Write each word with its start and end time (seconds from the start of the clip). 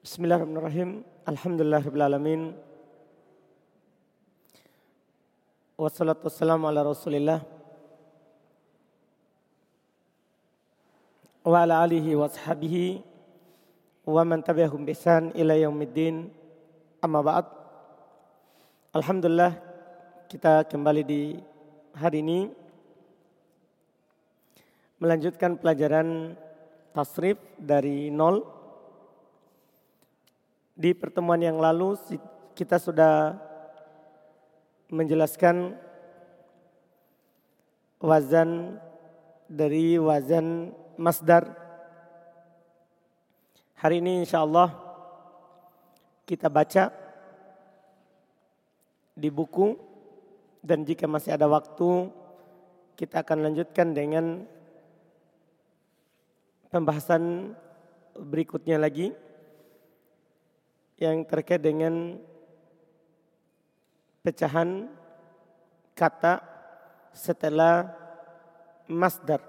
Bismillahirrahmanirrahim. 0.00 1.04
Alhamdulillahirrahmanirrahim. 1.28 2.56
Wassalatu 5.76 6.24
wassalamu 6.24 6.72
ala 6.72 6.88
rasulillah. 6.88 7.44
Wa 11.44 11.68
ala 11.68 11.84
alihi 11.84 12.16
wa 12.16 12.32
sahabihi. 12.32 13.04
Wa 14.08 14.24
man 14.24 14.40
tabi'ahum 14.40 14.88
bisan 14.88 15.36
ila 15.36 15.52
yaumiddin. 15.52 16.32
Amma 17.04 17.20
ba'd. 17.20 17.44
Alhamdulillah 18.96 19.52
kita 20.32 20.64
kembali 20.64 21.02
di 21.04 21.36
hari 21.92 22.24
ini 22.24 22.48
melanjutkan 24.96 25.60
pelajaran 25.60 26.40
tasrif 26.96 27.36
dari 27.60 28.08
nol. 28.08 28.59
Di 30.80 30.96
pertemuan 30.96 31.44
yang 31.44 31.60
lalu 31.60 31.92
kita 32.56 32.80
sudah 32.80 33.36
menjelaskan 34.88 35.76
wazan 38.00 38.80
dari 39.44 40.00
wazan 40.00 40.72
masdar. 40.96 41.52
Hari 43.76 44.00
ini 44.00 44.24
insya 44.24 44.40
Allah 44.40 44.72
kita 46.24 46.48
baca 46.48 46.88
di 49.12 49.28
buku 49.28 49.76
dan 50.64 50.88
jika 50.88 51.04
masih 51.04 51.36
ada 51.36 51.44
waktu 51.44 52.08
kita 52.96 53.20
akan 53.20 53.52
lanjutkan 53.52 53.92
dengan 53.92 54.48
pembahasan 56.72 57.52
berikutnya 58.16 58.80
lagi 58.80 59.12
yang 61.00 61.24
terkait 61.24 61.58
dengan 61.58 62.20
pecahan 64.20 64.86
kata 65.96 66.44
setelah 67.16 67.88
masdar. 68.84 69.40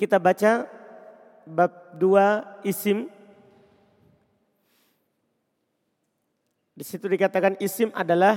Kita 0.00 0.16
baca 0.16 0.66
bab 1.44 1.94
dua 2.00 2.58
isim 2.64 3.12
Di 6.74 6.82
situ 6.82 7.06
dikatakan 7.06 7.54
isim 7.62 7.94
adalah 7.94 8.34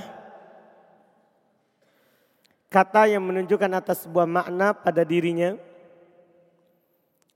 kata 2.69 3.09
yang 3.09 3.25
menunjukkan 3.25 3.71
atas 3.73 4.05
sebuah 4.05 4.29
makna 4.29 4.77
pada 4.77 5.01
dirinya 5.01 5.57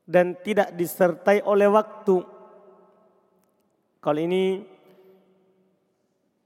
dan 0.05 0.37
tidak 0.45 0.69
disertai 0.77 1.41
oleh 1.41 1.65
waktu. 1.73 2.21
Kalau 4.01 4.17
ini 4.17 4.65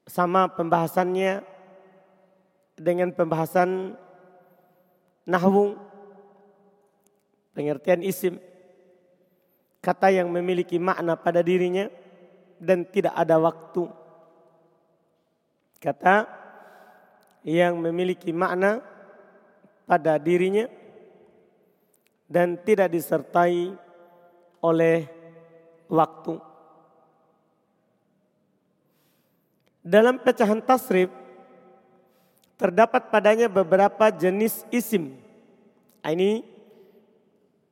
sama 0.06 0.52
pembahasannya 0.52 1.42
dengan 2.76 3.16
pembahasan 3.16 3.96
nahwu 5.24 5.80
pengertian 7.56 8.04
isim 8.04 8.36
kata 9.80 10.12
yang 10.12 10.28
memiliki 10.28 10.76
makna 10.76 11.16
pada 11.16 11.40
dirinya 11.40 11.88
dan 12.60 12.84
tidak 12.84 13.16
ada 13.16 13.40
waktu 13.40 13.88
kata 15.80 16.28
yang 17.46 17.80
memiliki 17.80 18.36
makna 18.36 18.84
pada 19.86 20.18
dirinya 20.18 20.66
dan 22.26 22.58
tidak 22.58 22.90
disertai 22.90 23.70
oleh 24.66 25.06
waktu. 25.86 26.42
Dalam 29.86 30.18
pecahan 30.18 30.66
tasrif 30.66 31.14
terdapat 32.58 33.14
padanya 33.14 33.46
beberapa 33.46 34.10
jenis 34.10 34.66
isim. 34.74 35.14
Nah, 36.02 36.10
ini 36.10 36.42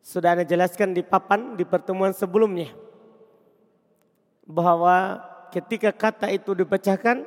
sudah 0.05 0.37
Anda 0.37 0.45
jelaskan 0.45 0.93
di 0.93 1.01
papan 1.01 1.57
di 1.57 1.65
pertemuan 1.65 2.13
sebelumnya. 2.13 2.69
Bahwa 4.45 5.25
ketika 5.49 5.89
kata 5.89 6.29
itu 6.29 6.53
dipecahkan 6.53 7.25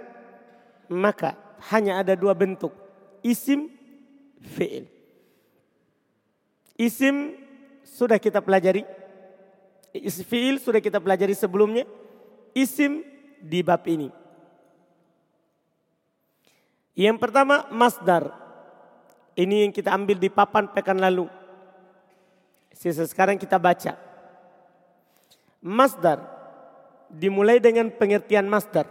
maka 0.86 1.34
hanya 1.72 1.98
ada 1.98 2.14
dua 2.14 2.36
bentuk. 2.36 2.70
Isim, 3.26 3.66
fi'il. 4.54 4.86
Isim 6.78 7.34
sudah 7.82 8.20
kita 8.20 8.38
pelajari. 8.38 8.86
Fi'il 10.28 10.62
sudah 10.62 10.78
kita 10.78 11.02
pelajari 11.02 11.34
sebelumnya. 11.34 11.88
Isim 12.54 13.02
di 13.42 13.64
bab 13.64 13.82
ini. 13.88 14.25
Yang 16.96 17.16
pertama 17.20 17.68
masdar. 17.68 18.32
Ini 19.36 19.68
yang 19.68 19.72
kita 19.76 19.92
ambil 19.92 20.16
di 20.16 20.32
papan 20.32 20.64
pekan 20.72 20.96
lalu. 20.96 21.28
Sisa 22.72 23.04
sekarang 23.04 23.36
kita 23.36 23.60
baca. 23.60 24.00
Masdar 25.60 26.24
dimulai 27.12 27.60
dengan 27.60 27.92
pengertian 27.92 28.48
masdar. 28.48 28.88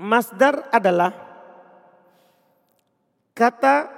Masdar 0.00 0.64
adalah 0.72 1.12
kata 3.36 3.90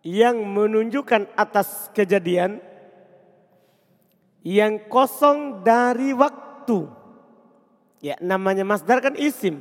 yang 0.00 0.40
menunjukkan 0.40 1.28
atas 1.36 1.92
kejadian 1.92 2.64
yang 4.40 4.80
kosong 4.88 5.60
dari 5.60 6.16
waktu. 6.16 6.88
Ya, 8.00 8.16
namanya 8.24 8.64
masdar 8.64 9.04
kan 9.04 9.12
isim, 9.20 9.60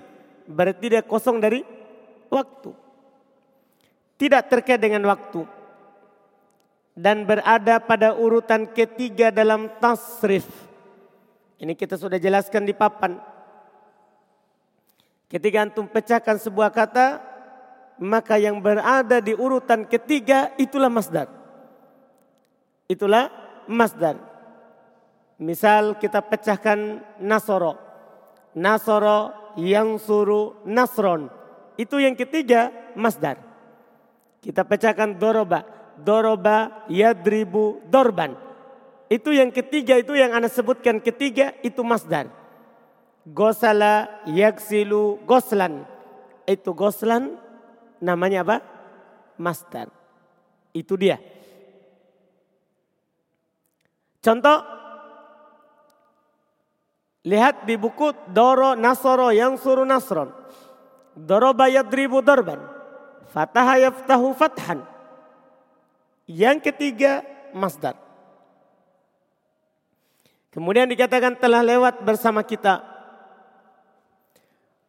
berarti 0.50 0.98
dia 0.98 1.06
kosong 1.06 1.38
dari 1.38 1.62
waktu. 2.34 2.74
Tidak 4.18 4.44
terkait 4.50 4.82
dengan 4.82 5.06
waktu. 5.06 5.46
Dan 6.98 7.24
berada 7.24 7.80
pada 7.80 8.18
urutan 8.18 8.68
ketiga 8.68 9.32
dalam 9.32 9.72
tasrif. 9.80 10.44
Ini 11.62 11.72
kita 11.78 11.96
sudah 11.96 12.20
jelaskan 12.20 12.68
di 12.68 12.76
papan. 12.76 13.16
Ketika 15.30 15.64
antum 15.64 15.88
pecahkan 15.88 16.42
sebuah 16.42 16.74
kata, 16.74 17.22
maka 18.02 18.36
yang 18.36 18.60
berada 18.60 19.24
di 19.24 19.31
urutan 19.31 19.88
ketiga 19.88 20.52
itulah 20.60 20.92
masdar. 20.92 21.31
Itulah 22.90 23.31
masdar. 23.70 24.18
Misal 25.40 25.96
kita 25.96 26.20
pecahkan 26.20 27.00
nasoro. 27.24 27.80
Nasoro 28.52 29.38
yang 29.58 29.98
suruh 29.98 30.60
nasron. 30.68 31.32
Itu 31.80 31.98
yang 31.98 32.14
ketiga 32.14 32.70
masdar. 32.94 33.40
Kita 34.44 34.68
pecahkan 34.68 35.16
doroba. 35.16 35.64
Doroba 36.00 36.88
yadribu 36.88 37.84
dorban. 37.88 38.36
Itu 39.10 39.34
yang 39.34 39.50
ketiga 39.50 39.98
itu 39.98 40.14
yang 40.14 40.36
anda 40.36 40.48
sebutkan 40.48 41.02
ketiga 41.02 41.56
itu 41.66 41.82
masdar. 41.82 42.30
Gosala 43.26 44.22
yaksilu 44.30 45.24
goslan. 45.26 45.84
Itu 46.46 46.78
goslan 46.78 47.40
namanya 48.00 48.46
apa? 48.46 48.58
Masdar. 49.40 49.90
Itu 50.76 50.96
dia. 50.96 51.18
Contoh. 54.20 54.80
Lihat 57.29 57.69
di 57.69 57.78
buku 57.78 58.09
Doro 58.34 58.73
Nasoro 58.73 59.29
yang 59.29 59.53
suruh 59.62 59.85
Nasron. 59.85 60.34
Doroba 61.13 61.69
yadribu 61.69 62.25
dorban. 62.25 62.57
Fataha 63.29 63.78
yaftahu 63.78 64.34
fathan. 64.34 64.81
Yang 66.25 66.73
ketiga 66.73 67.22
masdar. 67.53 67.94
Kemudian 70.50 70.89
dikatakan 70.89 71.38
telah 71.38 71.62
lewat 71.62 72.01
bersama 72.01 72.42
kita 72.42 72.81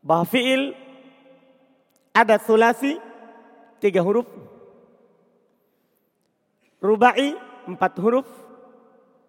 bahwa 0.01 0.25
fiil 0.25 0.73
ada 2.17 2.41
sulasi 2.41 2.97
tiga 3.77 4.01
huruf, 4.01 4.25
rubai 6.81 7.37
empat 7.69 7.93
huruf, 8.01 8.25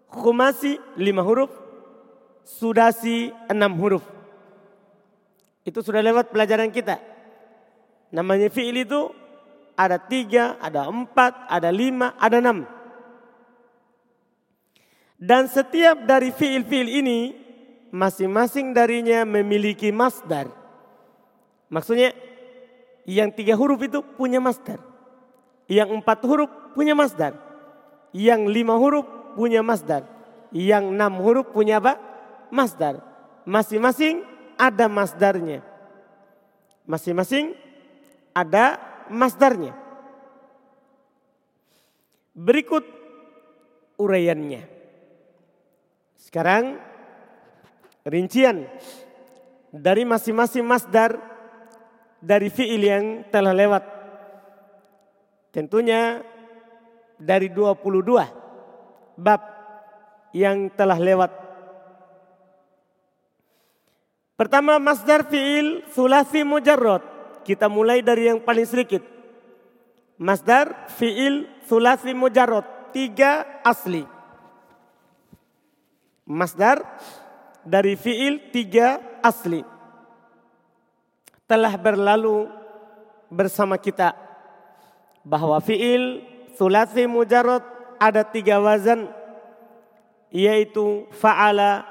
khumasi 0.07 0.79
lima 0.95 1.19
huruf, 1.19 1.51
sudasi 2.45 3.33
enam 3.47 3.73
huruf. 3.77 4.05
Itu 5.61 5.85
sudah 5.85 6.01
lewat 6.01 6.33
pelajaran 6.33 6.73
kita. 6.73 6.97
Namanya 8.11 8.51
fiil 8.51 8.81
itu 8.81 9.13
ada 9.77 9.97
tiga, 9.97 10.57
ada 10.59 10.89
empat, 10.89 11.47
ada 11.47 11.69
lima, 11.71 12.13
ada 12.19 12.41
enam. 12.43 12.67
Dan 15.21 15.45
setiap 15.45 16.01
dari 16.09 16.33
fiil-fiil 16.33 16.89
ini 16.89 17.19
masing-masing 17.93 18.73
darinya 18.73 19.21
memiliki 19.21 19.93
masdar. 19.93 20.49
Maksudnya 21.69 22.11
yang 23.05 23.29
tiga 23.29 23.53
huruf 23.53 23.79
itu 23.85 24.01
punya 24.17 24.41
masdar. 24.41 24.81
Yang 25.69 26.01
empat 26.01 26.19
huruf 26.25 26.49
punya 26.73 26.97
masdar. 26.97 27.37
Yang 28.11 28.41
lima 28.49 28.75
huruf 28.75 29.05
punya 29.37 29.61
masdar. 29.61 30.03
yang 30.51 30.91
enam 30.91 31.23
huruf 31.23 31.47
punya 31.55 31.79
apa? 31.79 32.10
Masdar. 32.51 33.01
Masing-masing 33.47 34.21
ada 34.59 34.85
masdarnya. 34.85 35.65
Masing-masing 36.85 37.57
ada 38.35 38.77
masdarnya. 39.09 39.73
Berikut 42.37 42.85
uraiannya. 43.97 44.63
Sekarang 46.21 46.77
rincian 48.05 48.69
dari 49.73 50.05
masing-masing 50.05 50.63
masdar 50.67 51.17
dari 52.21 52.53
fiil 52.53 52.81
yang 52.81 53.05
telah 53.33 53.51
lewat. 53.55 53.83
Tentunya 55.51 56.21
dari 57.19 57.51
22 57.51 59.19
bab 59.19 59.41
yang 60.31 60.71
telah 60.73 60.95
lewat. 60.95 61.40
Pertama 64.41 64.81
masdar 64.81 65.29
fiil 65.29 65.85
sulasi 65.93 66.41
mujarrad. 66.41 67.05
Kita 67.45 67.69
mulai 67.69 68.01
dari 68.01 68.25
yang 68.25 68.41
paling 68.41 68.65
sedikit. 68.65 69.05
Masdar 70.17 70.89
fiil 70.97 71.45
sulasi 71.69 72.17
mujarrad. 72.17 72.65
Tiga 72.89 73.45
asli. 73.61 74.01
Masdar 76.25 76.81
dari 77.61 77.93
fiil 77.93 78.49
tiga 78.49 78.97
asli. 79.21 79.61
Telah 81.45 81.77
berlalu 81.77 82.49
bersama 83.29 83.77
kita 83.77 84.17
bahwa 85.21 85.61
fiil 85.61 86.25
sulasi 86.57 87.05
mujarrad 87.05 87.61
ada 88.01 88.25
tiga 88.25 88.57
wazan 88.57 89.05
yaitu 90.33 91.05
fa'ala, 91.13 91.85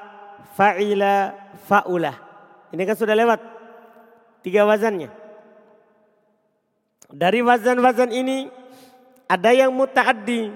fa'ila, 0.58 1.38
fa'ulah. 1.70 2.30
Ini 2.71 2.83
kan 2.87 2.97
sudah 2.97 3.15
lewat 3.19 3.41
tiga 4.47 4.65
wazannya. 4.67 5.11
Dari 7.11 7.43
wazan-wazan 7.43 8.15
ini 8.15 8.47
ada 9.27 9.51
yang 9.51 9.75
muta'addi 9.75 10.55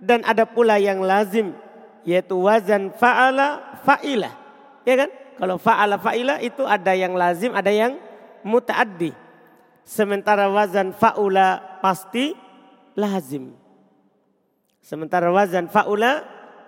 dan 0.00 0.24
ada 0.24 0.48
pula 0.48 0.80
yang 0.80 1.04
lazim 1.04 1.52
yaitu 2.04 2.36
wazan 2.36 2.92
fa'ala, 2.96 3.80
fa'ilah. 3.84 4.32
Ya 4.84 4.94
kan? 5.04 5.10
Kalau 5.40 5.56
fa'ala, 5.56 5.96
fa'ilah 5.96 6.38
itu 6.44 6.62
ada 6.68 6.92
yang 6.92 7.16
lazim, 7.16 7.52
ada 7.56 7.72
yang 7.72 7.96
muta'addi. 8.44 9.12
Sementara 9.84 10.48
wazan 10.48 10.92
fa'ula 10.96 11.80
pasti 11.80 12.32
lazim. 12.96 13.52
Sementara 14.84 15.32
wazan 15.32 15.68
fa'ula 15.68 16.24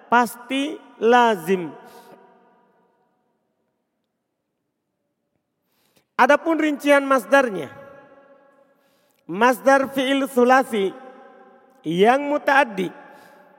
pasti 0.08 0.76
lazim. 1.00 1.72
Adapun 6.16 6.56
rincian 6.56 7.04
masdarnya. 7.04 7.68
Masdar 9.28 9.92
fi'il 9.92 10.24
sulasi 10.30 10.94
yang 11.84 12.24
mutaaddi 12.30 12.88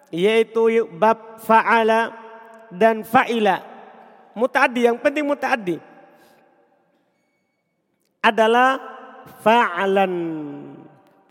yaitu 0.09 0.87
bab 0.95 1.37
fa'ala 1.43 2.15
dan 2.73 3.03
fa'ila. 3.03 3.61
Mutaaddi 4.33 4.87
yang 4.87 4.97
penting 4.97 5.27
mutaaddi 5.27 5.77
adalah 8.23 8.79
fa'alan. 9.43 10.13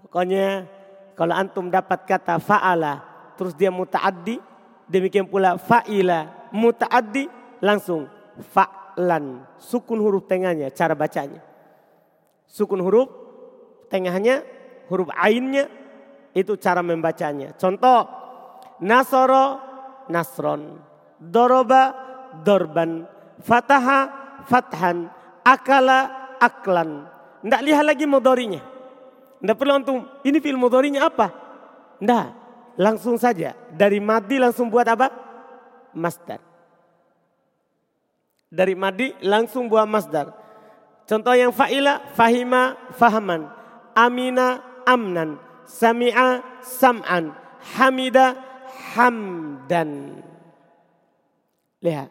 Pokoknya 0.05 0.69
kalau 1.17 1.35
antum 1.35 1.73
dapat 1.73 2.05
kata 2.05 2.37
fa'ala 2.39 3.03
terus 3.41 3.57
dia 3.57 3.73
mutaaddi, 3.73 4.37
demikian 4.87 5.27
pula 5.27 5.57
fa'ila 5.57 6.49
mutaaddi 6.53 7.29
langsung 7.65 8.07
fa'lan. 8.97 9.45
Sukun 9.61 10.01
huruf 10.01 10.25
tengahnya 10.25 10.73
cara 10.73 10.97
bacanya. 10.97 11.45
Sukun 12.49 12.81
huruf 12.81 13.13
tengahnya 13.93 14.41
huruf 14.89 15.13
ainnya 15.13 15.69
itu 16.33 16.57
cara 16.57 16.81
membacanya. 16.81 17.53
Contoh 17.61 18.09
nasoro 18.81 19.61
nasron, 20.09 20.81
doroba 21.21 21.93
dorban, 22.41 23.05
fataha 23.45 24.09
fathan, 24.49 25.13
akala 25.45 26.33
aklan. 26.41 27.05
Tidak 27.45 27.63
lihat 27.63 27.85
lagi 27.85 28.09
modorinya. 28.09 28.65
Tidak 29.37 29.57
perlu 29.61 29.73
antum, 29.77 30.01
ini 30.25 30.41
film 30.41 30.65
mudhari'nya 30.65 31.07
apa? 31.07 31.29
Tidak, 32.01 32.27
langsung 32.81 33.21
saja. 33.21 33.53
Dari 33.69 34.01
madi 34.01 34.41
langsung 34.41 34.73
buat 34.73 34.89
apa? 34.89 35.13
Masdar. 35.93 36.46
Dari 38.47 38.75
madi 38.79 39.11
langsung 39.23 39.67
buat 39.67 39.87
masdar. 39.87 40.31
Contoh 41.07 41.35
yang 41.35 41.55
fa'ila, 41.55 42.15
fahima, 42.15 42.75
fahaman. 42.95 43.51
Amina, 43.95 44.63
amnan. 44.87 45.39
Sami'a, 45.67 46.43
sam'an. 46.63 47.35
Hamida, 47.79 48.39
hamdan. 48.95 50.23
Lihat. 51.83 52.11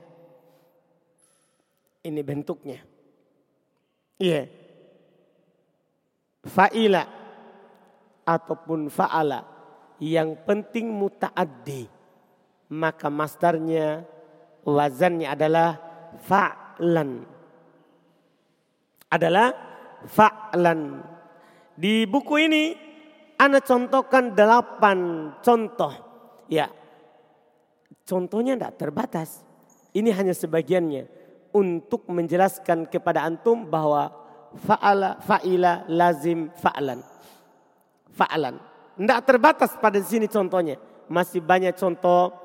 Ini 2.06 2.22
bentuknya. 2.24 2.80
Iya. 4.20 4.44
Yeah. 4.44 4.46
Fa'ila 6.46 7.04
ataupun 8.26 8.90
fa'ala 8.90 9.46
yang 10.02 10.36
penting 10.44 10.92
muta'addi 10.92 11.88
maka 12.74 13.08
masdarnya 13.08 14.04
wazannya 14.66 15.30
adalah 15.30 15.85
fa'lan 16.22 17.24
adalah 19.12 19.48
fa'lan 20.08 21.02
di 21.76 22.08
buku 22.08 22.36
ini 22.40 22.64
Anda 23.36 23.60
contohkan 23.60 24.32
delapan 24.32 25.32
contoh 25.44 25.94
ya 26.48 26.72
contohnya 28.08 28.56
tidak 28.56 28.76
terbatas 28.80 29.44
ini 29.96 30.12
hanya 30.12 30.36
sebagiannya 30.36 31.08
untuk 31.56 32.04
menjelaskan 32.12 32.92
kepada 32.92 33.24
antum 33.24 33.64
bahwa 33.64 34.12
fa'ala, 34.60 35.24
fa'ila, 35.24 35.88
lazim, 35.88 36.52
fa'lan. 36.60 37.00
Fa'lan. 38.12 38.60
Tidak 39.00 39.20
terbatas 39.24 39.72
pada 39.80 39.96
sini 40.04 40.28
contohnya. 40.28 40.76
Masih 41.08 41.40
banyak 41.40 41.76
contoh 41.80 42.36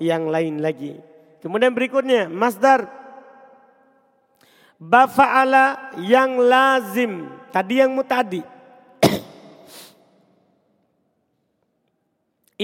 yang 0.00 0.32
lain 0.32 0.64
lagi. 0.64 0.96
Kemudian 1.44 1.76
berikutnya, 1.76 2.32
masdar. 2.32 3.03
Bafa'ala 4.78 5.96
yang 6.02 6.38
lazim. 6.38 7.30
Tadi 7.54 7.74
yang 7.78 7.94
mutadi. 7.94 8.42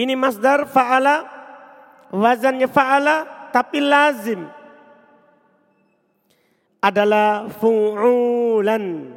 Ini 0.03 0.15
masdar 0.19 0.67
fa'ala. 0.67 1.39
Wazannya 2.11 2.67
fa'ala 2.67 3.41
tapi 3.55 3.83
lazim 3.83 4.47
adalah 6.81 7.51
fu'ulan. 7.53 9.15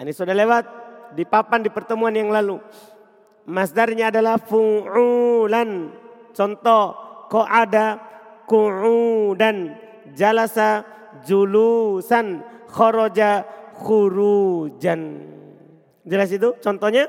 Ini 0.00 0.12
sudah 0.16 0.34
lewat 0.34 0.64
di 1.14 1.22
papan 1.28 1.62
di 1.62 1.70
pertemuan 1.70 2.12
yang 2.16 2.32
lalu. 2.32 2.58
Masdarnya 3.46 4.10
adalah 4.12 4.36
fu'ulan. 4.36 5.94
Contoh, 6.34 6.84
ko 7.30 7.46
ada 7.46 7.98
ku'udan, 8.50 9.78
jalasa 10.14 10.82
julusan, 11.26 12.42
khoroja 12.70 13.44
khurujan. 13.80 15.00
Jelas 16.04 16.30
itu 16.32 16.56
contohnya? 16.60 17.08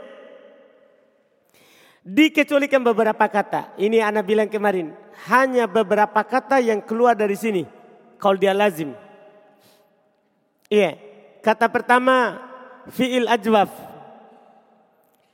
Dikecualikan 2.01 2.81
beberapa 2.81 3.25
kata. 3.29 3.77
Ini 3.77 4.01
anak 4.01 4.25
bilang 4.25 4.49
kemarin. 4.49 4.93
Hanya 5.29 5.69
beberapa 5.69 6.25
kata 6.25 6.57
yang 6.57 6.81
keluar 6.81 7.13
dari 7.13 7.37
sini. 7.37 7.63
Kalau 8.17 8.37
dia 8.37 8.57
lazim. 8.57 8.97
Iya. 10.65 10.97
Kata 11.45 11.69
pertama 11.69 12.41
fiil 12.89 13.29
ajwaf. 13.29 13.69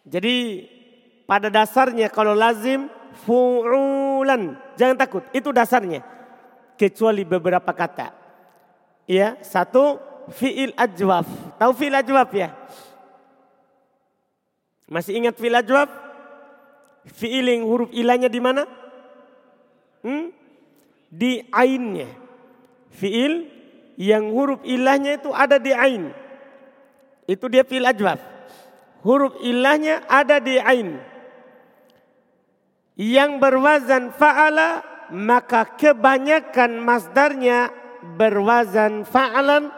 Jadi 0.07 0.67
pada 1.27 1.51
dasarnya 1.51 2.07
kalau 2.11 2.35
lazim 2.35 2.87
fu'ulan. 3.27 4.55
Jangan 4.79 4.95
takut, 4.95 5.23
itu 5.35 5.51
dasarnya. 5.51 6.03
Kecuali 6.79 7.27
beberapa 7.27 7.71
kata. 7.71 8.26
Iya, 9.07 9.39
satu 9.39 10.03
fiil 10.35 10.75
ajwaf. 10.75 11.25
Tahu 11.55 11.71
fiil 11.71 11.95
ajwaf 11.95 12.29
ya? 12.35 12.51
Masih 14.91 15.15
ingat 15.15 15.39
fiil 15.39 15.55
ajwaf? 15.55 15.87
Fiil 17.07 17.47
yang 17.47 17.63
huruf 17.63 17.87
ilahnya 17.95 18.27
di 18.27 18.39
mana? 18.43 18.67
Hmm? 20.03 20.35
Di 21.07 21.47
ainnya. 21.55 22.11
Fiil 22.91 23.47
yang 23.95 24.27
huruf 24.35 24.59
ilahnya 24.67 25.15
itu 25.15 25.31
ada 25.31 25.55
di 25.55 25.71
ain. 25.71 26.11
Itu 27.23 27.47
dia 27.47 27.63
fil 27.63 27.87
ajwaf. 27.87 28.19
Huruf 29.07 29.39
ilahnya 29.39 30.03
ada 30.11 30.43
di 30.43 30.59
ain. 30.59 30.99
Yang 32.99 33.31
berwazan 33.39 34.11
fa'ala 34.11 34.83
maka 35.15 35.63
kebanyakan 35.79 36.83
masdarnya 36.83 37.71
berwazan 38.03 39.05
fa'alan 39.07 39.69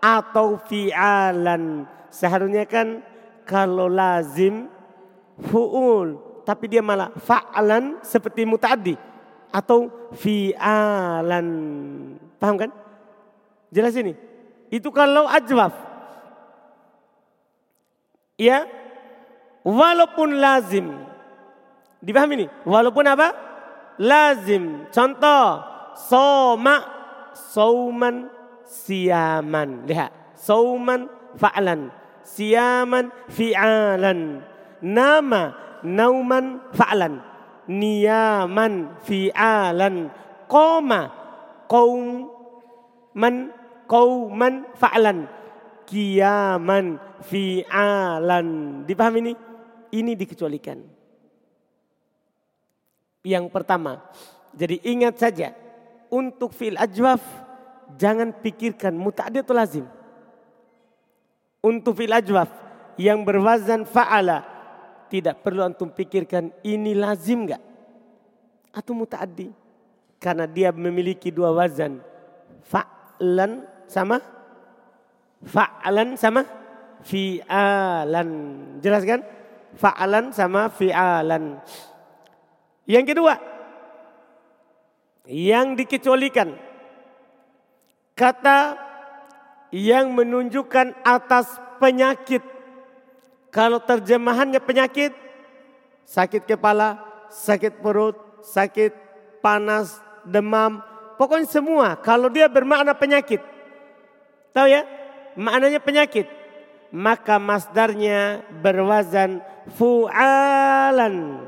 atau 0.00 0.60
fi'alan. 0.66 1.88
Seharusnya 2.12 2.64
kan 2.68 3.02
kalau 3.46 3.90
lazim 3.90 4.70
fu'ul. 5.50 6.22
Tapi 6.46 6.70
dia 6.70 6.82
malah 6.82 7.10
fa'alan 7.18 7.98
seperti 8.06 8.46
muta'addi. 8.46 8.94
Atau 9.50 9.90
fi'alan. 10.14 11.48
Paham 12.38 12.56
kan? 12.56 12.70
Jelas 13.74 13.98
ini. 13.98 14.14
Itu 14.70 14.94
kalau 14.94 15.26
ajwaf. 15.26 15.74
Ya. 18.38 18.66
Walaupun 19.66 20.38
lazim. 20.38 20.94
Dipahami 21.98 22.44
ini? 22.44 22.46
Walaupun 22.62 23.02
apa? 23.10 23.34
Lazim. 23.98 24.86
Contoh. 24.94 25.58
Soma. 25.96 26.95
Sauman. 27.36 28.32
Siaman. 28.64 29.84
Lihat. 29.84 30.34
Sauman. 30.40 31.12
Fa'lan. 31.36 31.92
Siaman. 32.24 33.12
Fi'alan. 33.28 34.42
Nama. 34.80 35.42
Nauman. 35.84 36.72
Fa'lan. 36.72 37.20
Niyaman. 37.68 38.98
Fi'alan. 39.04 40.08
Qoma. 40.48 41.00
Qaum. 41.68 42.32
Man 43.16 43.56
qauman 43.88 44.66
fa'lan. 44.76 45.24
Kiaman 45.86 46.98
fi'alan. 47.24 48.48
Dipahami 48.84 49.18
ini? 49.22 49.32
Ini 49.94 50.12
dikecualikan. 50.18 50.82
Yang 53.22 53.44
pertama. 53.54 54.02
Jadi 54.52 54.82
ingat 54.82 55.16
saja. 55.16 55.54
Untuk 56.10 56.54
fi'il 56.54 56.78
ajwaf. 56.78 57.22
Jangan 57.96 58.34
pikirkan 58.42 58.94
muta'addi 58.94 59.42
atau 59.42 59.54
lazim. 59.54 59.86
Untuk 61.62 61.98
fi'il 61.98 62.14
ajwaf. 62.14 62.50
Yang 62.98 63.18
berwazan 63.26 63.82
fa'ala. 63.84 64.42
Tidak 65.06 65.38
perlu 65.42 65.62
antum 65.62 65.90
pikirkan 65.90 66.50
ini 66.66 66.94
lazim 66.98 67.46
enggak? 67.46 67.62
Atau 68.74 68.94
muta'addi. 68.98 69.50
Karena 70.18 70.48
dia 70.48 70.74
memiliki 70.74 71.30
dua 71.30 71.52
wazan. 71.54 72.02
Fa'lan 72.66 73.62
sama 73.86 74.18
fa'alan 75.46 76.18
sama 76.18 76.42
fi'alan. 77.06 78.28
Jelas 78.82 79.02
kan? 79.06 79.20
Fa'alan 79.76 80.32
sama 80.32 80.72
fi'alan. 80.72 81.60
Yang 82.88 83.04
kedua, 83.12 83.34
yang 85.26 85.74
dikecualikan 85.74 86.54
kata 88.16 88.78
yang 89.74 90.14
menunjukkan 90.14 91.02
atas 91.04 91.50
penyakit. 91.82 92.40
Kalau 93.50 93.80
terjemahannya 93.80 94.60
penyakit, 94.60 95.12
sakit 96.06 96.44
kepala, 96.44 97.00
sakit 97.32 97.80
perut, 97.80 98.16
sakit 98.44 98.92
panas, 99.40 99.98
demam, 100.24 100.80
pokoknya 101.16 101.48
semua. 101.48 101.88
Kalau 102.00 102.28
dia 102.28 102.52
bermakna 102.52 102.92
penyakit, 102.92 103.40
Tahu 104.56 104.72
ya? 104.72 104.88
Maknanya 105.36 105.84
penyakit. 105.84 106.24
Maka 106.88 107.36
masdarnya 107.36 108.40
berwazan 108.64 109.44
fu'alan. 109.76 111.44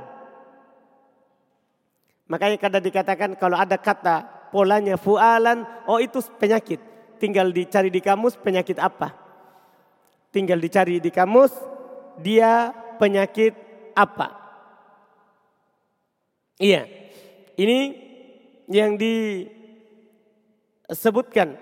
Makanya 2.28 2.60
kadang 2.60 2.84
dikatakan 2.84 3.32
kalau 3.40 3.56
ada 3.56 3.80
kata 3.80 4.28
polanya 4.52 5.00
fu'alan, 5.00 5.64
oh 5.88 5.96
itu 5.96 6.20
penyakit. 6.36 6.76
Tinggal 7.18 7.50
dicari 7.50 7.90
di 7.90 7.98
kamus 8.04 8.36
penyakit 8.38 8.78
apa. 8.78 9.10
Tinggal 10.30 10.60
dicari 10.60 11.00
di 11.00 11.10
kamus 11.10 11.50
dia 12.20 12.70
penyakit 13.00 13.56
apa. 13.96 14.28
Iya. 16.60 16.84
Ini 17.58 17.78
yang 18.70 18.94
disebutkan. 19.00 21.56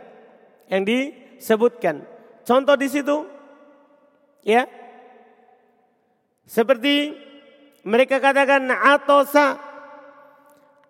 Yang 0.66 0.82
di 0.82 1.14
sebutkan. 1.38 2.02
Contoh 2.42 2.74
di 2.74 2.90
situ 2.90 3.22
ya. 4.42 4.66
Seperti 6.46 7.14
mereka 7.86 8.18
katakan 8.18 8.66
atosa 8.70 9.65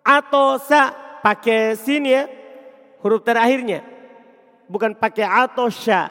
atosa 0.07 0.95
pakai 1.19 1.75
sin 1.75 2.07
ya 2.07 2.31
huruf 3.03 3.27
terakhirnya 3.27 3.83
bukan 4.71 4.95
pakai 4.95 5.27
atosha 5.27 6.07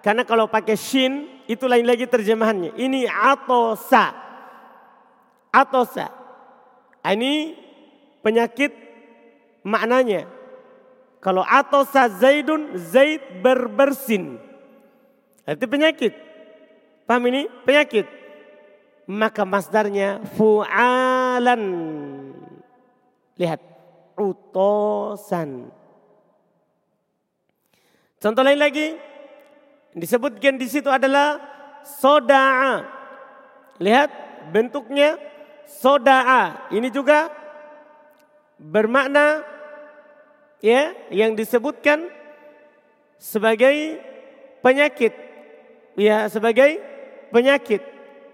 karena 0.00 0.24
kalau 0.24 0.48
pakai 0.48 0.80
shin 0.80 1.28
itu 1.44 1.68
lain 1.68 1.84
lagi 1.84 2.08
terjemahannya 2.08 2.72
ini 2.80 3.04
atosa 3.04 4.16
atosa 5.52 6.08
ini 7.04 7.52
penyakit 8.24 8.72
maknanya 9.60 10.36
kalau 11.26 11.42
atau 11.42 11.82
zaidun, 11.90 12.78
zaid 12.78 13.42
berbersin. 13.42 14.38
Itu 15.42 15.66
penyakit. 15.66 16.14
Paham 17.02 17.26
ini? 17.26 17.50
Penyakit. 17.66 18.06
Maka 19.10 19.42
masdarnya 19.42 20.22
fu'alan. 20.38 21.62
Lihat. 23.36 23.60
Utosan. 24.16 25.68
Contoh 28.16 28.42
lain 28.42 28.60
lagi. 28.60 28.96
Disebutkan 29.96 30.56
di 30.56 30.68
situ 30.68 30.88
adalah 30.88 31.40
soda'a. 31.84 32.84
Lihat 33.80 34.10
bentuknya 34.52 35.20
soda'a. 35.68 36.72
Ini 36.72 36.88
juga 36.88 37.28
bermakna 38.56 39.44
ya 40.64 40.96
yang 41.12 41.36
disebutkan 41.36 42.08
sebagai 43.20 44.00
penyakit 44.64 45.12
ya 45.96 46.28
sebagai 46.32 46.80
penyakit 47.32 47.84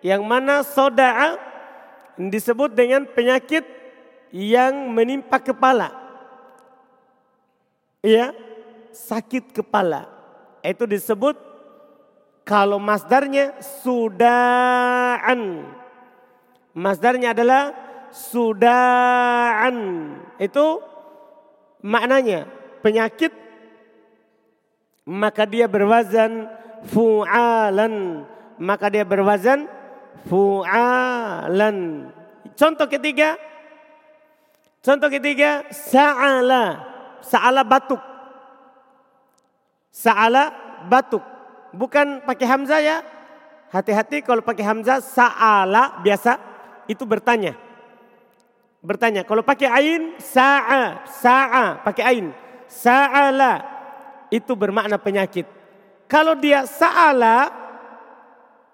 yang 0.02 0.22
mana 0.22 0.62
soda'a 0.62 1.38
disebut 2.18 2.74
dengan 2.74 3.06
penyakit 3.06 3.81
yang 4.32 4.90
menimpa 4.90 5.38
kepala. 5.38 5.92
Ya 8.02 8.34
sakit 8.90 9.54
kepala. 9.54 10.10
Itu 10.64 10.88
disebut 10.88 11.36
kalau 12.42 12.82
masdarnya 12.82 13.54
sudaan. 13.62 15.68
Masdarnya 16.72 17.36
adalah 17.36 17.76
sudaan. 18.10 19.76
Itu 20.40 20.80
maknanya 21.84 22.48
penyakit 22.80 23.42
maka 25.06 25.46
dia 25.46 25.68
berwazan 25.68 26.48
fu'alan. 26.88 28.26
Maka 28.62 28.86
dia 28.88 29.02
berwazan 29.02 29.66
fu'alan. 30.26 32.08
Contoh 32.54 32.86
ketiga 32.86 33.34
contoh 34.82 35.08
ketiga 35.08 35.64
sa'ala 35.70 36.82
sa'ala 37.22 37.62
batuk 37.62 38.02
sa'ala 39.88 40.52
batuk 40.90 41.22
bukan 41.72 42.26
pakai 42.26 42.46
hamzah 42.50 42.80
ya 42.82 42.96
hati-hati 43.70 44.20
kalau 44.26 44.42
pakai 44.44 44.66
hamzah 44.66 45.00
sa'ala 45.00 46.02
biasa 46.02 46.36
itu 46.90 47.06
bertanya 47.06 47.54
bertanya. 48.82 49.22
Kalau 49.22 49.46
pakai 49.46 49.70
ain, 49.70 50.02
sa'a, 50.18 51.06
sa'a, 51.06 51.80
pakai 51.86 52.04
ain. 52.04 52.26
Sa'ala, 52.66 53.62
itu 54.28 54.52
bermakna 54.58 54.98
penyakit. 54.98 55.46
Kalau 56.10 56.34
dia 56.36 56.66
sa'ala, 56.66 57.48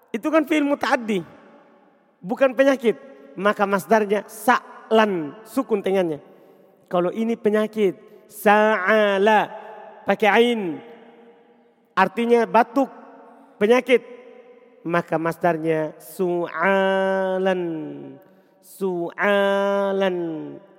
itu 0.09 0.25
kan 0.27 0.43
fi'il 0.43 0.65
muta'addi. 0.65 1.21
Bukan 2.19 2.57
penyakit. 2.57 2.97
Maka 3.39 3.63
masdarnya 3.63 4.25
sa'lan, 4.89 5.37
sukun 5.45 5.85
tengahnya. 5.85 6.17
Kalau 6.89 7.13
ini 7.13 7.37
penyakit, 7.37 8.25
sa'ala, 8.25 9.53
pakai 10.09 10.29
ain. 10.33 10.81
Artinya 11.93 12.49
batuk, 12.49 12.89
penyakit. 13.61 14.17
Maka 14.81 15.21
masdarnya 15.21 15.93
su'alan 16.01 17.61
su'alan. 18.63 20.15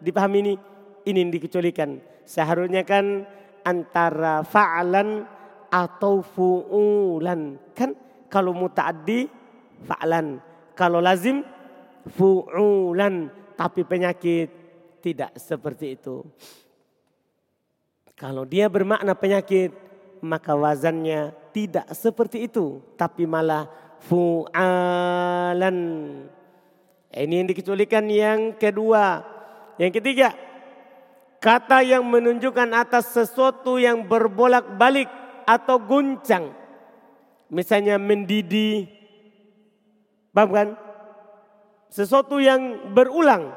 Dipahami 0.03 0.39
ini? 0.43 0.55
Ini 1.07 1.21
dikecualikan. 1.31 2.01
Seharusnya 2.27 2.83
kan 2.83 3.23
antara 3.63 4.43
fa'alan 4.43 5.29
atau 5.71 6.25
fu'ulan. 6.25 7.61
Kan 7.77 7.95
kalau 8.33 8.57
muta'addi 8.57 9.29
fa'alan. 9.85 10.41
Kalau 10.75 10.99
lazim 11.05 11.45
fu'ulan. 12.09 13.29
Tapi 13.61 13.85
penyakit 13.85 14.49
tidak 15.05 15.37
seperti 15.37 16.01
itu. 16.01 16.25
Kalau 18.17 18.49
dia 18.49 18.73
bermakna 18.73 19.13
penyakit, 19.13 19.77
maka 20.25 20.57
wazannya 20.57 21.37
tidak 21.53 21.93
seperti 21.93 22.49
itu, 22.49 22.81
tapi 22.97 23.29
malah 23.29 23.69
fu'alan. 24.09 25.77
Ini 27.13 27.35
yang 27.37 27.49
dikecualikan 27.53 28.09
yang 28.09 28.41
kedua. 28.57 29.29
Yang 29.77 30.01
ketiga, 30.01 30.33
kata 31.37 31.85
yang 31.85 32.01
menunjukkan 32.09 32.73
atas 32.73 33.13
sesuatu 33.13 33.77
yang 33.77 34.09
berbolak-balik 34.09 35.13
atau 35.45 35.77
guncang. 35.77 36.49
Misalnya 37.53 38.01
mendidih, 38.01 38.89
paham 40.33 40.49
kan? 40.49 40.69
Sesuatu 41.91 42.39
yang 42.39 42.95
berulang 42.95 43.51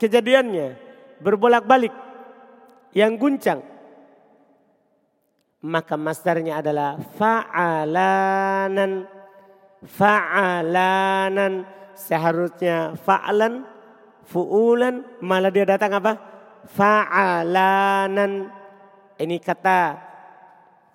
kejadiannya, 0.00 0.80
berbolak-balik, 1.20 1.92
yang 2.96 3.20
guncang. 3.20 3.60
Maka 5.60 6.00
masdarnya 6.00 6.64
adalah 6.64 6.96
fa'alanan. 7.20 9.04
Fa'alanan. 9.84 11.68
Seharusnya 11.92 12.96
fa'alan, 12.96 13.68
fu'ulan, 14.24 15.04
malah 15.20 15.52
dia 15.52 15.68
datang 15.68 16.00
apa? 16.00 16.16
Fa'alanan. 16.72 18.48
Ini 19.20 19.36
kata 19.36 20.00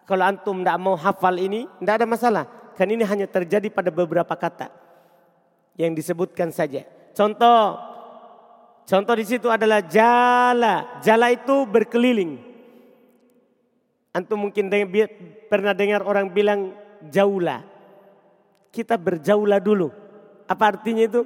kalau 0.09 0.25
antum 0.25 0.65
tidak 0.65 0.81
mau 0.81 0.97
hafal 0.97 1.38
ini, 1.38 1.69
tidak 1.77 2.01
ada 2.01 2.07
masalah. 2.09 2.45
Kan 2.73 2.89
ini 2.89 3.05
hanya 3.05 3.29
terjadi 3.29 3.69
pada 3.69 3.93
beberapa 3.93 4.33
kata 4.33 4.80
yang 5.75 5.95
disebutkan 5.95 6.51
saja. 6.51 6.87
Contoh, 7.11 7.79
contoh 8.87 9.15
di 9.15 9.25
situ 9.27 9.47
adalah 9.47 9.83
jala. 9.83 10.99
Jala 11.03 11.31
itu 11.31 11.67
berkeliling. 11.67 12.39
Antum 14.11 14.47
mungkin 14.47 14.67
pernah 15.47 15.71
dengar 15.71 16.03
orang 16.03 16.31
bilang 16.31 16.75
jaulah. 17.07 17.63
Kita 18.71 18.99
berjaulah 18.99 19.59
dulu. 19.59 19.91
Apa 20.47 20.75
artinya 20.75 21.03
itu? 21.03 21.23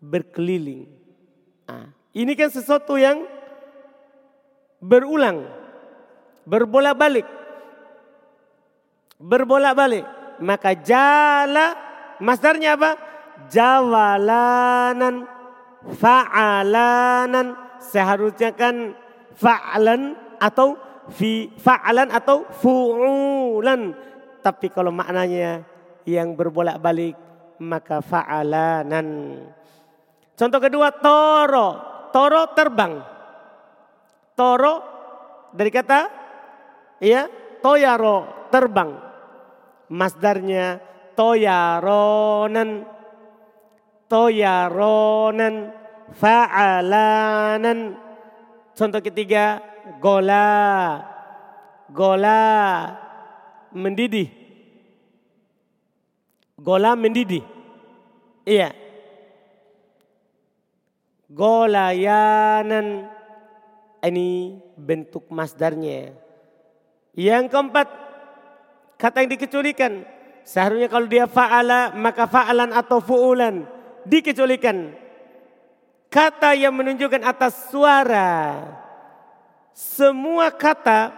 Berkeliling. 0.00 0.88
Nah, 1.68 1.92
ini 2.16 2.32
kan 2.36 2.48
sesuatu 2.48 2.96
yang 2.96 3.24
berulang, 4.80 5.44
berbolak-balik 6.48 7.42
berbolak-balik. 9.22 10.04
Maka 10.42 10.74
jala 10.74 11.78
masdarnya 12.22 12.78
apa? 12.78 12.94
Jawalanan, 13.50 15.26
fa'alanan. 15.98 17.58
Seharusnya 17.82 18.54
kan 18.54 18.94
fa'alan 19.34 20.14
atau 20.38 20.78
fi 21.10 21.50
fa'alan 21.58 22.14
atau 22.14 22.46
fu'ulan. 22.62 23.90
Tapi 24.40 24.70
kalau 24.70 24.94
maknanya 24.94 25.66
yang 26.06 26.38
berbolak-balik 26.38 27.18
maka 27.58 27.98
fa'alanan. 27.98 29.38
Contoh 30.38 30.60
kedua 30.62 30.94
toro. 30.94 31.90
Toro 32.14 32.42
terbang. 32.54 33.02
Toro 34.38 34.74
dari 35.52 35.68
kata 35.68 36.00
ya 37.02 37.28
toyaro 37.60 38.48
terbang 38.48 38.90
masdarnya 39.92 40.80
toyaronan. 41.16 42.84
Toyaronan. 44.08 45.54
Fa'alanan. 46.12 47.78
Contoh 48.76 49.00
ketiga 49.00 49.64
gola. 50.00 51.00
Gola 51.92 52.42
mendidih. 53.72 54.28
Gola 56.56 56.96
mendidih. 56.96 57.44
Iya. 58.44 58.72
Golayanan. 61.32 63.08
Ini 64.02 64.58
bentuk 64.74 65.30
masdarnya. 65.30 66.10
Yang 67.12 67.44
keempat 67.54 68.02
Kata 69.02 69.26
yang 69.26 69.34
dikecualikan. 69.34 70.06
Seharusnya 70.42 70.90
kalau 70.90 71.06
dia 71.06 71.30
fa'ala 71.30 71.94
maka 71.94 72.26
fa'alan 72.26 72.74
atau 72.74 72.98
fu'ulan. 72.98 73.66
Dikecualikan. 74.02 74.98
Kata 76.12 76.52
yang 76.52 76.74
menunjukkan 76.76 77.22
atas 77.24 77.72
suara. 77.72 78.62
Semua 79.72 80.52
kata 80.52 81.14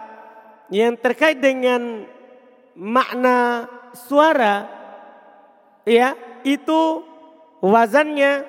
yang 0.71 0.95
terkait 0.95 1.37
dengan 1.37 2.07
makna 2.75 3.67
suara 3.95 4.67
ya 5.83 6.15
itu 6.43 7.03
wazannya 7.59 8.43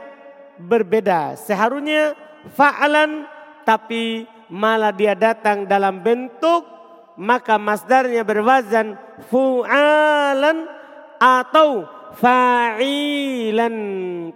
berbeda. 0.60 1.36
Seharusnya 1.36 2.16
fa'alan 2.54 3.26
tapi 3.66 4.24
malah 4.46 4.94
dia 4.94 5.18
datang 5.18 5.66
dalam 5.66 6.00
bentuk 6.00 6.75
maka 7.16 7.56
masdarnya 7.56 8.22
berwazan 8.22 9.00
fu'alan 9.32 10.68
atau 11.16 11.88
fa'ilan. 12.16 13.74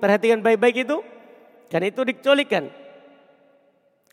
Perhatikan 0.00 0.40
baik-baik 0.40 0.88
itu. 0.88 1.04
Kan 1.70 1.84
itu 1.86 2.02
dikecualikan. 2.02 2.66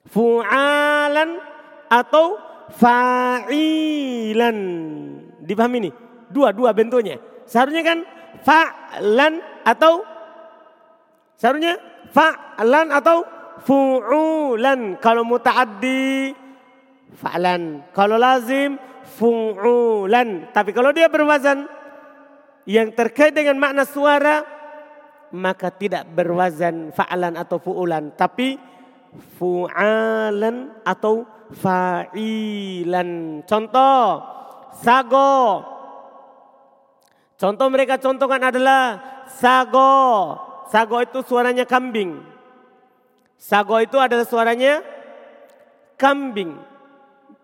Fu'alan 0.08 1.40
atau 1.88 2.38
fa'ilan. 2.76 4.58
Dipahami 5.44 5.78
ini? 5.88 5.92
Dua-dua 6.28 6.76
bentuknya. 6.76 7.18
Seharusnya 7.48 7.84
kan 7.84 8.04
fa'lan 8.44 9.40
atau 9.64 10.04
seharusnya 11.40 11.80
fa'lan 12.12 12.92
atau 12.92 13.24
fu'ulan. 13.64 15.00
Kalau 15.00 15.24
muta'addi 15.24 16.36
fa'lan. 17.16 17.88
Kalau 17.96 18.20
lazim 18.20 18.76
fu'ulan. 19.16 20.52
Tapi 20.52 20.76
kalau 20.76 20.92
dia 20.92 21.08
berwazan 21.08 21.70
yang 22.68 22.92
terkait 22.92 23.32
dengan 23.32 23.56
makna 23.56 23.88
suara 23.88 24.44
maka 25.32 25.72
tidak 25.72 26.08
berwazan 26.12 26.92
fa'lan 26.92 27.36
atau 27.36 27.60
fu'ulan 27.60 28.16
tapi 28.16 28.60
fu'alan 29.40 30.84
atau 30.84 31.24
fa'ilan. 31.56 33.10
Contoh 33.48 34.00
sago. 34.84 35.64
Contoh 37.38 37.68
mereka 37.70 38.02
contohkan 38.02 38.42
adalah 38.50 39.00
sago. 39.30 40.36
Sago 40.68 41.00
itu 41.00 41.24
suaranya 41.24 41.64
kambing. 41.64 42.20
Sago 43.38 43.78
itu 43.80 43.96
adalah 44.02 44.26
suaranya 44.26 44.82
kambing. 45.96 46.58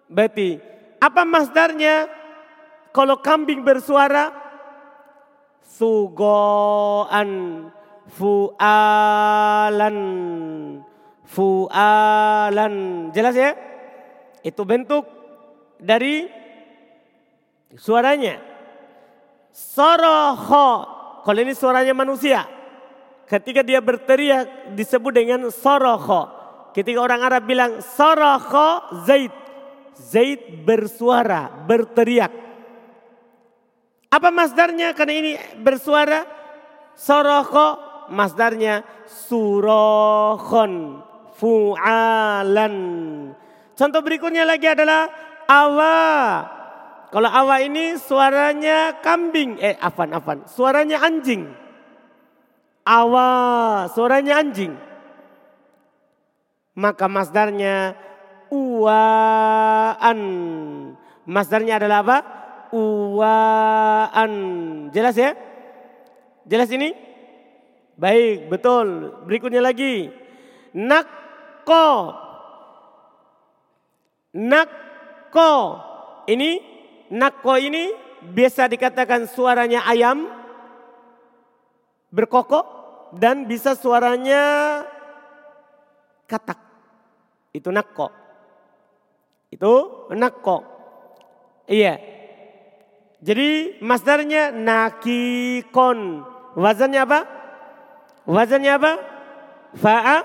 Berarti 0.07 0.59
apa 1.03 1.27
masdarnya? 1.27 2.07
Kalau 2.93 3.17
kambing 3.25 3.65
bersuara 3.65 4.29
sugoan 5.65 7.29
fualan 8.13 9.97
fualan 11.25 12.73
jelas 13.09 13.33
ya? 13.33 13.57
Itu 14.45 14.61
bentuk 14.61 15.09
dari 15.81 16.29
suaranya. 17.73 18.37
Soroho 19.53 20.69
kalau 21.25 21.39
ini 21.41 21.57
suaranya 21.57 21.97
manusia. 21.97 22.45
Ketika 23.25 23.65
dia 23.65 23.81
berteriak 23.81 24.77
disebut 24.77 25.11
dengan 25.15 25.49
soroho. 25.49 26.29
Ketika 26.77 26.99
orang 27.01 27.21
Arab 27.25 27.49
bilang 27.49 27.81
soroho 27.81 29.01
zaid 29.09 29.42
Zaid 29.93 30.65
bersuara, 30.65 31.49
berteriak. 31.65 32.33
Apa 34.13 34.29
masdarnya? 34.29 34.93
Karena 34.93 35.13
ini 35.17 35.31
bersuara. 35.61 36.25
Soroko 36.93 37.81
masdarnya 38.13 38.85
surohon 39.09 41.01
fu'alan. 41.37 42.75
Contoh 43.73 44.01
berikutnya 44.05 44.45
lagi 44.45 44.69
adalah 44.69 45.09
awa. 45.49 45.97
Kalau 47.09 47.29
awa 47.29 47.61
ini 47.65 47.97
suaranya 47.97 49.01
kambing. 49.01 49.57
Eh 49.57 49.77
afan 49.81 50.13
afan. 50.13 50.45
Suaranya 50.45 51.01
anjing. 51.01 51.49
Awa 52.85 53.29
suaranya 53.89 54.37
anjing. 54.41 54.77
Maka 56.77 57.05
masdarnya 57.05 57.97
uwaan. 58.53 60.19
Masdarnya 61.25 61.81
adalah 61.81 62.05
apa? 62.05 62.17
Uwaan. 62.69 64.31
Jelas 64.93 65.17
ya? 65.17 65.33
Jelas 66.45 66.69
ini? 66.69 66.93
Baik, 67.97 68.53
betul. 68.53 69.17
Berikutnya 69.25 69.65
lagi. 69.65 70.13
Nak 70.77 71.23
Nakko. 71.63 72.11
Nakko. 74.35 75.51
Ini 76.27 76.59
nakko 77.07 77.55
ini 77.55 77.87
biasa 78.35 78.67
dikatakan 78.67 79.31
suaranya 79.31 79.87
ayam 79.87 80.27
berkokok 82.11 82.67
dan 83.15 83.47
bisa 83.47 83.79
suaranya 83.79 84.43
katak. 86.27 86.59
Itu 87.55 87.71
nakko. 87.71 88.11
Itu 89.53 90.09
nakko. 90.09 90.65
Iya. 91.69 92.01
Jadi 93.23 93.79
masdarnya 93.79 94.51
nakikon. 94.51 96.25
Wazannya 96.57 97.01
apa? 97.05 97.19
Wazannya 98.27 98.71
apa? 98.75 98.91
Fa'a 99.73 100.17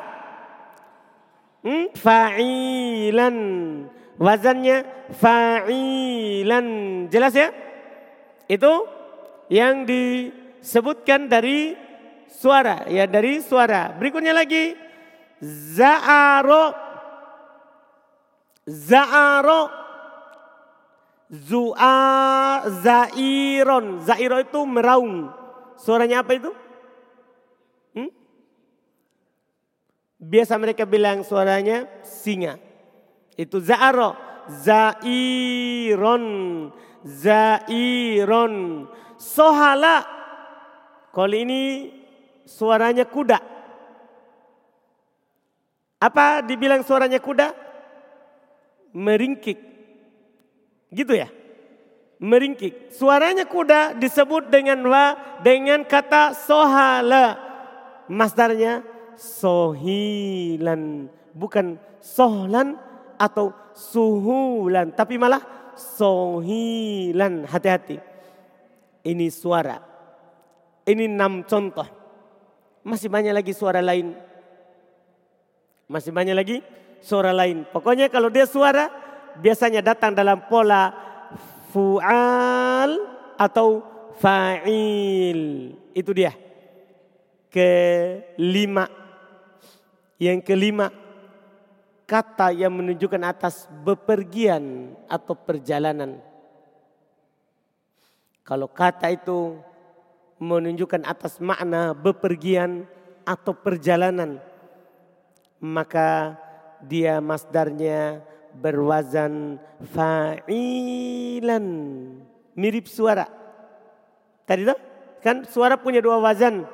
hmm? 1.62 1.94
fa'ilan. 1.94 3.36
Wazannya 4.18 4.76
fa'ilan. 5.14 6.66
Jelas 7.12 7.32
ya? 7.38 7.48
Itu 8.50 8.88
yang 9.52 9.86
disebutkan 9.86 11.30
dari 11.30 11.78
suara. 12.26 12.88
Ya 12.90 13.06
dari 13.06 13.38
suara. 13.44 13.94
Berikutnya 13.94 14.34
lagi. 14.34 14.74
Za'aro. 15.44 16.87
Za'aro. 18.68 19.72
Zu'a 21.32 22.64
zairon. 22.68 24.04
Zairo 24.04 24.36
itu 24.40 24.60
meraung. 24.68 25.32
Suaranya 25.80 26.20
apa 26.20 26.36
itu? 26.36 26.52
Hmm? 27.96 28.12
Biasa 30.20 30.60
mereka 30.60 30.84
bilang 30.84 31.24
suaranya 31.24 31.88
singa. 32.04 32.60
Itu 33.40 33.56
za'aro. 33.64 34.12
Zairon. 34.52 36.24
Zairon. 37.04 38.54
Sohala. 39.16 40.04
Kalau 41.12 41.36
ini 41.36 41.92
suaranya 42.44 43.08
kuda. 43.08 43.40
Apa 45.98 46.46
dibilang 46.46 46.86
suaranya 46.86 47.18
kuda? 47.18 47.67
Meringkik. 48.92 49.58
Gitu 50.88 51.12
ya? 51.12 51.28
Meringkik. 52.18 52.90
Suaranya 52.90 53.46
kuda 53.46 53.94
disebut 53.94 54.50
dengan 54.50 54.82
wa 54.88 55.38
dengan 55.44 55.84
kata 55.86 56.34
sohala. 56.34 57.38
Masdarnya 58.08 58.82
sohilan. 59.14 61.06
Bukan 61.36 61.78
sohlan 62.02 62.80
atau 63.20 63.54
suhulan. 63.76 64.90
Tapi 64.90 65.14
malah 65.20 65.42
sohilan. 65.76 67.46
Hati-hati. 67.46 68.00
Ini 69.06 69.26
suara. 69.30 69.78
Ini 70.88 71.04
enam 71.04 71.44
contoh. 71.44 71.86
Masih 72.82 73.12
banyak 73.12 73.36
lagi 73.36 73.52
suara 73.52 73.84
lain. 73.84 74.16
Masih 75.88 76.12
banyak 76.12 76.36
lagi 76.36 76.56
suara 77.00 77.34
lain. 77.34 77.64
Pokoknya 77.70 78.10
kalau 78.10 78.28
dia 78.28 78.44
suara 78.44 78.90
biasanya 79.38 79.82
datang 79.82 80.12
dalam 80.12 80.42
pola 80.46 80.92
fu'al 81.70 82.90
atau 83.38 83.82
fa'il. 84.18 85.72
Itu 85.94 86.10
dia. 86.10 86.34
Kelima. 87.48 88.90
Yang 90.18 90.40
kelima. 90.44 90.90
Kata 92.08 92.50
yang 92.56 92.72
menunjukkan 92.72 93.20
atas 93.20 93.68
bepergian 93.84 94.96
atau 95.06 95.36
perjalanan. 95.36 96.16
Kalau 98.48 98.64
kata 98.64 99.12
itu 99.12 99.60
menunjukkan 100.40 101.04
atas 101.04 101.36
makna 101.36 101.92
bepergian 101.92 102.88
atau 103.28 103.52
perjalanan. 103.52 104.40
Maka 105.60 106.38
dia 106.84 107.18
masdarnya 107.22 108.22
berwazan 108.54 109.58
fa'ilan. 109.94 111.66
Mirip 112.58 112.90
suara. 112.90 113.26
Tadi 114.42 114.66
tuh 114.66 114.78
kan 115.22 115.46
suara 115.46 115.78
punya 115.78 116.02
dua 116.02 116.18
wazan. 116.18 116.66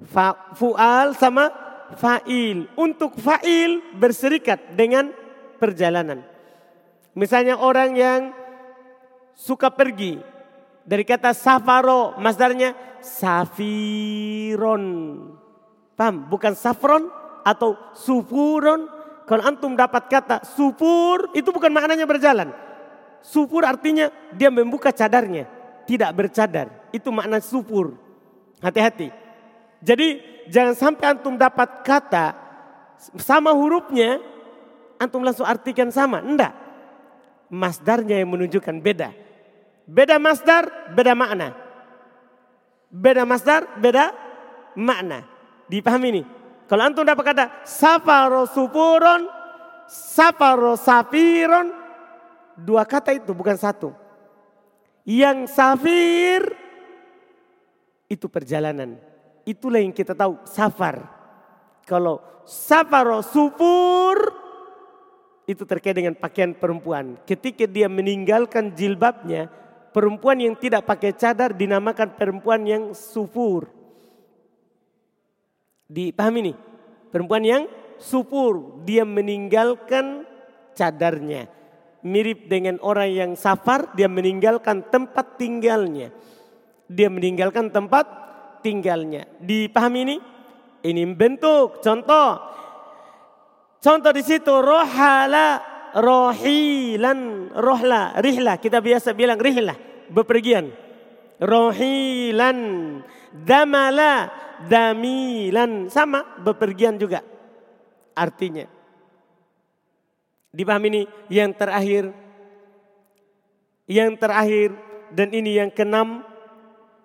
Fa, 0.00 0.54
fu'al 0.54 1.18
sama 1.18 1.50
fa'il. 1.98 2.70
Untuk 2.78 3.18
fa'il 3.18 3.82
berserikat 3.98 4.78
dengan 4.78 5.10
perjalanan. 5.58 6.22
Misalnya 7.18 7.58
orang 7.58 7.98
yang 7.98 8.30
suka 9.34 9.74
pergi. 9.74 10.22
Dari 10.86 11.04
kata 11.04 11.34
safaro, 11.36 12.16
masdarnya 12.18 12.74
safiron. 13.04 14.84
Paham? 15.98 16.30
Bukan 16.32 16.56
safron 16.56 17.19
atau 17.42 17.76
sufuron 17.96 18.88
kalau 19.30 19.46
antum 19.46 19.78
dapat 19.78 20.10
kata 20.10 20.42
supur 20.42 21.30
itu 21.38 21.54
bukan 21.54 21.70
maknanya 21.70 22.02
berjalan. 22.02 22.50
Supur 23.22 23.62
artinya 23.62 24.10
dia 24.34 24.50
membuka 24.50 24.90
cadarnya. 24.90 25.46
Tidak 25.86 26.10
bercadar. 26.10 26.66
Itu 26.90 27.14
makna 27.14 27.38
supur. 27.38 27.94
Hati-hati. 28.58 29.14
Jadi 29.78 30.18
jangan 30.50 30.74
sampai 30.74 31.14
antum 31.14 31.38
dapat 31.38 31.86
kata 31.86 32.34
sama 33.22 33.54
hurufnya. 33.54 34.18
Antum 34.98 35.22
langsung 35.22 35.46
artikan 35.46 35.94
sama. 35.94 36.18
Enggak. 36.18 36.50
Masdarnya 37.46 38.18
yang 38.18 38.34
menunjukkan 38.34 38.82
beda. 38.82 39.14
Beda 39.86 40.18
masdar, 40.18 40.90
beda 40.90 41.14
makna. 41.14 41.54
Beda 42.90 43.22
masdar, 43.22 43.78
beda 43.78 44.10
makna. 44.74 45.22
Dipahami 45.70 46.18
nih? 46.18 46.39
Kalau 46.70 46.86
antum 46.86 47.02
dapat 47.02 47.34
kata 47.34 47.66
safaro 47.66 48.46
supuron, 48.46 49.26
safaro 49.90 50.78
safiron, 50.78 51.74
dua 52.54 52.86
kata 52.86 53.10
itu 53.10 53.34
bukan 53.34 53.58
satu. 53.58 53.90
Yang 55.02 55.50
safir 55.50 56.54
itu 58.06 58.30
perjalanan. 58.30 59.02
Itulah 59.42 59.82
yang 59.82 59.90
kita 59.90 60.14
tahu 60.14 60.38
safar. 60.46 61.10
Kalau 61.82 62.22
safaro 62.46 63.18
supur 63.26 64.30
itu 65.50 65.66
terkait 65.66 65.98
dengan 65.98 66.14
pakaian 66.14 66.54
perempuan. 66.54 67.18
Ketika 67.26 67.66
dia 67.66 67.90
meninggalkan 67.90 68.70
jilbabnya, 68.78 69.50
perempuan 69.90 70.38
yang 70.38 70.54
tidak 70.54 70.86
pakai 70.86 71.18
cadar 71.18 71.50
dinamakan 71.50 72.14
perempuan 72.14 72.62
yang 72.62 72.94
sufur. 72.94 73.79
Dipahami 75.90 76.40
nih? 76.46 76.56
Perempuan 77.10 77.42
yang 77.42 77.66
supur, 77.98 78.78
dia 78.86 79.02
meninggalkan 79.02 80.22
cadarnya. 80.78 81.50
Mirip 82.06 82.46
dengan 82.46 82.78
orang 82.80 83.10
yang 83.10 83.30
safar, 83.34 83.90
dia 83.98 84.06
meninggalkan 84.06 84.86
tempat 84.86 85.36
tinggalnya. 85.36 86.14
Dia 86.86 87.10
meninggalkan 87.10 87.74
tempat 87.74 88.06
tinggalnya. 88.62 89.26
Dipahami 89.42 89.98
ini? 90.06 90.16
Ini 90.80 91.02
bentuk, 91.12 91.84
contoh. 91.84 92.40
Contoh 93.82 94.12
di 94.14 94.22
situ 94.24 94.48
rohala, 94.48 95.60
rohilan, 95.98 97.52
rohla, 97.52 98.16
rihla. 98.22 98.56
Kita 98.56 98.80
biasa 98.80 99.12
bilang 99.12 99.36
rihla, 99.36 99.76
bepergian. 100.08 100.72
Rohilan, 101.40 102.58
damala, 103.32 104.28
damilan 104.66 105.88
sama 105.88 106.26
bepergian 106.42 106.98
juga 106.98 107.22
artinya. 108.12 108.66
Dipahami 110.50 110.86
ini 110.90 111.02
yang 111.30 111.54
terakhir 111.54 112.10
yang 113.86 114.18
terakhir 114.18 114.74
dan 115.14 115.30
ini 115.30 115.58
yang 115.58 115.70
keenam 115.70 116.26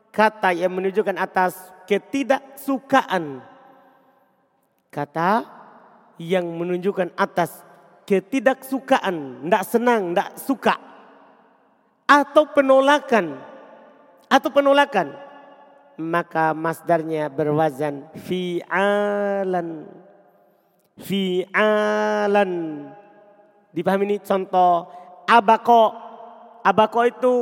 kata 0.10 0.54
yang 0.54 0.74
menunjukkan 0.74 1.18
atas 1.18 1.54
ketidaksukaan. 1.86 3.42
Kata 4.90 5.44
yang 6.16 6.48
menunjukkan 6.48 7.12
atas 7.20 7.52
ketidaksukaan, 8.08 9.44
tidak 9.44 9.64
senang, 9.68 10.16
tidak 10.16 10.30
suka. 10.40 10.76
Atau 12.08 12.48
penolakan. 12.56 13.36
Atau 14.32 14.50
penolakan 14.56 15.25
maka 16.00 16.52
masdarnya 16.52 17.32
berwazan 17.32 18.08
fi'alan. 18.16 19.88
Fi'alan. 21.00 22.52
Dipahami 23.76 24.04
ini 24.08 24.18
contoh 24.24 24.88
abako. 25.28 25.92
Abako 26.64 27.00
itu 27.08 27.34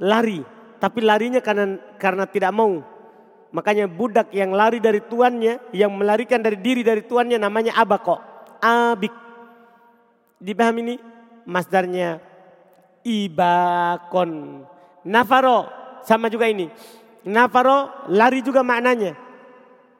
lari. 0.00 0.40
Tapi 0.82 0.98
larinya 1.00 1.38
karena, 1.38 1.78
karena 1.96 2.24
tidak 2.26 2.52
mau. 2.52 2.82
Makanya 3.52 3.84
budak 3.84 4.32
yang 4.32 4.56
lari 4.56 4.80
dari 4.80 5.04
tuannya, 5.04 5.72
yang 5.76 5.92
melarikan 5.92 6.40
dari 6.40 6.56
diri 6.56 6.80
dari 6.80 7.04
tuannya 7.04 7.36
namanya 7.36 7.76
abako. 7.76 8.18
abik. 8.62 9.12
Dipahami 10.42 10.80
ini? 10.82 10.96
Masdarnya 11.42 12.22
ibakon. 13.02 14.62
Nafaro 15.02 15.66
sama 16.06 16.30
juga 16.30 16.46
ini. 16.46 16.70
Nafaro 17.22 18.10
lari 18.10 18.42
juga 18.42 18.66
maknanya. 18.66 19.14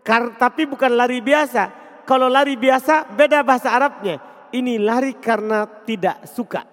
Kar, 0.02 0.34
tapi 0.34 0.66
bukan 0.66 0.98
lari 0.98 1.22
biasa. 1.22 1.70
Kalau 2.02 2.26
lari 2.26 2.58
biasa 2.58 3.14
beda 3.14 3.46
bahasa 3.46 3.70
Arabnya. 3.70 4.18
Ini 4.50 4.82
lari 4.82 5.16
karena 5.16 5.64
tidak 5.86 6.26
suka. 6.26 6.66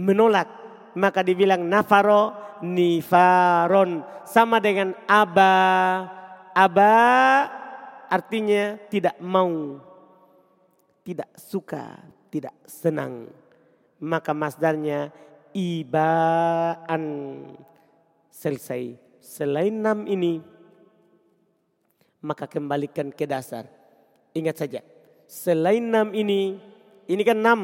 Menolak. 0.00 0.48
Maka 0.96 1.20
dibilang 1.20 1.60
nafaro 1.68 2.32
nifaron. 2.64 4.00
Sama 4.24 4.56
dengan 4.58 4.96
aba. 5.04 5.54
Aba 6.56 6.96
artinya 8.08 8.80
tidak 8.88 9.20
mau. 9.20 9.76
Tidak 11.04 11.36
suka. 11.36 12.00
Tidak 12.32 12.64
senang. 12.64 13.28
Maka 14.00 14.32
masdarnya 14.32 15.12
ibaan. 15.52 17.04
Selesai. 18.32 19.05
Selain 19.26 19.74
enam 19.74 20.06
ini 20.06 20.38
maka 22.22 22.46
kembalikan 22.46 23.10
ke 23.10 23.26
dasar. 23.26 23.66
Ingat 24.34 24.56
saja, 24.58 24.80
selain 25.26 25.82
enam 25.82 26.14
ini, 26.14 26.62
ini 27.10 27.22
kan 27.26 27.38
enam. 27.38 27.60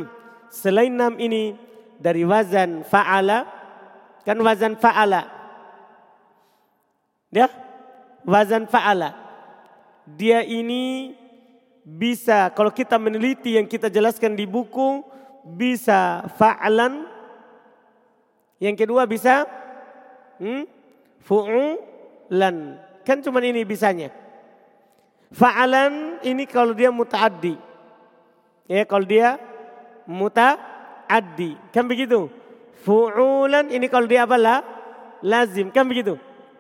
Selain 0.50 0.90
enam 0.90 1.18
ini 1.22 1.54
dari 2.02 2.26
wazan 2.26 2.82
fa'ala, 2.86 3.46
kan 4.26 4.38
wazan 4.42 4.74
fa'ala. 4.78 5.22
Ya, 7.30 7.46
wazan 8.26 8.66
fa'ala. 8.66 9.14
Dia 10.06 10.42
ini 10.42 11.14
bisa, 11.86 12.50
kalau 12.54 12.74
kita 12.74 12.98
meneliti 12.98 13.54
yang 13.58 13.70
kita 13.70 13.86
jelaskan 13.86 14.34
di 14.34 14.46
buku, 14.50 15.02
bisa 15.46 16.26
fa'alan. 16.38 17.06
Yang 18.62 18.86
kedua 18.86 19.10
bisa 19.10 19.42
hmm, 20.38 20.70
fu'ulan. 21.26 22.78
Kan 23.02 23.18
cuma 23.22 23.42
ini 23.42 23.66
bisanya. 23.66 24.10
Fa'alan 25.32 26.20
ini 26.22 26.44
kalau 26.44 26.76
dia 26.76 26.92
mutaaddi. 26.92 27.56
Ya 28.68 28.84
kalau 28.84 29.06
dia 29.06 29.40
mutaaddi. 30.06 31.56
Kan 31.72 31.88
begitu. 31.88 32.28
Fu'ulan 32.84 33.70
ini 33.72 33.86
kalau 33.88 34.06
dia 34.06 34.28
apa 34.28 34.36
lah? 34.36 34.60
Lazim. 35.24 35.72
Kan 35.72 35.88
begitu. 35.88 36.18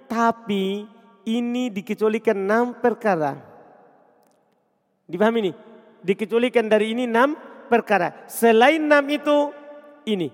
Tapi 0.08 0.86
ini 1.28 1.70
dikecualikan 1.70 2.34
enam 2.34 2.74
perkara. 2.74 3.38
Dipahami 5.06 5.38
ini? 5.46 5.52
Dikecualikan 6.02 6.66
dari 6.66 6.96
ini 6.96 7.06
enam 7.06 7.36
perkara. 7.70 8.26
Selain 8.26 8.82
enam 8.82 9.04
itu 9.06 9.52
ini. 10.08 10.32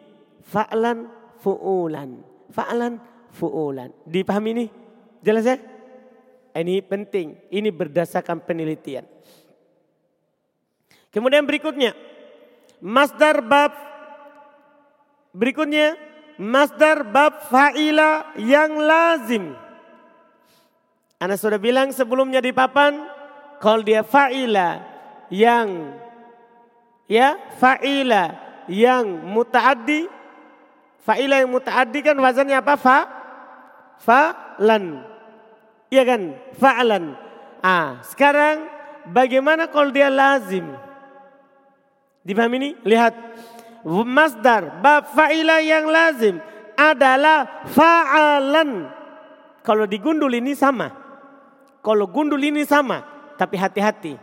Fa'lan 0.48 1.10
fu'ulan. 1.44 2.24
Fa'lan 2.48 2.96
fu'ulan. 3.38 3.94
Dipahami 4.03 4.51
ini? 4.51 4.66
Jelas 5.22 5.46
ya? 5.46 5.57
Ini 6.59 6.83
penting, 6.83 7.38
ini 7.55 7.70
berdasarkan 7.70 8.42
penelitian. 8.42 9.07
Kemudian 11.14 11.46
berikutnya, 11.46 11.94
masdar 12.83 13.38
bab 13.46 13.70
berikutnya 15.31 15.94
masdar 16.38 17.03
bab 17.07 17.46
fa'ila 17.51 18.35
yang 18.38 18.74
lazim. 18.79 19.55
Anda 21.18 21.35
sudah 21.35 21.59
bilang 21.59 21.90
sebelumnya 21.90 22.38
di 22.38 22.55
papan, 22.55 23.07
kalau 23.59 23.83
dia 23.83 24.07
fa'ila 24.07 24.83
yang 25.35 25.98
ya 27.11 27.35
fa'ila 27.59 28.24
yang 28.70 29.27
mutaaddi, 29.27 30.07
fa'ila 31.03 31.42
yang 31.42 31.51
mutaaddi 31.51 31.98
kan 32.07 32.14
wazannya 32.18 32.62
apa? 32.62 32.74
Fa 32.79 33.17
fa'lan. 34.02 35.04
Iya 35.88 36.02
kan? 36.04 36.22
Fa'alan. 36.56 37.04
Ah, 37.64 38.04
sekarang 38.04 38.68
bagaimana 39.08 39.66
kalau 39.66 39.88
dia 39.88 40.12
lazim? 40.12 40.68
Dipahami 42.22 42.56
ini? 42.61 42.70
Lihat. 42.84 43.14
Masdar, 43.88 44.84
bab 44.84 45.08
fa'ila 45.16 45.64
yang 45.64 45.88
lazim 45.88 46.42
adalah 46.76 47.64
fa'alan. 47.72 48.90
Kalau 49.64 49.88
digundul 49.88 50.32
ini 50.37 50.52
sama. 50.52 50.92
Kalau 51.80 52.04
gundul 52.11 52.42
ini 52.42 52.68
sama. 52.68 53.00
Tapi 53.38 53.56
hati-hati. 53.56 54.18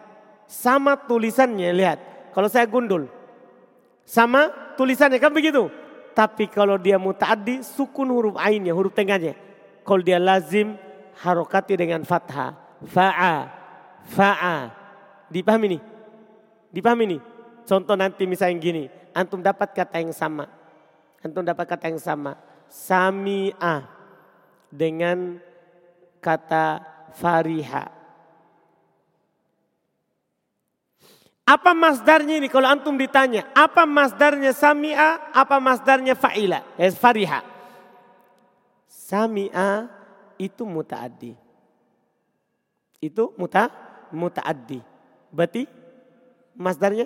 Sama 0.46 0.94
tulisannya, 1.00 1.74
lihat. 1.74 2.00
Kalau 2.36 2.46
saya 2.52 2.68
gundul. 2.70 3.10
Sama 4.06 4.54
tulisannya, 4.78 5.18
kan 5.18 5.34
begitu? 5.34 5.72
Tapi 6.14 6.46
kalau 6.48 6.78
dia 6.78 7.02
muta'addi, 7.02 7.66
sukun 7.66 8.12
huruf 8.14 8.36
ainnya, 8.38 8.76
huruf 8.76 8.94
tengahnya. 8.94 9.34
Kalau 9.86 10.02
dia 10.02 10.18
lazim, 10.18 10.74
harokati 11.22 11.78
dengan 11.78 12.02
fathah. 12.02 12.58
Fa'a. 12.90 13.36
Fa'a. 14.10 14.58
Dipahami 15.30 15.78
nih? 15.78 15.82
Dipahami 16.74 17.04
nih? 17.16 17.22
Contoh 17.70 17.94
nanti 17.94 18.26
misalnya 18.26 18.58
gini. 18.58 18.84
Antum 19.14 19.40
dapat 19.46 19.72
kata 19.72 20.02
yang 20.02 20.12
sama. 20.12 20.50
Antum 21.22 21.46
dapat 21.46 21.66
kata 21.70 21.94
yang 21.94 22.02
sama. 22.02 22.34
Sami'a. 22.68 23.86
Dengan 24.74 25.38
kata 26.18 26.82
fariha. 27.16 27.86
Apa 31.46 31.78
masdarnya 31.78 32.42
ini 32.42 32.50
kalau 32.50 32.66
antum 32.66 32.98
ditanya? 32.98 33.46
Apa 33.54 33.86
masdarnya 33.86 34.50
sami'a? 34.50 35.30
Apa 35.30 35.62
masdarnya 35.62 36.18
fa'ila? 36.18 36.66
Eh, 36.74 36.90
fariha. 36.90 37.55
Sami'a 39.06 39.86
itu 40.42 40.66
mutaaddi. 40.66 41.38
Itu 42.98 43.38
muta 43.38 43.70
mutaaddi. 44.10 44.82
Berarti 45.30 45.70
masdarnya 46.58 47.06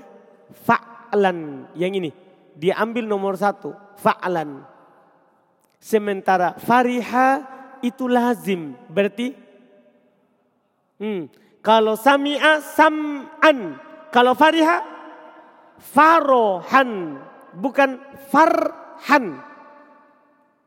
fa'lan 0.64 1.68
yang 1.76 1.92
ini. 1.92 2.16
Dia 2.56 2.80
ambil 2.80 3.04
nomor 3.04 3.36
satu, 3.36 3.76
fa'lan. 4.00 4.64
Sementara 5.76 6.56
fariha 6.56 7.44
itu 7.84 8.08
lazim. 8.08 8.80
Berarti 8.88 9.36
hmm, 11.04 11.22
kalau 11.60 12.00
sami'a 12.00 12.64
sam'an. 12.64 13.76
Kalau 14.16 14.40
fariha 14.40 14.88
farohan. 15.84 17.20
Bukan 17.60 18.00
farhan. 18.32 19.44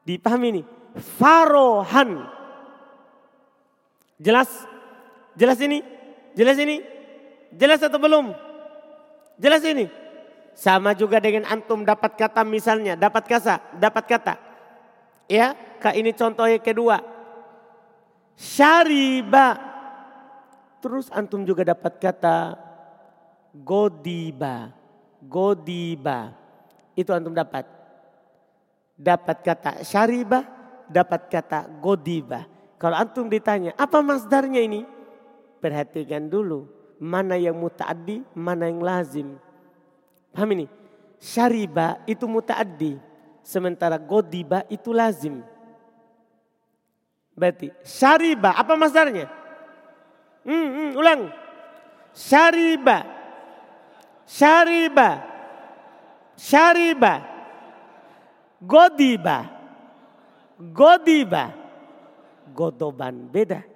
Dipahami 0.04 0.48
ini? 0.52 0.81
Farohan. 0.96 2.28
Jelas? 4.20 4.48
Jelas 5.34 5.58
ini? 5.58 5.80
Jelas 6.36 6.56
ini? 6.60 6.84
Jelas 7.52 7.80
atau 7.80 8.00
belum? 8.00 8.32
Jelas 9.40 9.64
ini? 9.64 9.88
Sama 10.52 10.92
juga 10.92 11.16
dengan 11.16 11.48
antum 11.48 11.80
dapat 11.80 12.12
kata 12.16 12.44
misalnya, 12.44 12.92
dapat 12.92 13.24
kata, 13.24 13.56
dapat 13.80 14.04
kata. 14.04 14.34
Ya, 15.26 15.56
kak 15.80 15.96
ini 15.96 16.12
contoh 16.12 16.44
yang 16.44 16.60
kedua. 16.60 17.00
Syariba. 18.36 19.56
Terus 20.84 21.08
antum 21.08 21.46
juga 21.46 21.64
dapat 21.64 21.96
kata 21.96 22.58
godiba. 23.56 24.76
Godiba. 25.24 26.36
Itu 26.92 27.16
antum 27.16 27.32
dapat. 27.32 27.64
Dapat 28.92 29.36
kata 29.40 29.70
syariba, 29.82 30.44
dapat 30.92 31.32
kata 31.32 31.66
godiba. 31.80 32.44
Kalau 32.76 32.98
antum 33.00 33.26
ditanya, 33.32 33.72
apa 33.80 34.04
masdarnya 34.04 34.60
ini? 34.60 34.84
Perhatikan 35.62 36.28
dulu, 36.28 36.68
mana 37.00 37.40
yang 37.40 37.56
mutaaddi, 37.56 38.20
mana 38.36 38.68
yang 38.68 38.84
lazim. 38.84 39.38
Paham 40.34 40.50
ini? 40.58 40.66
Syariba 41.22 42.02
itu 42.04 42.26
mutaaddi, 42.26 42.98
sementara 43.46 43.96
godiba 43.96 44.66
itu 44.66 44.90
lazim. 44.90 45.40
Berarti 47.32 47.72
syariba 47.80 48.52
apa 48.52 48.76
masdarnya? 48.76 49.30
Hmm, 50.42 50.68
hmm, 50.68 50.90
ulang. 50.98 51.20
Syariba. 52.12 53.06
Syariba. 54.26 55.10
Syariba. 56.34 57.14
Godiba. 58.58 59.61
Godiba 60.70 61.50
godoban. 62.54 63.26
Beda. 63.26 63.66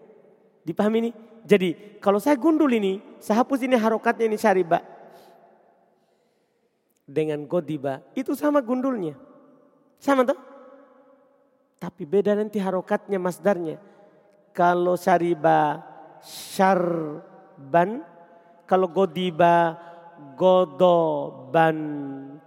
Dipahami 0.63 0.99
ini? 1.09 1.11
Jadi 1.47 1.99
kalau 1.99 2.19
saya 2.19 2.39
gundul 2.39 2.71
ini, 2.71 2.99
saya 3.19 3.43
hapus 3.43 3.67
ini 3.67 3.75
harokatnya 3.75 4.27
ini 4.31 4.39
syariba. 4.39 4.83
Dengan 7.07 7.47
godiba, 7.47 8.03
itu 8.19 8.35
sama 8.35 8.59
gundulnya. 8.63 9.15
Sama 10.03 10.27
tuh? 10.27 10.39
Tapi 11.79 12.03
beda 12.03 12.35
nanti 12.35 12.59
harokatnya 12.59 13.19
masdarnya. 13.23 13.79
Kalau 14.51 14.99
syariba 14.99 15.87
syarban, 16.27 18.03
kalau 18.67 18.91
godiba 18.91 19.79
godoban. 20.35 21.79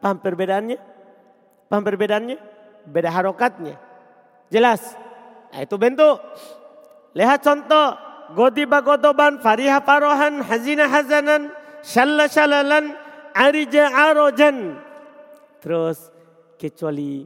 Paham 0.04 0.18
perbedaannya? 0.20 0.78
Paham 1.72 1.84
perbedaannya? 1.88 2.38
Beda 2.84 3.10
harokatnya. 3.16 3.89
Jelas? 4.50 4.82
Nah, 5.54 5.62
itu 5.62 5.76
bentuk. 5.78 6.18
Lihat 7.14 7.40
contoh. 7.42 7.88
Godiba 8.30 8.86
godoban, 8.86 9.42
fariha 9.42 9.82
farohan, 9.82 10.46
hazina 10.46 10.86
hazanan, 10.86 11.50
syalla 11.82 12.30
syalalan, 12.30 12.94
arija 13.34 13.90
arojan. 13.90 14.78
Terus 15.58 16.14
kecuali 16.54 17.26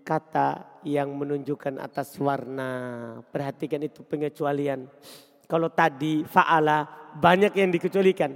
kata 0.00 0.80
yang 0.88 1.12
menunjukkan 1.12 1.76
atas 1.76 2.16
warna. 2.16 2.70
Perhatikan 3.28 3.84
itu 3.84 4.00
pengecualian. 4.08 4.88
Kalau 5.44 5.68
tadi 5.68 6.24
fa'ala 6.24 7.12
banyak 7.20 7.52
yang 7.52 7.68
dikecualikan. 7.68 8.32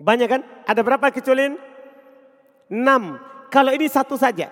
Banyak 0.00 0.28
kan? 0.32 0.40
Ada 0.64 0.80
berapa 0.80 1.12
kecualian? 1.12 1.60
Enam. 2.72 3.20
Kalau 3.52 3.68
ini 3.68 3.84
satu 3.84 4.16
saja. 4.16 4.48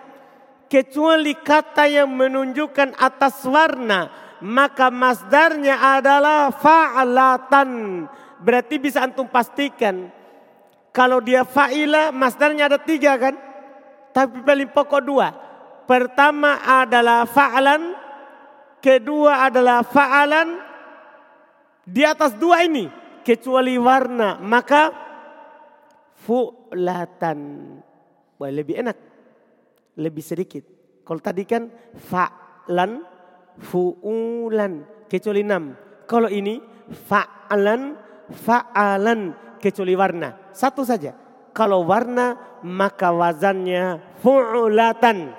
Kecuali 0.67 1.33
kata 1.39 1.87
yang 1.87 2.11
menunjukkan 2.11 2.99
atas 2.99 3.47
warna. 3.47 4.11
Maka 4.43 4.93
masdarnya 4.93 5.81
adalah 5.81 6.53
fa'alatan. 6.53 8.05
Berarti 8.43 8.77
bisa 8.77 9.01
antum 9.01 9.25
pastikan. 9.25 10.13
Kalau 10.93 11.25
dia 11.25 11.45
fa'ila 11.45 12.13
masdarnya 12.13 12.69
ada 12.69 12.79
tiga 12.81 13.17
kan? 13.17 13.35
Tapi 14.13 14.41
paling 14.45 14.73
pokok 14.73 15.03
dua 15.05 15.29
Pertama 15.87 16.59
adalah 16.67 17.23
fa'alan, 17.31 17.95
kedua 18.83 19.47
adalah 19.47 19.87
fa'alan. 19.87 20.59
Di 21.87 22.03
atas 22.03 22.35
dua 22.35 22.67
ini 22.67 22.91
kecuali 23.23 23.79
warna, 23.79 24.43
maka 24.43 24.91
fu'latan. 26.27 27.39
Wah, 28.35 28.51
lebih 28.51 28.83
enak. 28.83 28.99
Lebih 29.97 30.25
sedikit. 30.25 30.65
Kalau 31.07 31.21
tadi 31.23 31.43
kan 31.49 31.69
fa'lan, 31.97 33.01
fu'ulan. 33.61 34.85
Kecuali 35.07 35.41
enam. 35.41 35.73
Kalau 36.05 36.29
ini 36.29 36.61
fa'alan, 37.09 37.97
fa'alan. 38.31 39.21
Kecuali 39.57 39.95
warna. 39.97 40.53
Satu 40.53 40.85
saja. 40.85 41.17
Kalau 41.57 41.89
warna 41.89 42.61
maka 42.61 43.09
wazannya 43.15 44.21
fu'ulatan. 44.21 45.33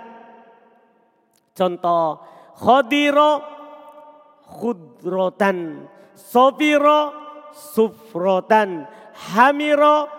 Contoh 1.54 2.22
khodiro 2.58 3.32
khudrotan, 4.48 5.86
sofiro 6.18 7.14
sufrotan, 7.54 8.86
hamiro 9.34 10.10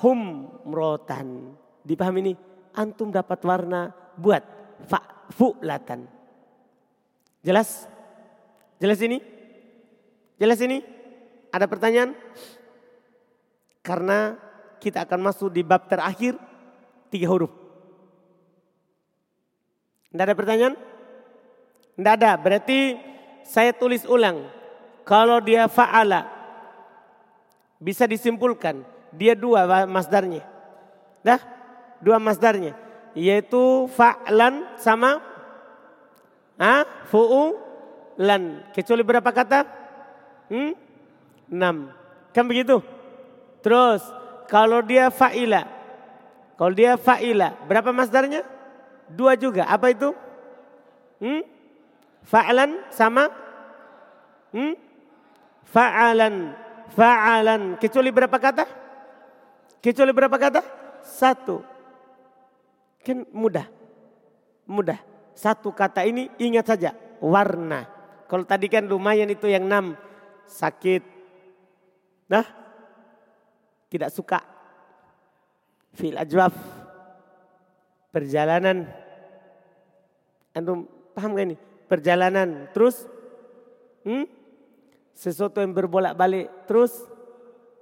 humrotan. 0.00 1.56
Dipahami 1.84 2.20
ini? 2.24 2.32
Antum 2.74 3.14
dapat 3.14 3.38
warna 3.46 3.94
buat 4.18 4.42
fa 4.90 5.00
fu'latan. 5.30 6.10
Jelas? 7.40 7.86
Jelas 8.82 8.98
ini? 9.00 9.22
Jelas 10.36 10.58
ini? 10.58 10.82
Ada 11.54 11.70
pertanyaan? 11.70 12.18
Karena 13.84 14.34
kita 14.82 15.06
akan 15.06 15.20
masuk 15.22 15.54
di 15.54 15.62
bab 15.62 15.86
terakhir 15.86 16.34
tiga 17.12 17.30
huruf. 17.30 17.52
Tidak 20.10 20.24
ada 20.24 20.34
pertanyaan? 20.34 20.74
Tidak 21.94 22.12
ada. 22.18 22.34
Berarti 22.34 22.98
saya 23.46 23.70
tulis 23.70 24.02
ulang. 24.08 24.50
Kalau 25.06 25.38
dia 25.38 25.70
fa'ala. 25.70 26.26
Bisa 27.78 28.08
disimpulkan. 28.08 28.82
Dia 29.14 29.38
dua 29.38 29.86
masdarnya. 29.86 30.42
Dah? 31.22 31.53
Dua 32.04 32.20
masdarnya. 32.20 32.76
Yaitu 33.16 33.88
fa'lan 33.96 34.68
sama 34.76 35.24
ah, 36.60 36.84
fu'ulan. 37.08 38.60
Kecuali 38.76 39.00
berapa 39.00 39.30
kata? 39.32 39.64
Hmm? 40.52 40.76
Enam. 41.48 41.88
Kan 42.36 42.44
begitu? 42.44 42.84
Terus 43.64 44.04
kalau 44.52 44.84
dia 44.84 45.08
fa'ila. 45.08 45.64
Kalau 46.60 46.74
dia 46.76 47.00
fa'ila. 47.00 47.56
Berapa 47.64 47.90
masdarnya? 47.96 48.44
Dua 49.08 49.34
juga. 49.40 49.64
Apa 49.64 49.90
itu? 49.90 50.12
Hmm? 51.22 51.42
Fa'alan 52.28 52.70
sama? 52.92 53.32
Hmm? 54.52 54.76
Fa'alan. 55.72 56.34
Fa'alan. 56.92 57.62
Kecuali 57.80 58.10
berapa 58.12 58.36
kata? 58.36 58.64
Kecuali 59.80 60.12
berapa 60.12 60.36
kata? 60.36 60.60
Satu. 61.04 61.73
Kan 63.04 63.28
mudah. 63.30 63.68
Mudah. 64.64 64.98
Satu 65.36 65.70
kata 65.70 66.02
ini 66.08 66.32
ingat 66.40 66.72
saja. 66.72 66.90
Warna. 67.20 67.86
Kalau 68.26 68.48
tadi 68.48 68.66
kan 68.72 68.88
lumayan 68.88 69.28
itu 69.28 69.46
yang 69.46 69.68
enam. 69.68 69.94
Sakit. 70.48 71.02
Nah. 72.32 72.46
Tidak 73.92 74.10
suka. 74.10 74.42
Fil 75.94 76.18
ajwaf 76.18 76.56
perjalanan. 78.14 78.86
Antum 80.54 80.86
paham 81.14 81.34
gak 81.34 81.46
ini? 81.50 81.56
Perjalanan 81.90 82.70
terus 82.70 83.02
hmm? 84.06 84.26
sesuatu 85.10 85.58
yang 85.58 85.74
berbolak-balik 85.74 86.50
terus 86.70 86.94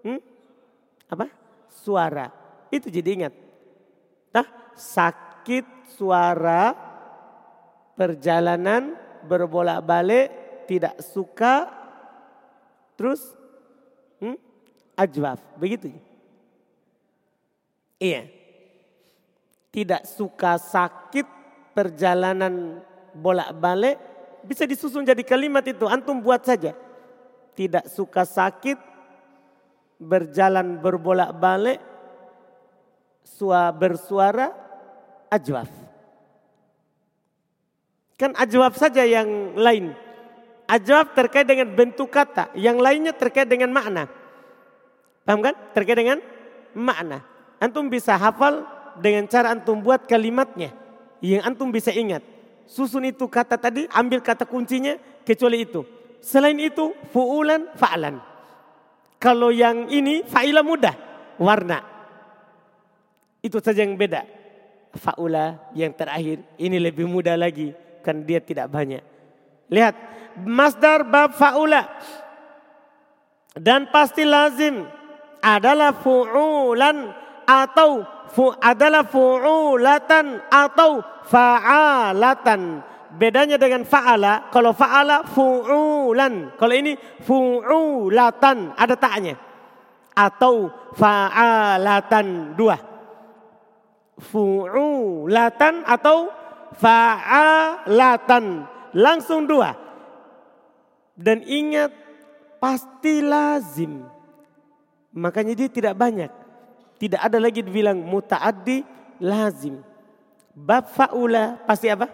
hmm? 0.00 0.20
apa? 1.12 1.28
Suara. 1.68 2.32
Itu 2.72 2.88
jadi 2.88 3.08
ingat. 3.12 3.34
Nah, 4.32 4.46
sakit 4.76 5.92
suara 5.96 6.72
perjalanan 7.96 8.96
berbolak-balik 9.26 10.32
tidak 10.66 10.98
suka 11.04 11.68
terus 12.96 13.22
hmm? 14.22 14.38
ajwaf. 14.96 15.40
Begitu. 15.58 15.92
Iya. 18.02 18.26
Tidak 19.72 20.02
suka 20.04 20.60
sakit 20.60 21.24
perjalanan 21.72 22.84
bolak-balik 23.16 23.96
bisa 24.44 24.66
disusun 24.66 25.06
jadi 25.06 25.22
kalimat 25.22 25.64
itu 25.64 25.86
antum 25.88 26.20
buat 26.20 26.42
saja. 26.44 26.74
Tidak 27.52 27.88
suka 27.88 28.26
sakit 28.26 28.76
berjalan 30.02 30.82
berbolak-balik 30.82 31.91
sua 33.24 33.70
bersuara 33.70 34.52
ajwaf 35.30 35.70
kan 38.20 38.34
ajwaf 38.38 38.74
saja 38.78 39.02
yang 39.02 39.56
lain 39.58 39.94
ajwaf 40.66 41.14
terkait 41.16 41.46
dengan 41.46 41.70
bentuk 41.72 42.10
kata 42.10 42.52
yang 42.58 42.78
lainnya 42.78 43.14
terkait 43.14 43.46
dengan 43.46 43.70
makna 43.72 44.06
paham 45.26 45.40
kan 45.42 45.54
terkait 45.74 45.98
dengan 45.98 46.18
makna 46.74 47.22
antum 47.62 47.86
bisa 47.86 48.14
hafal 48.18 48.66
dengan 48.98 49.24
cara 49.30 49.54
antum 49.54 49.80
buat 49.80 50.04
kalimatnya 50.04 50.82
yang 51.22 51.46
antum 51.46 51.70
bisa 51.70 51.94
ingat. 51.94 52.20
Susun 52.66 53.06
itu 53.06 53.30
kata 53.30 53.54
tadi, 53.54 53.86
ambil 53.94 54.18
kata 54.18 54.42
kuncinya 54.42 54.98
kecuali 55.22 55.62
itu. 55.62 55.86
Selain 56.18 56.58
itu, 56.58 56.90
fu'ulan, 57.14 57.70
fa'lan. 57.78 58.18
Kalau 59.22 59.54
yang 59.54 59.86
ini 59.86 60.26
fa'ila 60.26 60.66
mudah, 60.66 60.94
warna. 61.38 61.78
Itu 63.42 63.58
saja 63.58 63.82
yang 63.82 63.98
beda. 63.98 64.22
Fa'ula 64.94 65.58
yang 65.74 65.90
terakhir, 65.90 66.46
ini 66.62 66.78
lebih 66.78 67.10
mudah 67.10 67.34
lagi. 67.34 67.74
Kan 68.06 68.22
dia 68.22 68.38
tidak 68.38 68.70
banyak. 68.70 69.02
Lihat, 69.66 69.94
masdar 70.46 71.02
bab 71.02 71.34
fa'ula. 71.34 71.90
Dan 73.58 73.90
pasti 73.90 74.22
lazim 74.24 74.86
adalah 75.42 75.92
fu'ulan 75.92 77.12
atau 77.44 78.06
fu 78.30 78.48
adalah 78.48 79.04
fu'ulatan 79.04 80.48
atau 80.48 81.02
fa'alatan. 81.26 82.80
Bedanya 83.12 83.60
dengan 83.60 83.84
fa'ala, 83.84 84.48
kalau 84.48 84.72
fa'ala 84.72 85.26
fu'ulan. 85.28 86.56
Kalau 86.56 86.72
ini 86.72 86.96
fu'ulatan, 87.26 88.72
ada 88.72 88.94
taknya. 88.96 89.36
Atau 90.16 90.72
fa'alatan, 90.96 92.56
dua. 92.56 92.91
Fu'ulatan 94.22 95.82
atau 95.82 96.30
fa'alatan. 96.78 98.44
Langsung 98.92 99.48
dua. 99.48 99.74
Dan 101.18 101.42
ingat, 101.42 101.90
pasti 102.62 103.18
lazim. 103.24 104.06
Makanya 105.12 105.52
dia 105.58 105.68
tidak 105.68 105.98
banyak. 105.98 106.30
Tidak 107.02 107.18
ada 107.18 107.42
lagi 107.42 107.60
dibilang 107.66 107.98
mutaaddi 107.98 108.86
lazim. 109.18 109.82
Bab 110.54 110.86
faula 110.92 111.58
pasti 111.66 111.90
apa? 111.90 112.06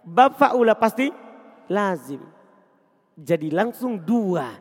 Bab 0.00 0.38
faula 0.40 0.72
pasti 0.72 1.12
lazim. 1.68 2.22
Jadi 3.18 3.50
langsung 3.50 3.98
dua. 3.98 4.56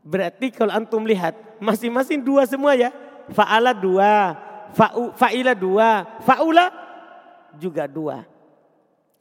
Berarti 0.00 0.48
kalau 0.54 0.72
antum 0.72 1.02
lihat 1.04 1.34
masing-masing 1.58 2.22
dua 2.22 2.46
semua 2.46 2.72
ya. 2.78 2.94
Fa'ala 3.32 3.72
dua, 3.72 4.36
fa'u, 4.72 5.12
fa'ila 5.12 5.52
dua, 5.52 6.20
fa'ula 6.24 6.72
juga 7.60 7.84
dua. 7.84 8.24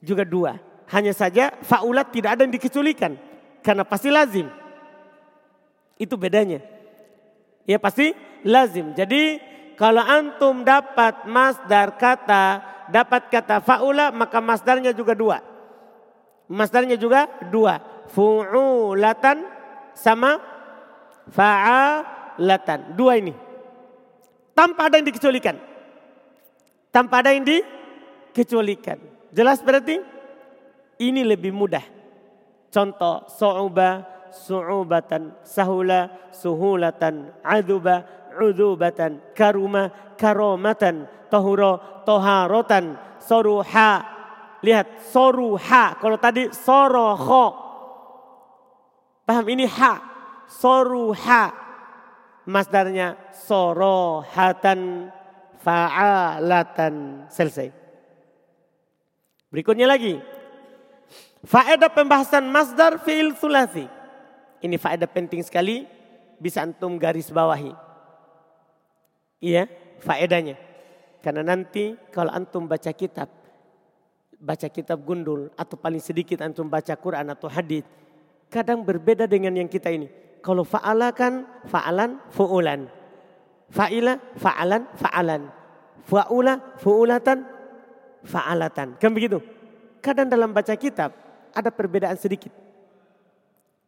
Juga 0.04 0.24
dua. 0.24 0.60
Hanya 0.92 1.12
saja 1.16 1.52
fa'ula 1.64 2.04
tidak 2.08 2.38
ada 2.38 2.48
yang 2.48 2.54
dikecualikan. 2.54 3.16
Karena 3.64 3.84
pasti 3.88 4.12
lazim. 4.12 4.48
Itu 5.96 6.20
bedanya. 6.20 6.60
Ya 7.64 7.80
pasti 7.80 8.12
lazim. 8.44 8.92
Jadi 8.92 9.40
kalau 9.80 10.04
antum 10.04 10.62
dapat 10.62 11.24
masdar 11.26 11.96
kata, 11.96 12.62
dapat 12.92 13.32
kata 13.32 13.64
fa'ula 13.64 14.12
maka 14.12 14.44
masdarnya 14.44 14.92
juga 14.92 15.16
dua. 15.16 15.40
Masdarnya 16.52 17.00
juga 17.00 17.26
dua. 17.48 17.80
Fu'ulatan 18.12 19.48
sama 19.96 20.44
fa'alatan. 21.32 23.00
Dua 23.00 23.16
ini. 23.16 23.34
Tanpa 24.54 24.90
ada 24.90 25.02
yang 25.02 25.10
dikecualikan. 25.10 25.58
Tanpa 26.94 27.26
ada 27.26 27.34
yang 27.34 27.42
dikecualikan. 27.42 29.02
Jelas 29.34 29.62
berarti? 29.66 29.98
Ini 31.02 31.26
lebih 31.26 31.50
mudah. 31.50 31.82
Contoh 32.70 33.26
so'uba, 33.30 34.06
su'ubatan, 34.30 35.34
sahula, 35.42 36.30
suhulatan, 36.30 37.34
aduba, 37.42 38.06
udubatan, 38.38 39.34
karuma, 39.34 39.90
karomatan, 40.18 41.10
tohuro, 41.34 42.06
toharotan, 42.06 42.98
soruha. 43.22 43.92
Lihat, 44.62 45.10
soruha. 45.10 45.98
Kalau 45.98 46.18
tadi 46.22 46.50
soroho. 46.54 47.46
Paham 49.24 49.46
ini 49.50 49.66
ha 49.66 49.94
soruha. 50.48 51.63
Masdarnya 52.44 53.16
sorohatan 53.48 55.12
fa'alatan. 55.64 57.26
Selesai. 57.32 57.72
Berikutnya 59.48 59.88
lagi. 59.88 60.20
Faedah 61.44 61.92
pembahasan 61.92 62.48
masdar 62.48 63.00
fi'il 63.04 63.36
sulasi. 63.36 63.88
Ini 64.64 64.76
faedah 64.80 65.08
penting 65.08 65.44
sekali. 65.44 65.88
Bisa 66.40 66.64
antum 66.64 67.00
garis 67.00 67.32
bawahi. 67.32 67.72
Iya, 69.44 69.68
faedahnya. 70.04 70.56
Karena 71.24 71.44
nanti 71.44 71.96
kalau 72.12 72.32
antum 72.36 72.68
baca 72.68 72.92
kitab, 72.92 73.32
baca 74.36 74.68
kitab 74.68 75.00
gundul 75.08 75.48
atau 75.56 75.80
paling 75.80 76.04
sedikit 76.04 76.44
antum 76.44 76.68
baca 76.68 76.96
Quran 77.00 77.32
atau 77.32 77.48
hadis, 77.48 77.88
kadang 78.52 78.84
berbeda 78.84 79.24
dengan 79.24 79.56
yang 79.56 79.72
kita 79.72 79.88
ini. 79.88 80.12
Kalau 80.44 80.68
fa'ala 80.68 81.16
kan 81.16 81.48
fa'alan 81.72 82.20
fu'ulan. 82.36 82.92
Fa'ila 83.72 84.20
fa'alan 84.36 84.92
fa'alan. 85.00 85.42
Fa'ula 86.04 86.54
fu'ulatan 86.84 87.48
fa'alatan. 88.28 89.00
Kan 89.00 89.16
begitu? 89.16 89.40
Kadang 90.04 90.28
dalam 90.28 90.52
baca 90.52 90.76
kitab 90.76 91.16
ada 91.56 91.72
perbedaan 91.72 92.20
sedikit. 92.20 92.52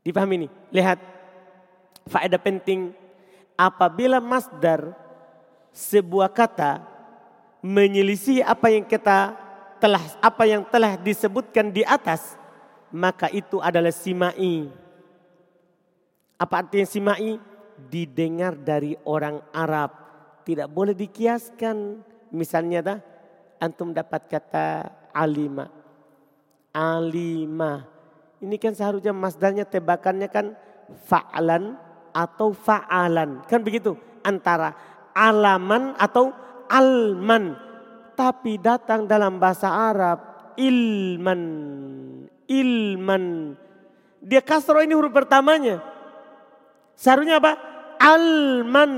Dipahami 0.06 0.45
ini? 0.45 0.47
Lihat. 0.72 1.01
Faedah 2.08 2.39
penting. 2.39 2.93
Apabila 3.58 4.22
masdar 4.22 4.93
sebuah 5.76 6.32
kata 6.32 6.86
menyelisih 7.66 8.45
apa 8.45 8.70
yang 8.70 8.86
kita 8.86 9.34
telah 9.82 10.03
apa 10.22 10.43
yang 10.45 10.62
telah 10.70 10.95
disebutkan 10.95 11.74
di 11.74 11.82
atas, 11.82 12.38
maka 12.93 13.28
itu 13.34 13.58
adalah 13.58 13.89
simai 13.89 14.70
apa 16.36 16.56
artinya 16.64 16.88
simai? 16.88 17.40
Didengar 17.76 18.56
dari 18.60 18.96
orang 19.08 19.40
Arab. 19.56 19.92
Tidak 20.44 20.68
boleh 20.68 20.92
dikiaskan. 20.92 22.04
Misalnya 22.36 22.80
dah, 22.84 23.00
antum 23.60 23.96
dapat 23.96 24.28
kata 24.28 24.92
alima. 25.16 25.72
Alima. 26.76 27.88
Ini 28.44 28.56
kan 28.60 28.76
seharusnya 28.76 29.16
masdarnya 29.16 29.64
tebakannya 29.64 30.28
kan 30.28 30.60
fa'lan 31.08 31.80
atau 32.12 32.52
fa'alan. 32.52 33.48
Kan 33.48 33.64
begitu. 33.64 33.96
Antara 34.24 34.76
alaman 35.16 35.96
atau 35.96 36.36
alman. 36.68 37.56
Tapi 38.16 38.60
datang 38.60 39.08
dalam 39.08 39.40
bahasa 39.40 39.72
Arab 39.72 40.20
ilman. 40.60 41.44
Ilman. 42.48 43.26
Dia 44.20 44.44
kasro 44.44 44.84
ini 44.84 44.96
huruf 44.96 45.16
pertamanya. 45.16 45.95
Seharusnya 46.96 47.43
apa? 47.43 47.54
Alman. 48.00 48.93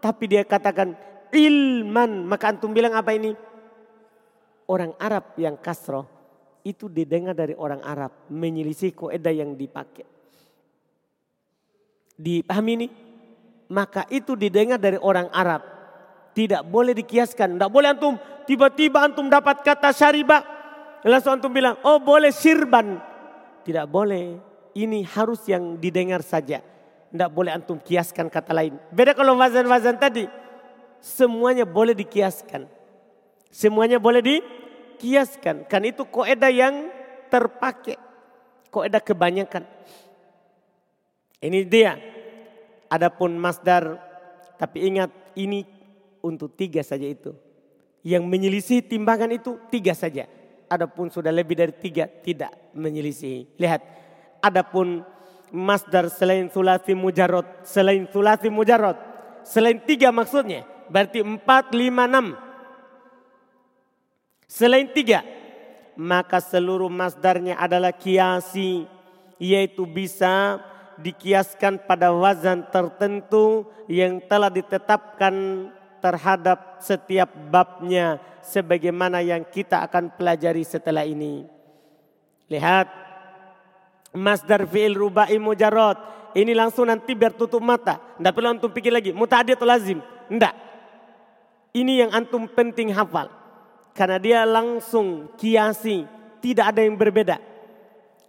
Tapi 0.00 0.24
dia 0.28 0.42
katakan 0.44 0.96
ilman. 1.32 2.24
Maka 2.24 2.52
antum 2.52 2.72
bilang 2.72 2.96
apa 2.96 3.12
ini? 3.12 3.32
Orang 4.64 4.96
Arab 4.96 5.36
yang 5.36 5.60
kasroh 5.60 6.08
itu 6.64 6.88
didengar 6.88 7.36
dari 7.36 7.52
orang 7.56 7.84
Arab. 7.84 8.28
Menyelisih 8.32 8.96
koedah 8.96 9.32
yang 9.32 9.52
dipakai. 9.56 10.08
Dipahami 12.16 12.72
ini? 12.80 12.88
Maka 13.68 14.08
itu 14.08 14.36
didengar 14.36 14.80
dari 14.80 14.96
orang 15.00 15.28
Arab. 15.32 15.62
Tidak 16.32 16.64
boleh 16.66 16.96
dikiaskan. 16.96 17.56
Tidak 17.56 17.70
boleh 17.70 17.92
antum 17.92 18.16
tiba-tiba 18.48 19.04
antum 19.04 19.28
dapat 19.28 19.60
kata 19.64 19.92
syaribah. 19.92 20.44
Langsung 21.04 21.36
antum 21.36 21.52
bilang, 21.52 21.76
oh 21.84 22.00
boleh 22.00 22.32
sirban. 22.32 22.96
Tidak 23.64 23.84
boleh. 23.84 24.40
Ini 24.72 25.04
harus 25.12 25.44
yang 25.44 25.76
didengar 25.76 26.24
saja. 26.24 26.64
Tidak 27.14 27.30
boleh 27.30 27.54
antum 27.54 27.78
kiaskan 27.78 28.26
kata 28.26 28.50
lain. 28.50 28.74
Beda 28.90 29.14
kalau 29.14 29.38
wazan-wazan 29.38 29.94
tadi. 30.02 30.26
Semuanya 30.98 31.62
boleh 31.62 31.94
dikiaskan. 31.94 32.66
Semuanya 33.54 34.02
boleh 34.02 34.18
dikiaskan. 34.18 35.70
Kan 35.70 35.86
itu 35.86 36.02
koedah 36.10 36.50
yang 36.50 36.90
terpakai. 37.30 38.02
Koedah 38.66 38.98
kebanyakan. 38.98 39.62
Ini 41.38 41.62
dia. 41.70 41.94
Adapun 42.90 43.38
masdar. 43.38 43.94
Tapi 44.58 44.82
ingat 44.82 45.14
ini 45.38 45.62
untuk 46.18 46.58
tiga 46.58 46.82
saja 46.82 47.06
itu. 47.06 47.30
Yang 48.02 48.26
menyelisih 48.26 48.82
timbangan 48.90 49.30
itu 49.30 49.54
tiga 49.70 49.94
saja. 49.94 50.26
Adapun 50.66 51.14
sudah 51.14 51.30
lebih 51.30 51.54
dari 51.54 51.78
tiga 51.78 52.10
tidak 52.10 52.74
menyelisih. 52.74 53.54
Lihat. 53.54 54.02
Adapun 54.42 55.13
masdar 55.54 56.10
selain 56.10 56.50
sulasi 56.50 56.98
mujarot, 56.98 57.46
selain 57.62 58.10
sulasi 58.10 58.50
mujarot, 58.50 58.98
selain 59.46 59.78
tiga 59.78 60.10
maksudnya, 60.10 60.66
berarti 60.90 61.22
empat, 61.22 61.70
lima, 61.70 62.10
enam. 62.10 62.34
Selain 64.50 64.90
tiga, 64.90 65.22
maka 65.94 66.42
seluruh 66.42 66.90
masdarnya 66.90 67.54
adalah 67.54 67.94
kiasi, 67.94 68.82
yaitu 69.38 69.86
bisa 69.86 70.58
dikiaskan 70.98 71.86
pada 71.86 72.10
wazan 72.10 72.66
tertentu 72.70 73.70
yang 73.86 74.18
telah 74.26 74.50
ditetapkan 74.50 75.34
terhadap 76.02 76.82
setiap 76.82 77.30
babnya 77.50 78.18
sebagaimana 78.42 79.22
yang 79.24 79.42
kita 79.46 79.82
akan 79.86 80.12
pelajari 80.14 80.62
setelah 80.66 81.02
ini. 81.06 81.48
Lihat 82.46 83.03
Masdar 84.14 84.62
fi'il 84.70 84.94
rubai 84.94 85.34
mujarrad. 85.42 85.98
Ini 86.34 86.54
langsung 86.54 86.86
nanti 86.86 87.14
biar 87.14 87.34
tutup 87.34 87.62
mata. 87.62 87.98
Tidak 87.98 88.32
perlu 88.34 88.54
antum 88.54 88.70
pikir 88.70 88.90
lagi. 88.94 89.10
Muta'adi 89.10 89.54
atau 89.54 89.66
lazim. 89.66 89.98
Tidak. 90.30 90.54
Ini 91.74 92.06
yang 92.06 92.10
antum 92.14 92.46
penting 92.46 92.94
hafal. 92.94 93.30
Karena 93.94 94.18
dia 94.18 94.40
langsung 94.46 95.34
kiasi. 95.38 96.06
Tidak 96.38 96.62
ada 96.62 96.82
yang 96.82 96.94
berbeda. 96.98 97.38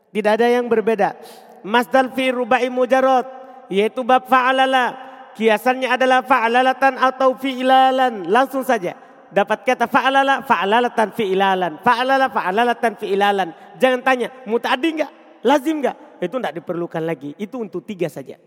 Tidak 0.10 0.32
ada 0.38 0.48
yang 0.50 0.66
berbeda. 0.66 1.18
Masdar 1.66 2.10
fi'il 2.14 2.34
rubai 2.34 2.70
mujarrad. 2.70 3.26
Yaitu 3.70 4.02
bab 4.06 4.26
fa'alala. 4.26 4.98
Kiasannya 5.38 5.90
adalah 5.90 6.22
fa'alalatan 6.26 6.98
atau 7.02 7.38
fi'ilalan. 7.38 8.30
Langsung 8.30 8.62
saja. 8.62 8.98
Dapat 9.34 9.68
kata 9.68 9.86
fa'alala, 9.92 10.46
fa'alalatan 10.48 11.12
fi'ilalan. 11.12 11.82
Fa'alala, 11.84 12.32
fa'alalatan 12.32 12.94
fi'ilalan. 12.96 13.50
Jangan 13.76 14.02
tanya, 14.06 14.32
muta'adi 14.48 14.88
enggak? 14.96 15.25
Lazim 15.46 15.78
gak? 15.86 16.18
Itu 16.18 16.42
tidak 16.42 16.58
diperlukan 16.58 17.06
lagi. 17.06 17.38
Itu 17.38 17.62
untuk 17.62 17.86
tiga 17.86 18.10
saja. 18.10 18.42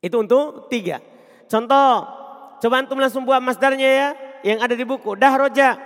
Itu 0.00 0.24
untuk 0.24 0.72
tiga. 0.72 1.04
Contoh, 1.44 2.08
coba 2.64 2.74
antum 2.80 2.96
langsung 2.96 3.28
buat 3.28 3.44
masdarnya 3.44 3.90
ya. 3.92 4.08
Yang 4.40 4.58
ada 4.64 4.74
di 4.74 4.84
buku. 4.88 5.12
Dah 5.20 5.36
roja. 5.36 5.76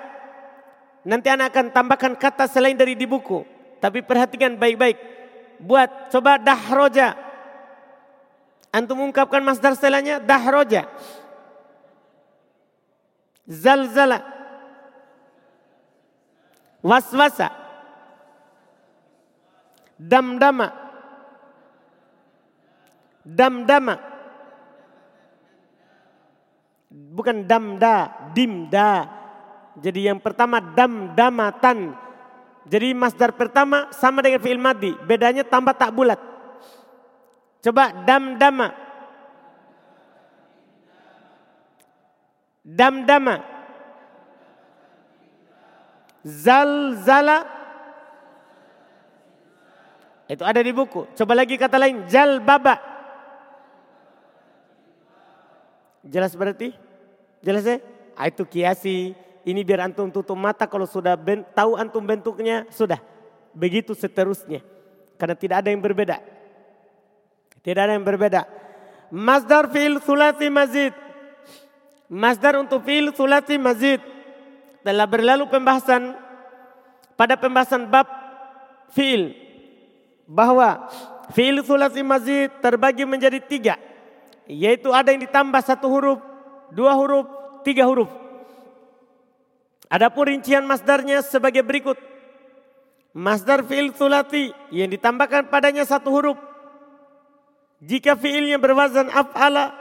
Nanti 1.02 1.26
anak 1.26 1.50
akan 1.50 1.66
tambahkan 1.74 2.14
kata 2.14 2.46
selain 2.46 2.78
dari 2.78 2.94
di 2.94 3.02
buku. 3.02 3.42
Tapi 3.82 4.06
perhatikan 4.06 4.54
baik-baik. 4.54 4.94
Buat 5.58 6.14
coba 6.14 6.38
dah 6.38 6.62
roja. 6.70 7.18
Antum 8.70 9.02
ungkapkan 9.10 9.42
masdar 9.42 9.74
setelahnya 9.74 10.22
dah 10.22 10.42
roja. 10.46 10.86
Zalzala. 13.50 14.22
Waswasa 16.78 17.65
damdama, 19.98 20.86
Damdama. 23.26 23.98
Bukan 26.86 27.42
damda, 27.42 28.30
dimda. 28.30 29.10
Jadi 29.82 30.06
yang 30.06 30.22
pertama 30.22 30.62
damdamatan. 30.62 31.90
Jadi 32.70 32.94
masdar 32.94 33.34
pertama 33.34 33.90
sama 33.90 34.22
dengan 34.22 34.38
fi'il 34.38 34.62
madi. 34.62 34.94
Bedanya 35.02 35.42
tambah 35.42 35.74
tak 35.74 35.90
bulat. 35.90 36.22
Coba 37.66 37.90
damdama. 38.06 38.70
Damdama. 42.62 43.42
Zalzala. 46.22 47.55
Itu 50.26 50.42
ada 50.42 50.58
di 50.58 50.74
buku. 50.74 51.06
Coba 51.14 51.32
lagi 51.38 51.54
kata 51.54 51.78
lain. 51.78 52.02
Jalbaba. 52.10 52.82
Jelas 56.02 56.34
berarti? 56.34 56.74
Jelas 57.42 57.62
ya? 57.62 57.78
Ah, 58.18 58.26
itu 58.26 58.42
kiasi. 58.42 59.14
Ini 59.46 59.62
biar 59.62 59.86
antum 59.86 60.10
tutup 60.10 60.34
mata 60.34 60.66
kalau 60.66 60.90
sudah 60.90 61.14
ben, 61.14 61.46
tahu 61.54 61.78
antum 61.78 62.02
bentuknya. 62.02 62.66
Sudah. 62.74 62.98
Begitu 63.54 63.94
seterusnya. 63.94 64.66
Karena 65.14 65.38
tidak 65.38 65.62
ada 65.62 65.70
yang 65.70 65.78
berbeda. 65.78 66.18
Tidak 67.62 67.82
ada 67.82 67.94
yang 67.94 68.02
berbeda. 68.02 68.42
Masdar 69.14 69.70
fi'il 69.70 70.02
sulati 70.02 70.50
mazid. 70.50 70.94
Masdar 72.10 72.58
untuk 72.58 72.82
fi'il 72.82 73.14
sulati 73.14 73.54
mazid. 73.62 74.02
Telah 74.82 75.06
berlalu 75.06 75.46
pembahasan 75.46 76.18
pada 77.14 77.38
pembahasan 77.38 77.86
bab 77.86 78.06
fi'il 78.90 79.45
bahwa 80.26 80.90
fi'il 81.32 81.62
sulasi 81.62 82.02
mazid 82.02 82.50
terbagi 82.60 83.06
menjadi 83.06 83.38
tiga. 83.40 83.74
Yaitu 84.46 84.94
ada 84.94 85.10
yang 85.10 85.22
ditambah 85.26 85.62
satu 85.62 85.90
huruf, 85.90 86.18
dua 86.70 86.94
huruf, 86.94 87.26
tiga 87.66 87.86
huruf. 87.86 88.10
Adapun 89.86 90.34
rincian 90.34 90.66
masdarnya 90.66 91.22
sebagai 91.22 91.62
berikut. 91.62 91.98
Masdar 93.16 93.64
fi'il 93.64 93.94
sulati 93.96 94.52
yang 94.74 94.90
ditambahkan 94.92 95.48
padanya 95.48 95.86
satu 95.86 96.12
huruf. 96.12 96.38
Jika 97.80 98.18
fi'ilnya 98.18 98.60
berwazan 98.60 99.08
af'ala, 99.08 99.72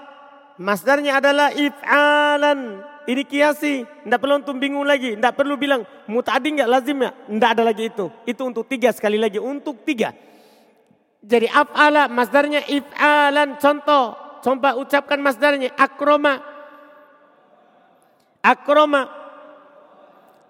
masdarnya 0.61 1.19
adalah 1.19 1.51
if'alan. 1.51 2.85
Ini 3.05 3.21
kiasi, 3.21 3.85
tidak 3.85 4.17
perlu 4.17 4.41
untuk 4.41 4.57
bingung 4.57 4.81
lagi, 4.81 5.13
tidak 5.13 5.37
perlu 5.37 5.53
bilang 5.61 5.85
mutadi 6.09 6.57
nggak 6.57 6.69
lazim 6.69 6.97
ya, 7.05 7.13
tidak 7.13 7.49
ada 7.53 7.63
lagi 7.69 7.83
itu. 7.93 8.05
Itu 8.25 8.41
untuk 8.49 8.65
tiga 8.65 8.89
sekali 8.89 9.21
lagi, 9.21 9.37
untuk 9.37 9.85
tiga. 9.85 10.09
Jadi 11.25 11.49
af'ala 11.49 12.05
masdarnya 12.05 12.61
if'alan. 12.69 13.57
Contoh, 13.57 14.13
coba 14.45 14.77
ucapkan 14.77 15.17
masdarnya 15.17 15.73
akroma. 15.73 16.37
Akroma. 18.45 19.09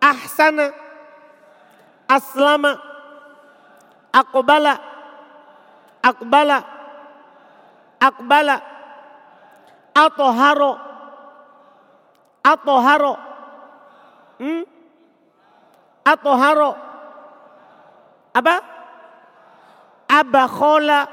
Ahsana. 0.04 0.76
Aslama. 2.12 2.76
Akbala. 4.12 4.76
Akbala. 6.04 6.60
Akbala. 8.04 8.58
Atoharo. 9.96 10.74
Atoharo. 12.44 13.14
Hmm? 14.44 14.64
Atoharo. 16.04 16.72
Apa? 18.36 18.75
Abakhola 20.22 21.12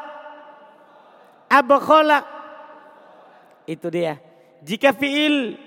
abakhola 1.51 2.19
itu 3.67 3.87
dia. 3.91 4.19
Jika 4.63 4.95
fiil 4.95 5.59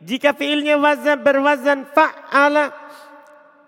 jika 0.00 0.32
fiilnya 0.32 0.80
wazan 0.80 1.20
berwazan 1.20 1.84
fa'ala. 1.92 2.72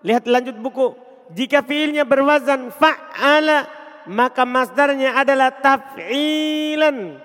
Lihat 0.03 0.25
lanjut 0.27 0.57
buku. 0.59 0.97
Jika 1.31 1.63
fiilnya 1.63 2.03
berwazan 2.03 2.73
fa'ala 2.73 3.69
maka 4.09 4.43
masdarnya 4.43 5.15
adalah 5.15 5.53
taf'ilan. 5.53 7.21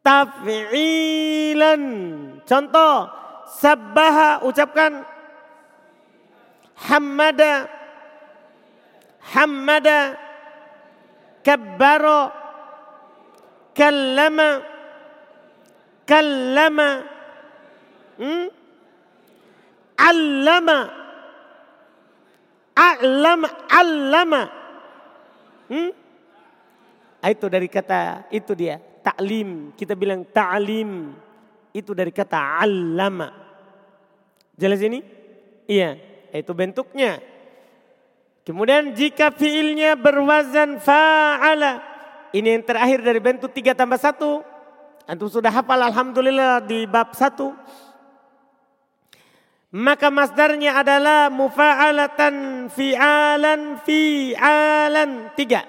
Taf'ilan. 0.00 1.82
Contoh 2.44 3.08
sabbaha 3.60 4.44
ucapkan. 4.46 5.04
Hamada 6.74 7.70
حمد 9.23 9.87
كبر 11.43 12.05
كلم 13.77 14.39
كلم 16.09 16.77
علم 19.99 20.69
علم 22.77 23.41
علم 23.69 24.33
itu 27.19 27.45
dari 27.51 27.67
kata 27.69 28.31
itu 28.33 28.55
dia 28.57 28.81
taklim 29.03 29.75
kita 29.75 29.93
bilang 29.93 30.25
ta'lim 30.25 31.13
itu 31.75 31.91
dari 31.93 32.09
kata 32.09 32.63
allama 32.63 33.29
jelas 34.57 34.81
ini 34.81 35.03
iya 35.69 35.99
itu 36.33 36.49
bentuknya 36.55 37.21
Kemudian 38.44 38.92
jika 38.92 39.32
fiilnya 39.32 39.96
berwazan 39.96 40.76
fa'ala. 40.76 41.80
Ini 42.36 42.60
yang 42.60 42.64
terakhir 42.68 43.00
dari 43.00 43.16
bentuk 43.16 43.48
tiga 43.56 43.72
tambah 43.72 43.96
satu. 43.96 44.44
Antum 45.08 45.32
sudah 45.32 45.48
hafal 45.48 45.80
Alhamdulillah 45.80 46.60
di 46.60 46.84
bab 46.84 47.16
satu. 47.16 47.56
Maka 49.74 50.12
masdarnya 50.12 50.76
adalah 50.76 51.32
mufa'alatan 51.32 52.68
fi'alan 52.68 53.80
fi'alan. 53.80 55.10
Tiga. 55.34 55.64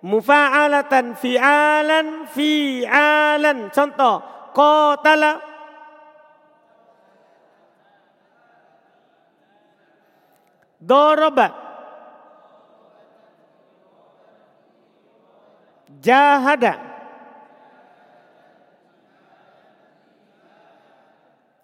Mufa'alatan 0.00 1.14
fi'alan 1.20 2.26
fi'alan. 2.32 3.68
Contoh. 3.68 4.16
Qatala. 4.56 5.32
Doroba. 10.80 11.71
Jahada. 16.02 16.82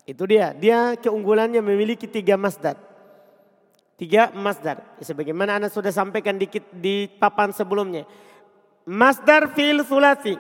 Itu 0.07 0.25
dia. 0.25 0.55
Dia 0.55 0.95
keunggulannya 0.95 1.61
memiliki 1.61 2.07
tiga 2.07 2.39
masdar. 2.39 2.79
Tiga 3.99 4.31
masdar. 4.31 4.81
Sebagaimana 5.03 5.59
Anda 5.59 5.69
sudah 5.69 5.91
sampaikan 5.91 6.39
dikit 6.39 6.63
di 6.71 7.11
papan 7.19 7.51
sebelumnya. 7.51 8.07
Masdar 8.87 9.53
fil 9.59 9.83
sulasi. 9.83 10.39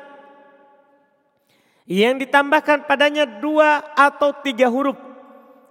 Yang 1.90 2.28
ditambahkan 2.28 2.86
padanya 2.86 3.26
dua 3.26 3.82
atau 3.98 4.30
tiga 4.40 4.70
huruf. 4.70 4.96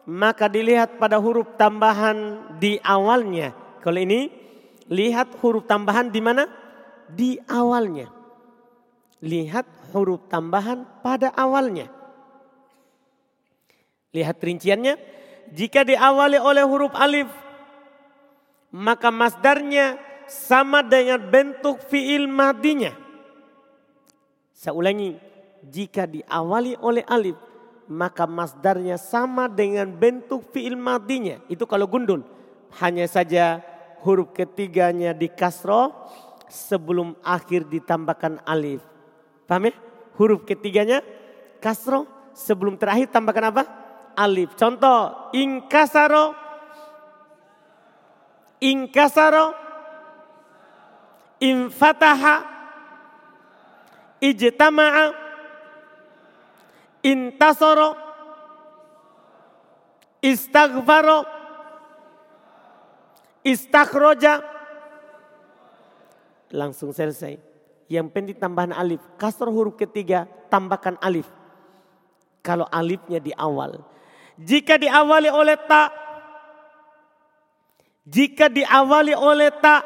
Maka 0.04 0.52
dilihat 0.52 1.00
pada 1.00 1.16
huruf 1.18 1.56
tambahan 1.56 2.44
di 2.60 2.78
awalnya. 2.84 3.56
Kalau 3.82 3.98
ini 4.04 4.30
lihat 4.92 5.32
huruf 5.40 5.64
tambahan 5.64 6.12
di 6.12 6.22
mana? 6.22 6.44
Di 7.08 7.40
awalnya. 7.48 8.17
Lihat 9.24 9.66
huruf 9.94 10.30
tambahan 10.30 10.86
pada 11.02 11.34
awalnya. 11.34 11.90
Lihat 14.14 14.38
rinciannya. 14.38 14.96
Jika 15.54 15.82
diawali 15.88 16.38
oleh 16.38 16.64
huruf 16.68 16.94
alif. 16.94 17.30
Maka 18.70 19.10
masdarnya 19.10 19.98
sama 20.28 20.84
dengan 20.84 21.24
bentuk 21.24 21.82
fiil 21.88 22.30
madinya. 22.30 22.94
Saya 24.54 24.78
ulangi. 24.78 25.18
Jika 25.66 26.06
diawali 26.06 26.78
oleh 26.78 27.02
alif. 27.10 27.38
Maka 27.88 28.28
masdarnya 28.28 29.00
sama 29.00 29.48
dengan 29.48 29.90
bentuk 29.90 30.46
fiil 30.54 30.78
madinya. 30.78 31.42
Itu 31.50 31.66
kalau 31.66 31.90
gundul. 31.90 32.22
Hanya 32.78 33.08
saja 33.08 33.64
huruf 34.04 34.36
ketiganya 34.36 35.16
di 35.16 35.32
kasroh 35.32 35.90
sebelum 36.52 37.16
akhir 37.24 37.66
ditambahkan 37.72 38.44
alif. 38.44 38.97
Paham 39.48 39.72
ya? 39.72 39.74
Huruf 40.20 40.44
ketiganya 40.44 41.00
kasro. 41.64 42.06
Sebelum 42.38 42.78
terakhir 42.78 43.10
tambahkan 43.10 43.50
apa? 43.50 43.64
Alif. 44.14 44.54
Contoh. 44.60 45.32
Ingkasaro. 45.34 46.36
Ingkasaro. 48.62 49.48
Infataha. 51.42 52.36
Ijtama'a. 54.22 55.06
Intasoro. 57.08 57.90
Istaghfaro. 60.20 61.20
Istakhroja. 63.48 64.44
Langsung 66.52 66.92
selesai. 66.92 67.47
Yang 67.88 68.08
penting 68.12 68.36
tambahan 68.36 68.76
alif. 68.76 69.00
Kasroh 69.16 69.52
huruf 69.52 69.80
ketiga 69.80 70.28
tambahkan 70.52 71.00
alif. 71.00 71.28
Kalau 72.44 72.68
alifnya 72.68 73.20
di 73.20 73.32
awal. 73.36 73.80
Jika 74.36 74.76
diawali 74.76 75.32
oleh 75.32 75.58
tak. 75.68 75.92
Jika 78.08 78.52
diawali 78.52 79.16
oleh 79.16 79.52
tak. 79.56 79.84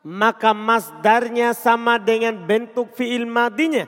Maka 0.00 0.56
masdarnya 0.56 1.52
sama 1.52 2.00
dengan 2.00 2.32
bentuk 2.32 2.92
fi'il 2.96 3.28
madinya. 3.28 3.84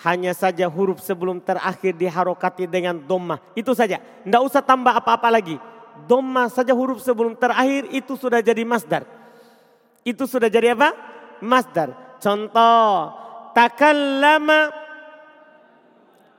Hanya 0.00 0.32
saja 0.32 0.68
huruf 0.68 1.04
sebelum 1.04 1.40
terakhir 1.44 1.92
diharokati 1.96 2.64
dengan 2.64 2.96
domah. 2.96 3.40
Itu 3.52 3.76
saja. 3.76 4.00
Tidak 4.00 4.42
usah 4.44 4.64
tambah 4.64 4.92
apa-apa 4.96 5.28
lagi. 5.28 5.60
Domah 6.08 6.48
saja 6.48 6.72
huruf 6.72 7.04
sebelum 7.04 7.36
terakhir 7.36 7.88
itu 7.92 8.16
sudah 8.16 8.40
jadi 8.40 8.64
masdar. 8.64 9.04
Itu 10.02 10.24
sudah 10.24 10.48
jadi 10.48 10.72
apa? 10.72 11.11
Masdar. 11.42 12.16
Contoh. 12.22 13.10
Takallama. 13.50 14.70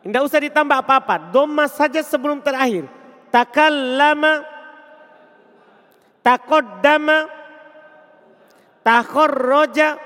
Tidak 0.01 0.23
usah 0.23 0.39
ditambah 0.39 0.77
apa-apa. 0.79 1.29
Domah 1.35 1.67
saja 1.67 1.99
sebelum 1.99 2.39
terakhir. 2.39 2.87
Takallama. 3.27 4.47
Takoddama. 6.23 7.27
Takhorroja. 8.79 9.99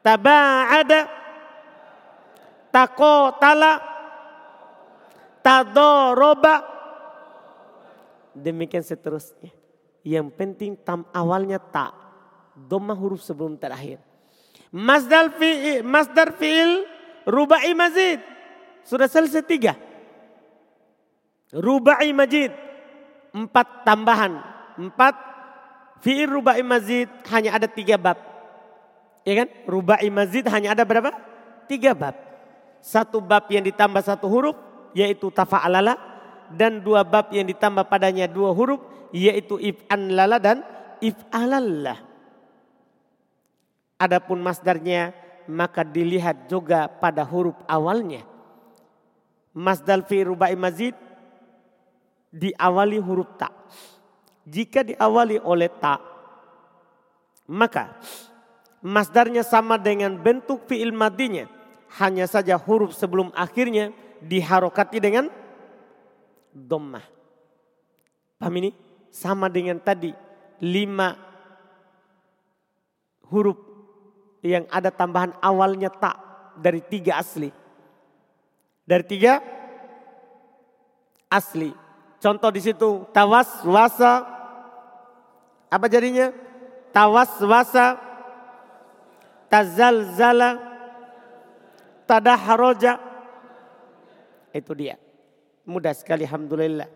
Taba'ada 0.00 1.18
takotala, 2.78 3.82
tadoroba. 5.42 6.54
Demikian 8.38 8.86
seterusnya. 8.86 9.50
Yang 10.06 10.28
penting 10.38 10.72
tam 10.78 11.02
awalnya 11.10 11.58
tak. 11.58 11.90
Doma 12.66 12.96
huruf 12.96 13.22
sebelum 13.22 13.54
terakhir. 13.54 14.02
Masdar 14.74 15.32
fi'il, 15.38 15.86
masdar 15.86 16.34
fi'il 16.34 16.84
rubai 17.24 17.72
mazid. 17.72 18.20
Sudah 18.82 19.06
selesai 19.06 19.44
tiga. 19.44 19.76
Rubai 21.52 22.12
majid. 22.12 22.52
Empat 23.32 23.84
tambahan. 23.84 24.40
Empat 24.80 25.14
fi'il 26.00 26.28
rubai 26.28 26.60
mazid 26.64 27.08
hanya 27.32 27.56
ada 27.56 27.68
tiga 27.68 27.96
bab. 28.00 28.16
Ya 29.24 29.44
kan? 29.44 29.48
Rubai 29.68 30.08
mazid 30.08 30.48
hanya 30.48 30.72
ada 30.72 30.84
berapa? 30.88 31.12
Tiga 31.68 31.92
bab. 31.92 32.16
Satu 32.80 33.20
bab 33.20 33.48
yang 33.52 33.64
ditambah 33.64 34.00
satu 34.00 34.24
huruf 34.24 34.56
yaitu 34.96 35.28
tafa'alala 35.28 36.00
dan 36.48 36.80
dua 36.80 37.04
bab 37.04 37.28
yang 37.28 37.44
ditambah 37.44 37.84
padanya 37.92 38.24
dua 38.24 38.56
huruf 38.56 38.80
yaitu 39.12 39.60
if'an 39.60 40.16
lala 40.16 40.40
dan 40.40 40.64
if'alallah. 41.04 42.07
Adapun 43.98 44.38
masdarnya 44.38 45.10
maka 45.50 45.82
dilihat 45.82 46.46
juga 46.46 46.86
pada 46.86 47.26
huruf 47.26 47.58
awalnya. 47.66 48.22
Masdal 49.52 50.06
fi 50.06 50.22
rubai 50.22 50.54
mazid 50.54 50.94
diawali 52.30 53.02
huruf 53.02 53.26
ta. 53.34 53.50
Jika 54.46 54.86
diawali 54.86 55.42
oleh 55.42 55.68
ta 55.68 55.98
maka 57.48 57.96
masdarnya 58.84 59.40
sama 59.42 59.80
dengan 59.80 60.14
bentuk 60.14 60.68
fi'il 60.68 60.92
madinya 60.92 61.48
hanya 61.96 62.28
saja 62.28 62.60
huruf 62.60 62.92
sebelum 62.92 63.32
akhirnya 63.32 63.90
diharokati 64.20 65.00
dengan 65.00 65.32
dommah. 66.52 67.04
Paham 68.36 68.54
ini? 68.60 68.70
Sama 69.08 69.48
dengan 69.48 69.80
tadi 69.80 70.12
lima 70.60 71.16
huruf 73.32 73.67
yang 74.42 74.64
ada 74.70 74.90
tambahan 74.92 75.34
awalnya 75.42 75.90
tak 75.90 76.16
dari 76.58 76.82
tiga 76.82 77.18
asli. 77.18 77.50
Dari 78.86 79.04
tiga 79.04 79.42
asli. 81.30 81.70
Contoh 82.18 82.50
di 82.50 82.60
situ 82.62 83.06
tawas 83.14 83.62
wasa 83.62 84.26
apa 85.68 85.86
jadinya? 85.86 86.32
Tawas 86.90 87.30
wasa 87.44 88.00
tazalzala 89.52 90.58
tadahroja. 92.08 92.96
Itu 94.50 94.72
dia. 94.72 94.96
Mudah 95.68 95.92
sekali 95.92 96.24
Alhamdulillah. 96.24 96.88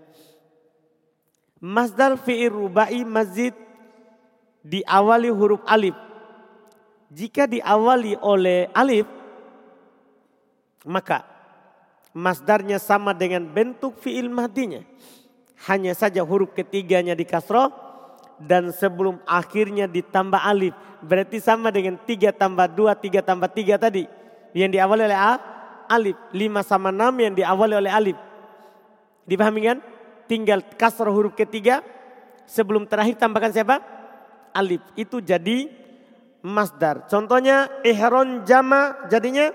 Masdar 1.62 2.16
fi'ir 2.18 2.50
rubai 2.50 3.04
mazid 3.06 3.54
diawali 4.64 5.30
huruf 5.30 5.62
alif. 5.68 5.94
Jika 7.12 7.44
diawali 7.44 8.16
oleh 8.24 8.72
alif, 8.72 9.04
maka 10.88 11.28
masdarnya 12.16 12.80
sama 12.80 13.12
dengan 13.12 13.44
bentuk 13.44 14.00
fi'il 14.00 14.32
mahdinya. 14.32 14.80
Hanya 15.68 15.92
saja 15.92 16.24
huruf 16.24 16.56
ketiganya 16.56 17.12
di 17.12 17.28
kasroh 17.28 17.68
dan 18.40 18.72
sebelum 18.72 19.20
akhirnya 19.28 19.84
ditambah 19.84 20.40
alif. 20.40 20.72
Berarti 21.04 21.36
sama 21.36 21.68
dengan 21.68 22.00
tiga 22.00 22.32
tambah 22.32 22.64
dua, 22.72 22.96
tiga 22.96 23.20
tambah 23.20 23.52
tiga 23.52 23.76
tadi 23.76 24.08
yang 24.56 24.72
diawali 24.72 25.04
oleh 25.04 25.18
A, 25.18 25.36
alif. 25.92 26.16
lima 26.32 26.64
sama 26.64 26.88
enam 26.88 27.12
yang 27.20 27.36
diawali 27.36 27.74
oleh 27.76 27.92
alif. 27.92 28.18
Dipahami 29.28 29.60
kan? 29.68 29.78
Tinggal 30.26 30.64
kasar 30.80 31.12
huruf 31.12 31.36
ketiga. 31.36 31.84
Sebelum 32.48 32.88
terakhir 32.88 33.20
tambahkan 33.20 33.52
siapa? 33.52 33.84
Alif. 34.56 34.80
Itu 34.96 35.20
jadi 35.20 35.81
masdar. 36.42 37.06
Contohnya 37.06 37.70
ihron 37.86 38.42
jama 38.42 39.06
jadinya 39.06 39.54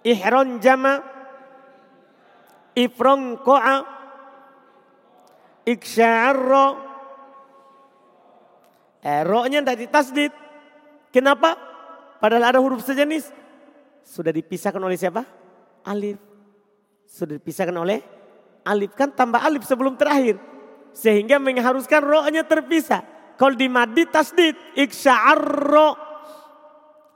ihron 0.00 0.58
jama 0.64 1.04
ifron 2.72 3.36
ko'a 3.44 3.84
iksya'arro 5.68 6.66
eh, 9.04 9.22
ro-nya. 9.24 9.60
Kenapa? 11.10 11.50
Padahal 12.20 12.54
ada 12.54 12.58
huruf 12.60 12.84
sejenis. 12.84 13.32
Sudah 14.06 14.30
dipisahkan 14.30 14.80
oleh 14.80 14.96
siapa? 14.96 15.24
Alif. 15.88 16.20
Sudah 17.08 17.40
dipisahkan 17.40 17.74
oleh 17.74 17.98
alif. 18.62 18.94
Kan 18.94 19.10
tambah 19.10 19.42
alif 19.42 19.66
sebelum 19.66 19.98
terakhir. 19.98 20.38
Sehingga 20.94 21.42
mengharuskan 21.42 22.02
rohnya 22.02 22.46
terpisah. 22.46 23.02
Kalau 23.40 23.56
di 23.56 23.72
madi 23.72 24.04
tasdid. 24.04 24.76
Iksya'ar 24.76 25.40
roh. 25.40 25.96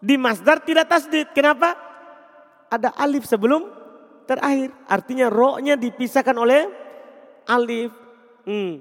Di 0.01 0.17
masdar 0.17 0.65
tidak 0.65 0.89
tasdid. 0.89 1.29
Kenapa? 1.37 1.77
Ada 2.73 2.97
alif 2.97 3.29
sebelum 3.29 3.69
terakhir. 4.25 4.73
Artinya 4.89 5.29
rohnya 5.29 5.77
dipisahkan 5.77 6.33
oleh 6.33 6.65
alif. 7.45 7.93
Hmm. 8.49 8.81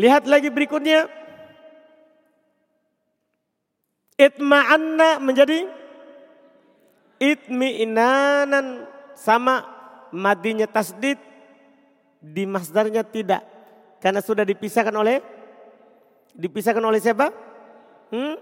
Lihat 0.00 0.24
lagi 0.24 0.48
berikutnya. 0.48 1.12
Itma'anna 4.16 5.20
menjadi 5.20 5.68
itmi'inanan 7.20 8.88
sama 9.14 9.62
madinya 10.10 10.66
tasdid 10.66 11.20
di 12.18 12.42
masdarnya 12.48 13.06
tidak 13.06 13.57
karena 13.98 14.22
sudah 14.22 14.46
dipisahkan 14.46 14.94
oleh 14.94 15.18
dipisahkan 16.38 16.82
oleh 16.82 17.00
siapa? 17.02 17.34
Hmm? 18.14 18.38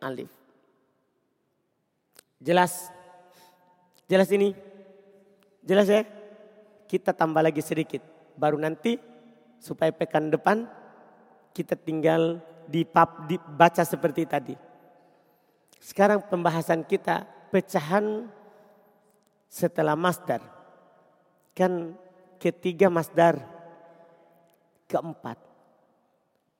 Alif. 0.00 0.32
Jelas? 2.40 2.88
Jelas 4.08 4.32
ini? 4.32 4.56
Jelas 5.60 5.86
ya? 5.86 6.02
Kita 6.88 7.12
tambah 7.12 7.44
lagi 7.44 7.60
sedikit. 7.60 8.00
Baru 8.34 8.56
nanti 8.56 8.96
supaya 9.60 9.92
pekan 9.92 10.32
depan 10.32 10.64
kita 11.52 11.76
tinggal 11.76 12.40
di 12.64 12.88
pap 12.88 13.28
dibaca 13.28 13.84
seperti 13.84 14.24
tadi. 14.24 14.56
Sekarang 15.76 16.24
pembahasan 16.24 16.88
kita 16.88 17.28
pecahan 17.52 18.32
setelah 19.50 19.92
masdar. 19.92 20.40
Kan 21.52 21.92
ketiga 22.40 22.88
masdar. 22.88 23.59
Keempat. 24.90 25.38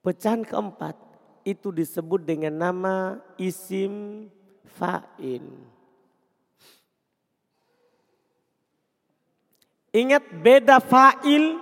Pecahan 0.00 0.46
keempat 0.46 0.94
itu 1.42 1.74
disebut 1.74 2.22
dengan 2.22 2.54
nama 2.54 3.18
isim 3.34 4.24
fa'il. 4.78 5.44
Ingat 9.90 10.22
beda 10.38 10.78
fa'il 10.78 11.58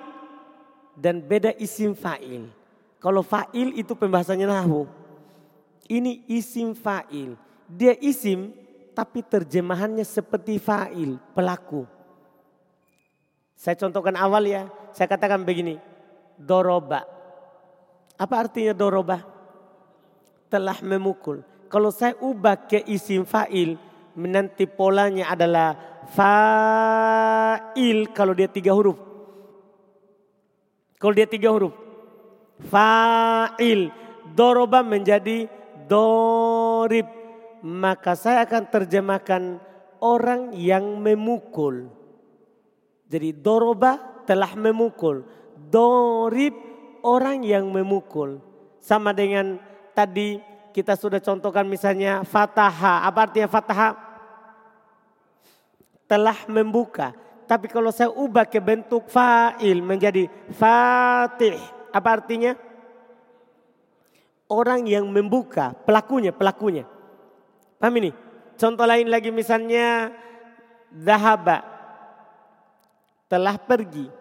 dan 0.92 1.24
beda 1.24 1.56
isim 1.56 1.96
fa'il. 1.96 2.52
Kalau 3.00 3.24
fa'il 3.24 3.72
itu 3.80 3.96
pembahasannya 3.96 4.44
nahu. 4.44 4.84
Ini 5.88 6.28
isim 6.28 6.76
fa'il. 6.76 7.32
Dia 7.64 7.96
isim 7.96 8.52
tapi 8.92 9.24
terjemahannya 9.24 10.04
seperti 10.04 10.60
fa'il, 10.60 11.16
pelaku. 11.32 11.86
Saya 13.54 13.78
contohkan 13.78 14.18
awal 14.18 14.44
ya, 14.44 14.68
saya 14.92 15.08
katakan 15.08 15.46
begini. 15.46 15.80
Doroba. 16.38 17.02
Apa 18.18 18.34
artinya 18.46 18.74
doroba? 18.74 19.38
telah 20.48 20.80
memukul. 20.80 21.44
Kalau 21.68 21.92
saya 21.92 22.16
ubah 22.18 22.64
ke 22.64 22.80
isim 22.88 23.28
fa'il, 23.28 23.76
nanti 24.16 24.64
polanya 24.64 25.36
adalah 25.36 25.76
fa'il 26.16 28.08
kalau 28.16 28.32
dia 28.32 28.48
tiga 28.48 28.72
huruf. 28.72 28.96
Kalau 30.96 31.14
dia 31.14 31.28
tiga 31.28 31.52
huruf. 31.52 31.76
Fa'il. 32.72 33.92
Doroba 34.32 34.80
menjadi 34.80 35.46
dorib. 35.86 37.06
Maka 37.62 38.16
saya 38.16 38.48
akan 38.48 38.64
terjemahkan 38.72 39.42
orang 40.00 40.56
yang 40.56 40.98
memukul. 40.98 41.92
Jadi 43.08 43.36
doroba 43.36 44.24
telah 44.24 44.56
memukul. 44.56 45.22
Dorib 45.68 46.56
orang 47.04 47.44
yang 47.44 47.68
memukul. 47.68 48.40
Sama 48.80 49.12
dengan 49.12 49.60
tadi 49.92 50.40
kita 50.72 50.96
sudah 50.96 51.20
contohkan 51.20 51.68
misalnya 51.68 52.24
fataha. 52.24 53.04
Apa 53.04 53.28
artinya 53.28 53.48
fataha? 53.50 53.88
Telah 56.08 56.48
membuka. 56.48 57.12
Tapi 57.48 57.68
kalau 57.68 57.88
saya 57.88 58.12
ubah 58.12 58.44
ke 58.44 58.60
bentuk 58.60 59.08
fa'il 59.08 59.80
menjadi 59.80 60.28
fatih. 60.52 61.56
Apa 61.92 62.20
artinya? 62.20 62.52
Orang 64.48 64.88
yang 64.88 65.04
membuka, 65.08 65.76
pelakunya, 65.84 66.32
pelakunya. 66.32 66.88
Paham 67.76 68.00
ini? 68.00 68.10
Contoh 68.56 68.88
lain 68.88 69.12
lagi 69.12 69.28
misalnya 69.28 70.12
zahaba. 70.92 71.60
Telah 73.28 73.60
pergi. 73.60 74.17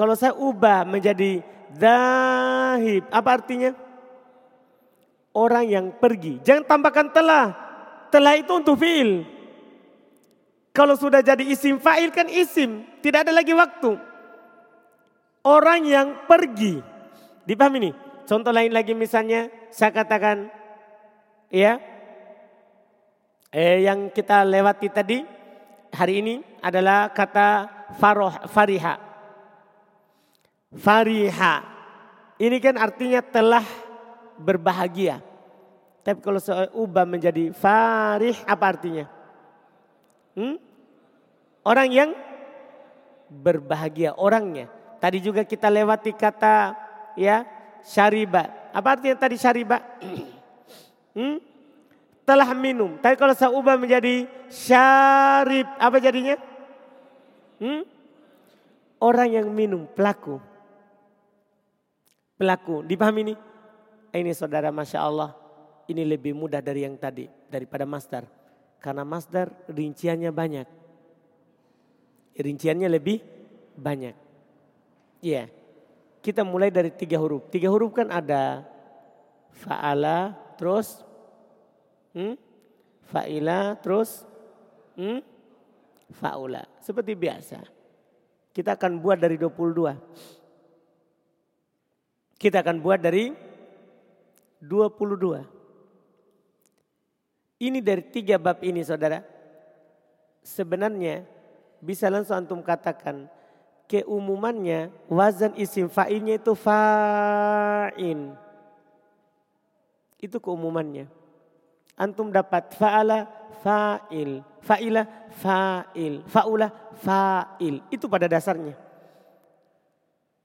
Kalau 0.00 0.16
saya 0.16 0.32
ubah 0.32 0.88
menjadi 0.88 1.44
zahib, 1.76 3.04
apa 3.12 3.28
artinya? 3.36 3.76
orang 5.34 5.66
yang 5.66 5.86
pergi. 5.94 6.42
Jangan 6.42 6.64
tambahkan 6.66 7.08
telah. 7.14 7.54
Telah 8.10 8.34
itu 8.38 8.50
untuk 8.50 8.74
fiil. 8.78 9.22
Kalau 10.74 10.94
sudah 10.94 11.22
jadi 11.22 11.42
isim 11.46 11.78
fa'il 11.78 12.10
kan 12.10 12.26
isim. 12.26 12.86
Tidak 13.02 13.26
ada 13.26 13.32
lagi 13.34 13.54
waktu. 13.54 13.94
Orang 15.46 15.86
yang 15.86 16.26
pergi. 16.26 16.82
Dipahami 17.46 17.90
nih? 17.90 17.94
Contoh 18.26 18.54
lain 18.54 18.70
lagi 18.70 18.94
misalnya 18.94 19.50
saya 19.74 19.90
katakan 19.90 20.46
ya 21.50 21.82
eh, 23.50 23.82
yang 23.82 24.06
kita 24.14 24.46
lewati 24.46 24.86
tadi 24.86 25.18
hari 25.90 26.22
ini 26.22 26.34
adalah 26.62 27.10
kata 27.10 27.66
faroh, 27.98 28.34
fariha. 28.46 29.09
Fariha. 30.70 31.66
Ini 32.40 32.56
kan 32.62 32.78
artinya 32.78 33.20
telah 33.20 33.66
berbahagia. 34.38 35.20
Tapi 36.00 36.18
kalau 36.24 36.40
saya 36.40 36.72
ubah 36.72 37.04
menjadi 37.04 37.52
farih 37.52 38.38
apa 38.48 38.64
artinya? 38.64 39.04
Hmm? 40.32 40.56
Orang 41.60 41.88
yang 41.92 42.10
berbahagia 43.28 44.16
orangnya. 44.16 44.72
Tadi 44.96 45.20
juga 45.20 45.44
kita 45.44 45.68
lewati 45.68 46.16
kata 46.16 46.72
ya 47.20 47.44
syariba. 47.84 48.48
Apa 48.72 48.96
artinya 48.96 49.16
tadi 49.20 49.36
syariba? 49.36 49.84
hmm? 51.18 51.36
Telah 52.24 52.50
minum. 52.56 52.96
Tapi 52.96 53.18
kalau 53.20 53.36
saya 53.36 53.52
ubah 53.52 53.76
menjadi 53.76 54.24
syarib 54.48 55.68
apa 55.76 55.96
jadinya? 56.00 56.40
Hmm? 57.60 57.84
Orang 59.00 59.28
yang 59.32 59.48
minum, 59.52 59.88
pelaku. 59.88 60.49
Pelaku, 62.40 62.80
dipahami 62.88 63.20
ini? 63.28 63.34
Ini 64.16 64.32
saudara 64.32 64.72
Masya 64.72 64.98
Allah 65.04 65.36
ini 65.90 66.06
lebih 66.06 66.32
mudah 66.38 66.62
dari 66.62 66.86
yang 66.86 66.94
tadi. 66.94 67.26
Daripada 67.50 67.82
masdar. 67.82 68.24
Karena 68.78 69.02
masdar 69.02 69.50
rinciannya 69.68 70.30
banyak. 70.30 70.68
Rinciannya 72.38 72.88
lebih 72.88 73.18
banyak. 73.74 74.16
Iya. 75.20 75.44
Yeah. 75.44 75.46
Kita 76.24 76.46
mulai 76.46 76.70
dari 76.70 76.94
tiga 76.94 77.18
huruf. 77.18 77.50
Tiga 77.50 77.68
huruf 77.68 77.92
kan 77.92 78.08
ada 78.08 78.64
fa'ala 79.56 80.36
terus 80.56 81.00
hmm? 82.16 82.36
fa'ila 83.08 83.76
terus 83.82 84.24
hmm? 84.96 85.20
fa'ula. 86.16 86.64
Seperti 86.80 87.12
biasa. 87.18 87.60
Kita 88.52 88.80
akan 88.80 89.00
buat 89.00 89.18
dari 89.20 89.36
22. 89.36 90.39
Kita 92.40 92.64
akan 92.64 92.80
buat 92.80 92.96
dari 92.96 93.36
22. 94.64 95.44
Ini 97.60 97.84
dari 97.84 98.00
tiga 98.08 98.40
bab 98.40 98.64
ini 98.64 98.80
saudara. 98.80 99.20
Sebenarnya 100.40 101.28
bisa 101.84 102.08
langsung 102.08 102.40
antum 102.40 102.64
katakan 102.64 103.28
keumumannya 103.84 104.88
wazan 105.04 105.52
isim 105.60 105.92
fa'ilnya 105.92 106.40
itu 106.40 106.56
fa'in. 106.56 108.32
Itu 110.16 110.40
keumumannya. 110.40 111.12
Antum 112.00 112.32
dapat 112.32 112.72
fa'ala 112.72 113.28
fa'il, 113.60 114.40
fa'ila 114.64 115.04
fa'il, 115.28 116.24
fa'ula 116.24 116.72
fa'il. 117.04 117.84
Itu 117.92 118.08
pada 118.08 118.24
dasarnya. 118.24 118.88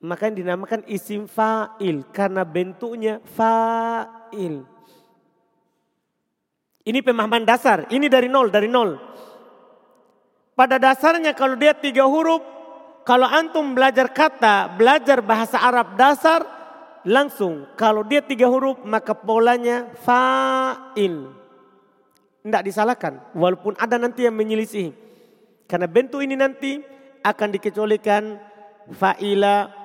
Maka 0.05 0.29
dinamakan 0.29 0.85
isim 0.85 1.25
fa'il 1.25 2.05
karena 2.13 2.45
bentuknya 2.45 3.17
fa'il. 3.33 4.61
Ini 6.85 6.99
pemahaman 7.01 7.41
dasar, 7.41 7.89
ini 7.89 8.05
dari 8.05 8.29
nol, 8.29 8.53
dari 8.53 8.69
nol. 8.69 9.01
Pada 10.53 10.77
dasarnya 10.77 11.33
kalau 11.33 11.57
dia 11.57 11.73
tiga 11.73 12.05
huruf, 12.05 12.45
kalau 13.01 13.25
antum 13.25 13.73
belajar 13.73 14.13
kata, 14.13 14.77
belajar 14.77 15.25
bahasa 15.25 15.57
Arab 15.57 15.97
dasar, 15.97 16.45
langsung 17.01 17.65
kalau 17.73 18.05
dia 18.05 18.21
tiga 18.21 18.45
huruf 18.45 18.77
maka 18.85 19.17
polanya 19.17 19.89
fa'il. 20.05 21.33
Tidak 22.45 22.61
disalahkan, 22.61 23.33
walaupun 23.33 23.73
ada 23.81 23.97
nanti 23.97 24.29
yang 24.29 24.37
menyelisihi. 24.37 24.93
Karena 25.65 25.89
bentuk 25.89 26.21
ini 26.21 26.37
nanti 26.37 26.77
akan 27.25 27.49
dikecualikan 27.57 28.37
fa'ila 28.93 29.84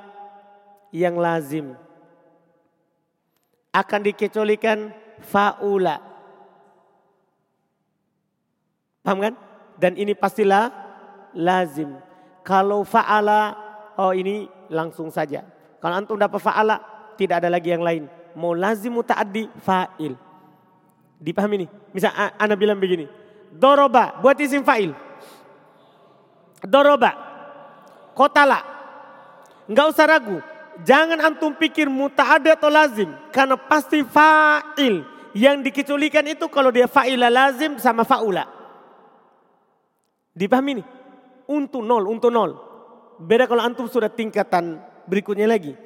yang 0.95 1.19
lazim. 1.19 1.75
Akan 3.71 4.03
dikecualikan 4.03 4.91
faula. 5.23 6.03
Paham 9.01 9.19
kan? 9.23 9.35
Dan 9.81 9.97
ini 9.97 10.13
pastilah 10.13 10.69
lazim. 11.33 11.97
Kalau 12.45 12.83
fa'ala, 12.83 13.57
oh 13.97 14.13
ini 14.13 14.51
langsung 14.69 15.09
saja. 15.09 15.47
Kalau 15.81 15.95
antum 15.97 16.19
dapat 16.19 16.43
fa'ala, 16.43 16.83
tidak 17.17 17.41
ada 17.41 17.49
lagi 17.49 17.73
yang 17.73 17.81
lain. 17.81 18.05
Mau 18.37 18.53
lazim 18.53 18.93
muta'addi 18.93 19.49
fa'il. 19.63 20.15
Dipahami 21.21 21.65
nih? 21.65 21.71
Misal 21.95 22.13
Anda 22.37 22.57
bilang 22.59 22.81
begini. 22.81 23.07
Doroba, 23.51 24.19
buat 24.19 24.37
isim 24.41 24.67
fa'il. 24.67 24.95
Doroba. 26.65 27.17
Kotala. 28.13 28.61
Enggak 29.71 29.87
usah 29.95 30.07
ragu. 30.11 30.39
Jangan 30.81 31.21
antum 31.21 31.53
pikir 31.53 31.91
muta'addi 31.91 32.55
atau 32.55 32.71
lazim. 32.73 33.11
Karena 33.35 33.59
pasti 33.59 34.01
fa'il. 34.01 35.05
Yang 35.37 35.57
dikecualikan 35.71 36.27
itu 36.27 36.47
kalau 36.51 36.73
dia 36.75 36.91
fa'ila 36.91 37.31
lazim 37.31 37.77
sama 37.79 38.03
fa'ula. 38.03 38.49
Dipahami 40.35 40.81
nih? 40.81 40.87
Untuk 41.51 41.83
nol, 41.83 42.07
untuk 42.09 42.31
nol. 42.33 42.57
Beda 43.21 43.45
kalau 43.45 43.61
antum 43.61 43.87
sudah 43.91 44.09
tingkatan 44.09 44.81
berikutnya 45.05 45.45
lagi. 45.45 45.77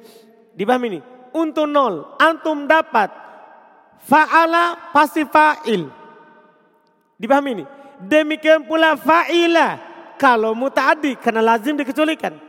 Dipahami 0.55 0.97
nih? 0.97 1.03
Untuk 1.35 1.67
nol. 1.67 2.15
Antum 2.15 2.63
dapat 2.65 3.11
fa'ala 4.07 4.95
pasti 4.95 5.27
fa'il. 5.27 5.91
Dipahami 7.19 7.51
nih? 7.61 7.67
Demikian 7.99 8.63
pula 8.63 8.95
fa'ila. 8.95 9.93
Kalau 10.15 10.55
muta'adi 10.55 11.19
karena 11.19 11.43
lazim 11.43 11.75
dikecualikan. 11.75 12.39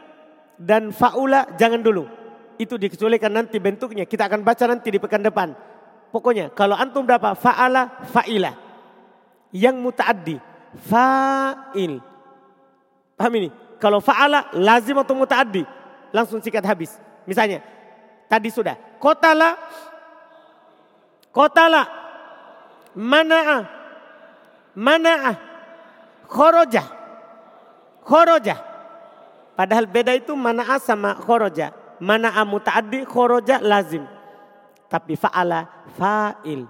Dan 0.56 0.94
fa'ula 0.94 1.52
jangan 1.60 1.84
dulu 1.84 2.15
itu 2.56 2.76
dikecualikan 2.76 3.32
nanti 3.32 3.56
bentuknya. 3.60 4.04
Kita 4.08 4.28
akan 4.28 4.40
baca 4.44 4.64
nanti 4.68 4.88
di 4.92 4.98
pekan 5.00 5.22
depan. 5.24 5.52
Pokoknya 6.10 6.52
kalau 6.52 6.76
antum 6.76 7.04
dapat 7.04 7.36
fa'ala, 7.36 8.04
fa'ila. 8.08 8.52
Yang 9.52 9.76
mutaaddi, 9.80 10.36
fa'il. 10.88 12.00
Paham 13.16 13.32
ini? 13.40 13.48
Kalau 13.80 14.00
fa'ala 14.00 14.52
lazim 14.56 14.96
atau 14.96 15.16
mutaaddi, 15.16 15.64
langsung 16.12 16.40
sikat 16.40 16.64
habis. 16.64 16.96
Misalnya, 17.28 17.60
tadi 18.28 18.48
sudah. 18.52 18.76
Kotala, 19.00 19.56
kotala, 21.32 21.84
mana'a, 22.96 23.58
mana'a, 24.72 25.32
khoroja, 26.28 26.84
khoroja. 28.04 28.56
Padahal 29.56 29.88
beda 29.88 30.12
itu 30.12 30.32
mana'a 30.36 30.76
sama 30.80 31.16
khoroja. 31.16 31.72
Mana 32.00 32.32
muta'addi 32.44 33.04
khoroja 33.08 33.60
lazim. 33.62 34.04
Tapi 34.86 35.16
fa'ala 35.16 35.88
fa'il. 35.96 36.68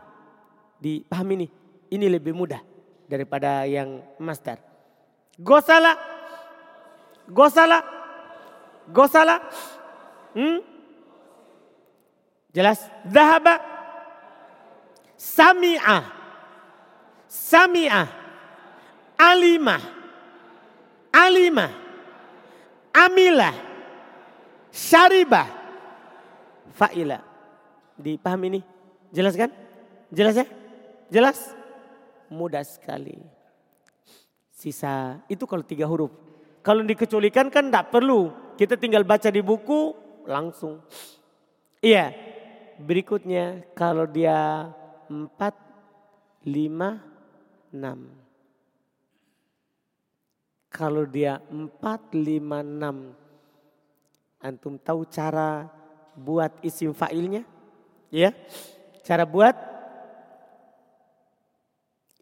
Dipahami 0.81 1.35
nih. 1.45 1.51
Ini 1.87 2.07
lebih 2.11 2.35
mudah 2.35 2.61
daripada 3.07 3.67
yang 3.67 4.03
masdar. 4.19 4.59
Gosala. 5.39 5.95
Gosala. 7.31 7.79
Gosala. 8.91 9.37
Hmm? 10.35 10.63
Jelas? 12.55 12.81
Zahaba. 13.07 13.61
Sami'ah. 15.17 16.05
Sami'ah. 17.29 18.09
Alimah. 19.17 19.83
Alimah. 21.13 21.73
Amilah. 22.97 23.66
Syaribah. 24.77 25.49
Fa'ilah. 26.77 27.25
Dipahami 27.97 28.61
nih? 28.61 28.65
Jelas 29.09 29.33
kan? 29.33 29.49
Jelas 30.13 30.37
ya? 30.37 30.45
Jelas? 31.09 31.57
Mudah 32.29 32.61
sekali. 32.61 33.17
Sisa 34.53 35.25
itu 35.33 35.49
kalau 35.49 35.65
tiga 35.65 35.89
huruf. 35.89 36.13
Kalau 36.61 36.85
dikecualikan 36.85 37.49
kan 37.49 37.73
tidak 37.73 37.89
perlu. 37.89 38.29
Kita 38.61 38.77
tinggal 38.77 39.09
baca 39.09 39.33
di 39.33 39.41
buku 39.41 39.97
langsung. 40.29 40.85
Iya. 41.81 42.13
Berikutnya 42.77 43.65
kalau 43.73 44.05
dia 44.05 44.69
empat, 45.09 45.57
lima, 46.45 47.01
enam. 47.73 48.13
Kalau 50.69 51.09
dia 51.09 51.41
empat, 51.49 52.13
lima, 52.13 52.61
enam. 52.61 53.17
Antum 54.47 54.79
tahu 54.79 55.03
cara 55.11 55.67
buat 56.15 56.55
isim 56.63 56.95
fa'ilnya? 56.95 57.43
Ya. 58.15 58.31
Cara 59.03 59.27
buat 59.27 59.59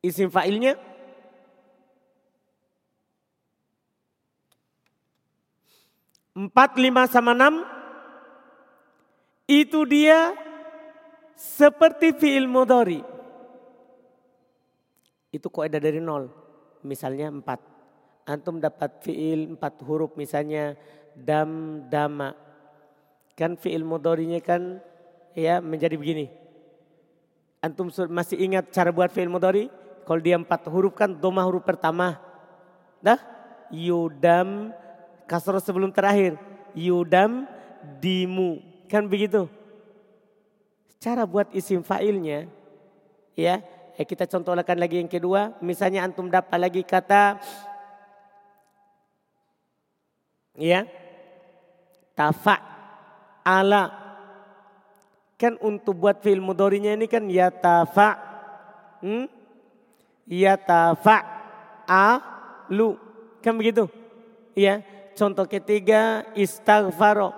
isim 0.00 0.32
fa'ilnya? 0.32 0.80
Empat, 6.32 6.80
lima, 6.80 7.04
sama 7.12 7.36
enam. 7.36 7.60
Itu 9.44 9.84
dia 9.84 10.32
seperti 11.36 12.16
fi'il 12.16 12.48
mudori. 12.48 13.04
Itu 15.28 15.52
kok 15.52 15.68
ada 15.68 15.76
dari 15.76 16.00
nol. 16.00 16.32
Misalnya 16.80 17.28
empat. 17.28 17.60
Antum 18.24 18.56
dapat 18.56 19.04
fi'il 19.04 19.52
empat 19.52 19.84
huruf 19.84 20.16
misalnya 20.16 20.80
dam, 21.14 21.82
dama. 21.88 22.34
Kan 23.34 23.58
fi'il 23.58 23.82
mudorinya 23.82 24.38
kan 24.38 24.78
ya 25.34 25.58
menjadi 25.58 25.98
begini. 25.98 26.30
Antum 27.64 27.88
masih 28.12 28.38
ingat 28.38 28.70
cara 28.70 28.94
buat 28.94 29.10
fi'il 29.10 29.30
mudori? 29.30 29.72
Kalau 30.04 30.20
dia 30.20 30.36
empat 30.36 30.68
huruf 30.68 30.92
kan 30.92 31.10
doma 31.10 31.42
huruf 31.46 31.64
pertama. 31.64 32.20
Dah? 33.00 33.18
Yudam 33.72 34.70
kasroh 35.24 35.62
sebelum 35.62 35.90
terakhir. 35.90 36.36
Yudam 36.76 37.48
dimu. 37.98 38.60
Kan 38.86 39.08
begitu 39.08 39.48
cara 41.04 41.28
buat 41.28 41.52
isim 41.52 41.84
fa'ilnya 41.84 42.48
ya 43.36 43.60
eh, 44.00 44.06
kita 44.08 44.24
contohkan 44.24 44.80
lagi 44.80 45.04
yang 45.04 45.10
kedua 45.12 45.52
misalnya 45.60 46.00
antum 46.00 46.32
dapat 46.32 46.56
lagi 46.56 46.80
kata 46.80 47.36
ya 50.56 50.88
tafa. 52.16 52.56
Ala. 53.44 53.92
Kan 55.36 55.58
untuk 55.60 56.00
buat 56.00 56.22
fi'il 56.24 56.40
mudorinya 56.40 56.94
ini 56.94 57.10
kan 57.10 57.26
ya 57.28 57.52
tafa. 57.52 58.16
Hmm? 59.04 59.28
ya 60.24 60.56
tafa. 60.56 61.20
A 61.84 62.06
lu. 62.72 62.96
Kan 63.44 63.60
begitu? 63.60 63.90
Ya 64.56 64.80
contoh 65.14 65.46
ketiga 65.46 66.26
istighfaro 66.34 67.32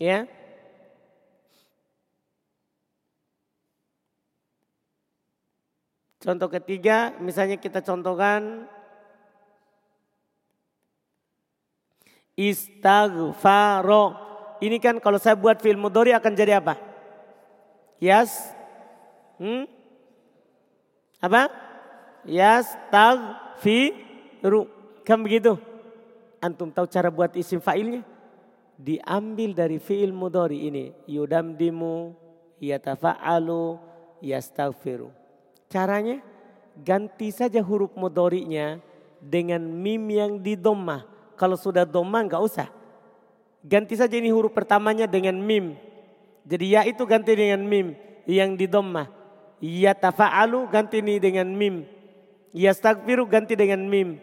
ya 0.00 0.26
Contoh 6.20 6.52
ketiga, 6.52 7.16
misalnya 7.16 7.56
kita 7.56 7.80
contohkan 7.80 8.68
istaghfaro. 12.40 14.16
Ini 14.64 14.80
kan 14.80 14.96
kalau 14.96 15.20
saya 15.20 15.36
buat 15.36 15.60
film 15.60 15.84
mudori 15.84 16.16
akan 16.16 16.32
jadi 16.32 16.56
apa? 16.60 16.80
Yas? 18.00 18.32
Hmm? 19.36 19.68
Apa? 21.20 21.52
Yas 22.24 22.72
taghfiru. 22.88 24.68
Kan 25.04 25.20
begitu? 25.20 25.60
Antum 26.40 26.72
tahu 26.72 26.88
cara 26.88 27.12
buat 27.12 27.36
isim 27.36 27.60
fa'ilnya? 27.60 28.00
Diambil 28.80 29.52
dari 29.52 29.76
fi'il 29.76 30.12
mudori 30.12 30.72
ini. 30.72 30.92
Yudamdimu, 31.04 32.16
yatafa'alu, 32.60 33.76
yastaghfiru. 34.24 35.12
Caranya 35.68 36.24
ganti 36.80 37.28
saja 37.28 37.60
huruf 37.60 37.92
modorinya 37.96 38.80
dengan 39.20 39.60
mim 39.60 40.08
yang 40.08 40.40
di. 40.40 40.56
Kalau 41.40 41.56
sudah 41.56 41.88
doma 41.88 42.20
nggak 42.20 42.42
usah. 42.44 42.68
Ganti 43.64 43.96
saja 43.96 44.12
ini 44.12 44.28
huruf 44.28 44.52
pertamanya 44.52 45.08
dengan 45.08 45.40
mim. 45.40 45.72
Jadi 46.44 46.76
ya 46.76 46.84
itu 46.84 47.00
ganti 47.08 47.32
dengan 47.32 47.64
mim 47.64 47.96
yang 48.28 48.60
di 48.60 48.68
doma. 48.68 49.08
Ya 49.56 49.96
tafa'alu 49.96 50.68
ganti 50.68 51.00
ini 51.00 51.16
dengan 51.16 51.48
mim. 51.48 51.88
Ya 52.52 52.76
stagfiru 52.76 53.24
ganti 53.24 53.56
dengan 53.56 53.80
mim. 53.88 54.20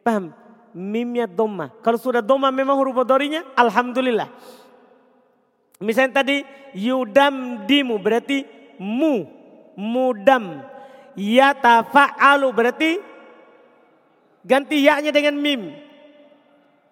Paham? 0.00 0.32
Mimnya 0.72 1.28
doma. 1.28 1.68
Kalau 1.84 2.00
sudah 2.00 2.24
doma 2.24 2.48
memang 2.48 2.80
huruf 2.80 2.96
modorinya 2.96 3.44
alhamdulillah. 3.60 4.32
Misalnya 5.84 6.24
tadi 6.24 6.48
yudam 6.72 7.68
dimu 7.68 8.00
berarti 8.00 8.48
mu. 8.80 9.28
Mudam 9.74 10.62
yatafa'alu 11.18 12.48
berarti 12.54 13.02
ganti 14.46 14.80
ya-nya 14.80 15.12
dengan 15.12 15.34
mim. 15.36 15.83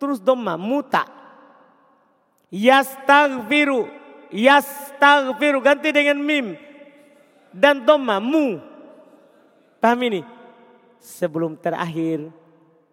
Terus 0.03 0.19
doma 0.19 0.59
muta. 0.59 1.07
Yastaghfiru, 2.51 3.87
yastaghfiru 4.35 5.63
ganti 5.63 5.95
dengan 5.95 6.19
mim 6.19 6.59
dan 7.55 7.87
doma 7.87 8.19
mu. 8.19 8.59
Paham 9.79 10.03
ini? 10.11 10.27
Sebelum 10.99 11.55
terakhir 11.55 12.35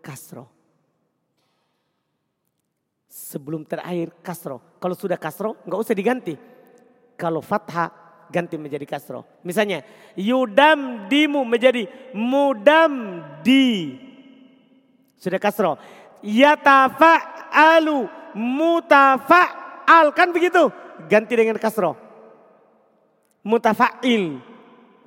kasro. 0.06 0.46
Sebelum 3.10 3.66
terakhir 3.66 4.14
kasro. 4.22 4.62
Kalau 4.78 4.94
sudah 4.94 5.18
kasro 5.18 5.58
nggak 5.66 5.82
usah 5.82 5.98
diganti. 5.98 6.38
Kalau 7.18 7.42
fathah 7.42 7.90
ganti 8.30 8.56
menjadi 8.62 8.86
kasroh. 8.86 9.26
Misalnya 9.42 9.82
yudam 10.14 11.10
dimu 11.10 11.42
menjadi 11.42 11.90
mudam 12.14 13.26
di. 13.42 13.98
Sudah 15.20 15.42
kasroh. 15.42 15.76
Yatafa'alu 16.24 18.08
mutafa'al. 18.36 20.12
Kan 20.16 20.32
begitu. 20.36 20.72
Ganti 21.08 21.34
dengan 21.36 21.58
kasroh. 21.58 21.96
Mutafa'il. 23.44 24.40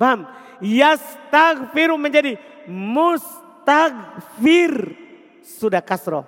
Paham? 0.00 0.26
Yastaghfiru 0.62 1.96
menjadi 2.00 2.38
mustagfir. 2.70 3.94
Sudah 5.42 5.82
kasroh. 5.82 6.24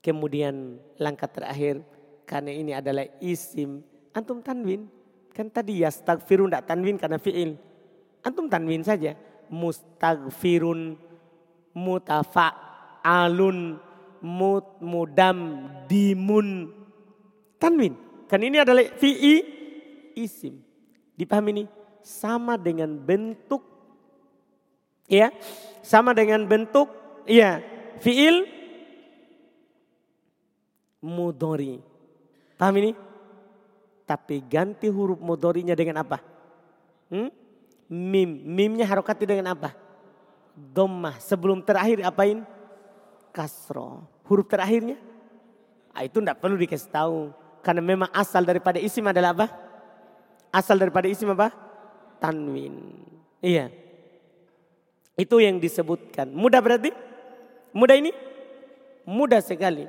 Kemudian 0.00 0.80
langkah 0.96 1.28
terakhir 1.28 1.84
karena 2.24 2.56
ini 2.56 2.72
adalah 2.72 3.04
isim 3.20 3.84
antum 4.16 4.40
tanwin 4.40 4.88
Kan 5.30 5.48
tadi 5.50 5.80
ya 5.82 5.90
stagfirun 5.90 6.50
tidak 6.50 6.66
tanwin 6.66 6.98
karena 6.98 7.18
fi'il. 7.18 7.54
Antum 8.26 8.50
tanwin 8.50 8.82
saja. 8.82 9.14
Mustagfirun, 9.50 10.94
mutafa'alun, 13.00 13.80
mut, 14.20 14.66
mudam, 14.80 15.68
dimun. 15.88 16.72
Tanwin. 17.60 17.96
Kan 18.28 18.40
ini 18.44 18.60
adalah 18.60 18.84
fi'i 18.96 19.44
isim. 20.16 20.60
Dipahami 21.16 21.50
ini? 21.52 21.64
Sama 22.00 22.56
dengan 22.56 22.88
bentuk. 22.96 23.60
Ya. 25.10 25.34
Sama 25.82 26.16
dengan 26.16 26.46
bentuk. 26.48 26.88
Ya. 27.28 27.60
Fi'il 28.00 28.48
mudori. 31.04 31.84
Paham 32.56 32.76
ini? 32.80 32.92
Tapi 34.08 34.42
ganti 34.48 34.88
huruf 34.88 35.20
mudorinya 35.20 35.76
dengan 35.76 36.00
apa? 36.00 36.18
Hmm? 37.12 37.28
Mim. 37.90 38.30
Mimnya 38.46 38.88
harokati 38.88 39.28
dengan 39.28 39.52
apa? 39.52 39.76
Dommah. 40.56 41.20
Sebelum 41.20 41.60
terakhir 41.60 42.00
apain? 42.06 42.46
Kasro. 43.30 44.06
Huruf 44.26 44.46
terakhirnya? 44.46 44.98
Ah, 45.90 46.06
itu 46.06 46.22
tidak 46.22 46.38
perlu 46.38 46.54
dikasih 46.54 46.90
tahu. 46.90 47.34
Karena 47.60 47.82
memang 47.84 48.10
asal 48.14 48.46
daripada 48.46 48.78
isim 48.80 49.04
adalah 49.04 49.34
apa? 49.36 49.46
Asal 50.50 50.78
daripada 50.78 51.06
isim 51.06 51.30
apa? 51.30 51.52
Tanwin. 52.22 53.00
Iya. 53.42 53.70
Itu 55.18 55.42
yang 55.42 55.60
disebutkan. 55.60 56.32
Mudah 56.32 56.62
berarti? 56.62 56.94
Mudah 57.76 57.96
ini? 57.98 58.10
Mudah 59.04 59.42
sekali. 59.44 59.86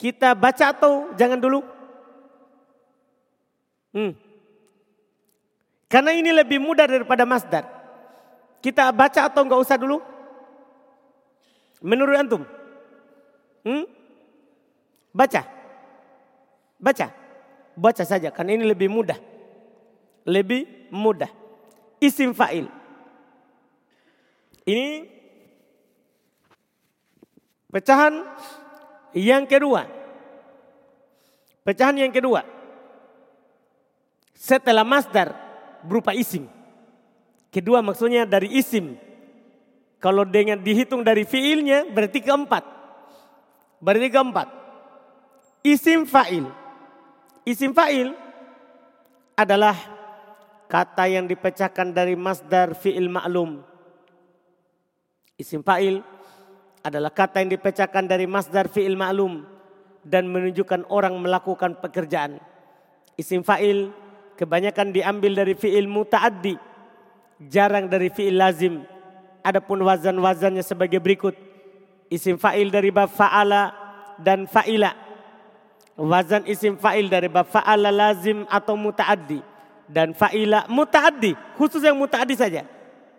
Kita 0.00 0.34
baca 0.34 0.74
atau 0.74 1.12
jangan 1.14 1.38
dulu? 1.38 1.60
Hmm. 3.94 4.12
Karena 5.86 6.10
ini 6.10 6.34
lebih 6.34 6.58
mudah 6.58 6.90
daripada 6.90 7.22
masdar. 7.22 7.70
Kita 8.58 8.90
baca 8.90 9.30
atau 9.30 9.44
enggak 9.44 9.62
usah 9.62 9.78
dulu? 9.78 10.02
Menurut 11.84 12.16
antum? 12.16 12.42
Hmm? 13.64 13.88
Baca. 15.10 15.42
Baca. 16.78 17.06
Baca 17.74 18.04
saja 18.06 18.28
karena 18.30 18.60
ini 18.60 18.64
lebih 18.68 18.92
mudah. 18.92 19.18
Lebih 20.28 20.92
mudah. 20.92 21.32
Isim 21.98 22.36
fa'il. 22.36 22.68
Ini 24.64 25.08
pecahan 27.72 28.24
yang 29.16 29.48
kedua. 29.48 29.88
Pecahan 31.64 31.96
yang 31.96 32.12
kedua. 32.12 32.44
Setelah 34.36 34.84
masdar 34.84 35.32
berupa 35.80 36.12
isim. 36.12 36.44
Kedua 37.48 37.80
maksudnya 37.80 38.28
dari 38.28 38.52
isim. 38.60 38.98
Kalau 40.02 40.28
dengan 40.28 40.60
dihitung 40.60 41.00
dari 41.00 41.24
fiilnya 41.24 41.88
berarti 41.88 42.20
keempat. 42.20 42.83
Berarti 43.80 44.08
keempat. 44.10 44.48
Isim 45.64 46.04
fa'il. 46.04 46.46
Isim 47.48 47.72
fa'il 47.72 48.12
adalah 49.34 49.74
kata 50.68 51.08
yang 51.08 51.24
dipecahkan 51.24 51.94
dari 51.94 52.14
masdar 52.14 52.76
fi'il 52.76 53.08
ma'lum. 53.08 53.62
Isim 55.40 55.64
fa'il 55.64 56.04
adalah 56.84 57.10
kata 57.10 57.40
yang 57.40 57.50
dipecahkan 57.54 58.04
dari 58.04 58.28
masdar 58.28 58.68
fi'il 58.68 58.94
ma'lum 58.94 59.42
dan 60.04 60.28
menunjukkan 60.28 60.84
orang 60.92 61.16
melakukan 61.16 61.80
pekerjaan. 61.80 62.38
Isim 63.16 63.40
fa'il 63.40 63.88
kebanyakan 64.36 64.92
diambil 64.92 65.32
dari 65.32 65.56
fi'il 65.56 65.88
muta'addi 65.88 66.74
jarang 67.48 67.88
dari 67.88 68.12
fi'il 68.12 68.36
lazim. 68.36 68.84
Adapun 69.44 69.80
wazan-wazannya 69.84 70.64
sebagai 70.64 71.00
berikut. 71.00 71.36
Isim 72.12 72.36
fa'il 72.36 72.68
dari 72.68 72.92
bab 72.92 73.10
fa'ala 73.10 73.72
dan 74.20 74.44
fa'ila. 74.44 74.92
Wazan 75.94 76.42
isim 76.50 76.74
fa'il 76.74 77.06
dari 77.06 77.30
bab 77.30 77.46
fa'ala 77.46 77.90
lazim 77.94 78.44
atau 78.50 78.74
muta'addi. 78.74 79.40
Dan 79.88 80.12
fa'ila 80.16 80.66
muta'addi. 80.68 81.36
Khusus 81.56 81.80
yang 81.84 81.96
muta'addi 81.96 82.34
saja. 82.34 82.62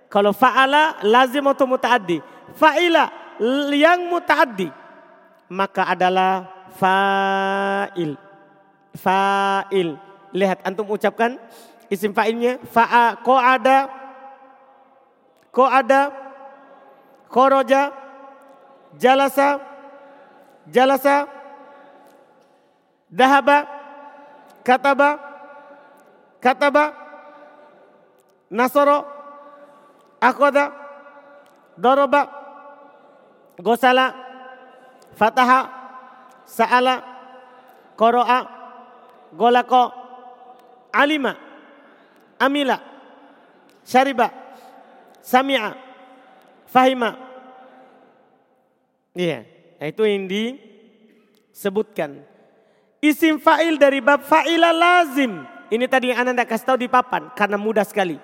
Kalau 0.09 0.31
fa'ala 0.31 1.01
lazim 1.01 1.45
atau 1.49 1.65
muta'addi. 1.65 2.21
Fa'ila 2.55 3.09
yang 3.73 4.05
muta'addi. 4.07 4.69
Maka 5.49 5.91
adalah 5.93 6.45
fa'il. 6.77 8.17
Fa'il. 8.95 9.89
Lihat 10.35 10.63
antum 10.67 10.87
ucapkan 10.91 11.39
isim 11.87 12.11
fa'ilnya. 12.11 12.59
Fa'a 12.67 13.19
ada 13.23 14.05
Kok 15.55 15.71
ada? 15.71 16.11
Koroja? 17.31 18.04
Jalasa? 18.99 19.59
Jalasa? 20.69 21.27
Dahaba? 23.11 23.57
Kataba? 24.65 25.09
Kataba? 26.41 26.85
Nasoro? 28.49 29.05
Akoda? 30.21 30.71
Doroba? 31.77 32.21
Gosala? 33.59 34.15
Fataha? 35.15 35.59
Sa'ala? 36.45 36.95
Koro'a? 37.95 38.39
Golako? 39.35 39.91
Alima? 40.91 41.35
Amila? 42.39 42.77
Syariba? 43.85 44.45
sami'a, 45.25 45.73
fahima. 46.69 47.17
Iya, 49.15 49.47
itu 49.79 50.03
yang 50.03 50.27
disebutkan. 50.27 52.19
Isim 52.99 53.39
fa'il 53.39 53.79
dari 53.79 54.03
bab 54.03 54.27
fa'ila 54.27 54.75
lazim. 54.75 55.47
Ini 55.71 55.85
tadi 55.87 56.11
yang 56.11 56.27
anda 56.27 56.43
kasih 56.43 56.67
tahu 56.67 56.77
di 56.83 56.91
papan 56.91 57.31
karena 57.31 57.55
mudah 57.55 57.87
sekali. 57.87 58.19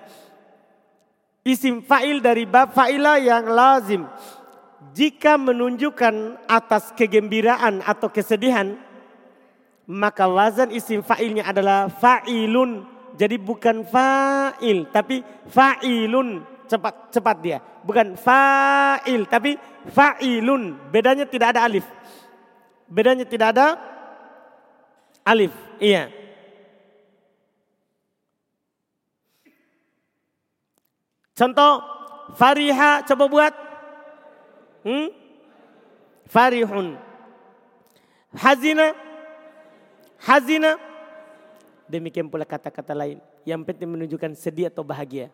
Isim 1.47 1.81
fa'il 1.81 2.19
dari 2.19 2.43
bab 2.43 2.75
fa'ila 2.75 3.17
yang 3.23 3.47
lazim. 3.47 4.03
Jika 4.91 5.39
menunjukkan 5.39 6.43
atas 6.51 6.91
kegembiraan 6.91 7.79
atau 7.87 8.11
kesedihan, 8.11 8.75
maka 9.87 10.27
wazan 10.27 10.75
isim 10.75 10.99
fa'ilnya 10.99 11.47
adalah 11.47 11.87
fa'ilun. 11.87 12.83
Jadi 13.15 13.39
bukan 13.39 13.87
fa'il, 13.87 14.91
tapi 14.91 15.23
fa'ilun 15.47 16.43
cepat 16.71 17.11
cepat 17.11 17.37
dia. 17.43 17.57
Bukan 17.83 18.15
fa'il 18.15 19.27
tapi 19.27 19.59
fa'ilun. 19.91 20.79
Bedanya 20.87 21.27
tidak 21.27 21.57
ada 21.57 21.67
alif. 21.67 21.83
Bedanya 22.87 23.27
tidak 23.27 23.51
ada 23.51 23.75
alif. 25.27 25.51
Iya. 25.83 26.07
Contoh 31.35 31.83
fariha 32.39 33.03
coba 33.03 33.25
buat. 33.27 33.53
Hmm? 34.87 35.11
Farihun. 36.31 36.95
Hazina. 38.31 38.95
Hazina. 40.23 40.79
Demikian 41.91 42.31
pula 42.31 42.47
kata-kata 42.47 42.95
lain. 42.95 43.19
Yang 43.43 43.61
penting 43.67 43.89
menunjukkan 43.91 44.31
sedih 44.39 44.71
atau 44.71 44.85
bahagia 44.85 45.27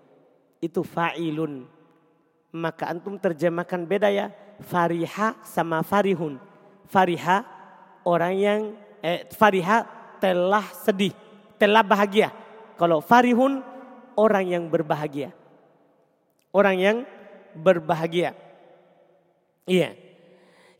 itu 0.64 0.82
fa'ilun. 0.82 1.66
Maka 2.53 2.89
antum 2.89 3.20
terjemahkan 3.20 3.84
beda 3.86 4.10
ya. 4.10 4.34
Fariha 4.66 5.38
sama 5.45 5.86
farihun. 5.86 6.41
Fariha 6.89 7.45
orang 8.08 8.34
yang 8.34 8.60
eh, 9.03 9.28
fariha 9.36 9.86
telah 10.18 10.66
sedih, 10.82 11.14
telah 11.62 11.86
bahagia. 11.86 12.34
Kalau 12.80 13.03
farihun 13.03 13.62
orang 14.18 14.45
yang 14.49 14.64
berbahagia. 14.66 15.30
Orang 16.49 16.82
yang 16.82 16.97
berbahagia. 17.53 18.34
Iya. 19.68 19.93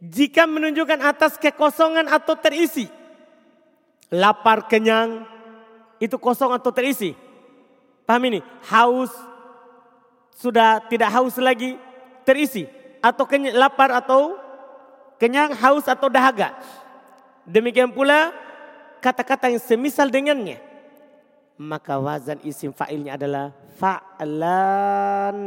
Jika 0.01 0.45
menunjukkan 0.45 1.01
atas 1.01 1.38
kekosongan 1.38 2.09
atau 2.09 2.38
terisi. 2.38 2.89
Lapar, 4.07 4.71
kenyang, 4.71 5.28
itu 5.99 6.15
kosong 6.15 6.55
atau 6.55 6.71
terisi. 6.71 7.11
Paham 8.07 8.23
ini? 8.32 8.39
Haus, 8.71 9.11
sudah 10.38 10.85
tidak 10.85 11.09
haus 11.09 11.33
lagi 11.41 11.81
terisi 12.21 12.69
atau 13.01 13.25
kenyang, 13.25 13.57
lapar 13.57 13.89
atau 13.89 14.38
kenyang 15.17 15.57
haus 15.57 15.89
atau 15.89 16.05
dahaga. 16.13 16.53
Demikian 17.41 17.89
pula 17.89 18.29
kata-kata 19.01 19.49
yang 19.49 19.57
semisal 19.57 20.13
dengannya. 20.13 20.61
Maka 21.57 21.97
wazan 21.97 22.38
isim 22.45 22.69
fa'ilnya 22.69 23.17
adalah 23.17 23.49
fa'lan. 23.81 25.39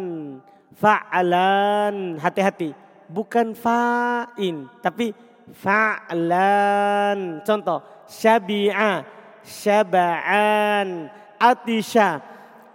Fa'lan. 0.74 2.18
Hati-hati. 2.18 2.74
Bukan 3.07 3.55
fa'in. 3.55 4.66
Tapi 4.82 5.14
fa'lan. 5.55 7.47
Contoh. 7.47 7.78
Syabi'a. 8.11 9.07
Syaba'an. 9.47 11.07
Atisha. 11.38 12.18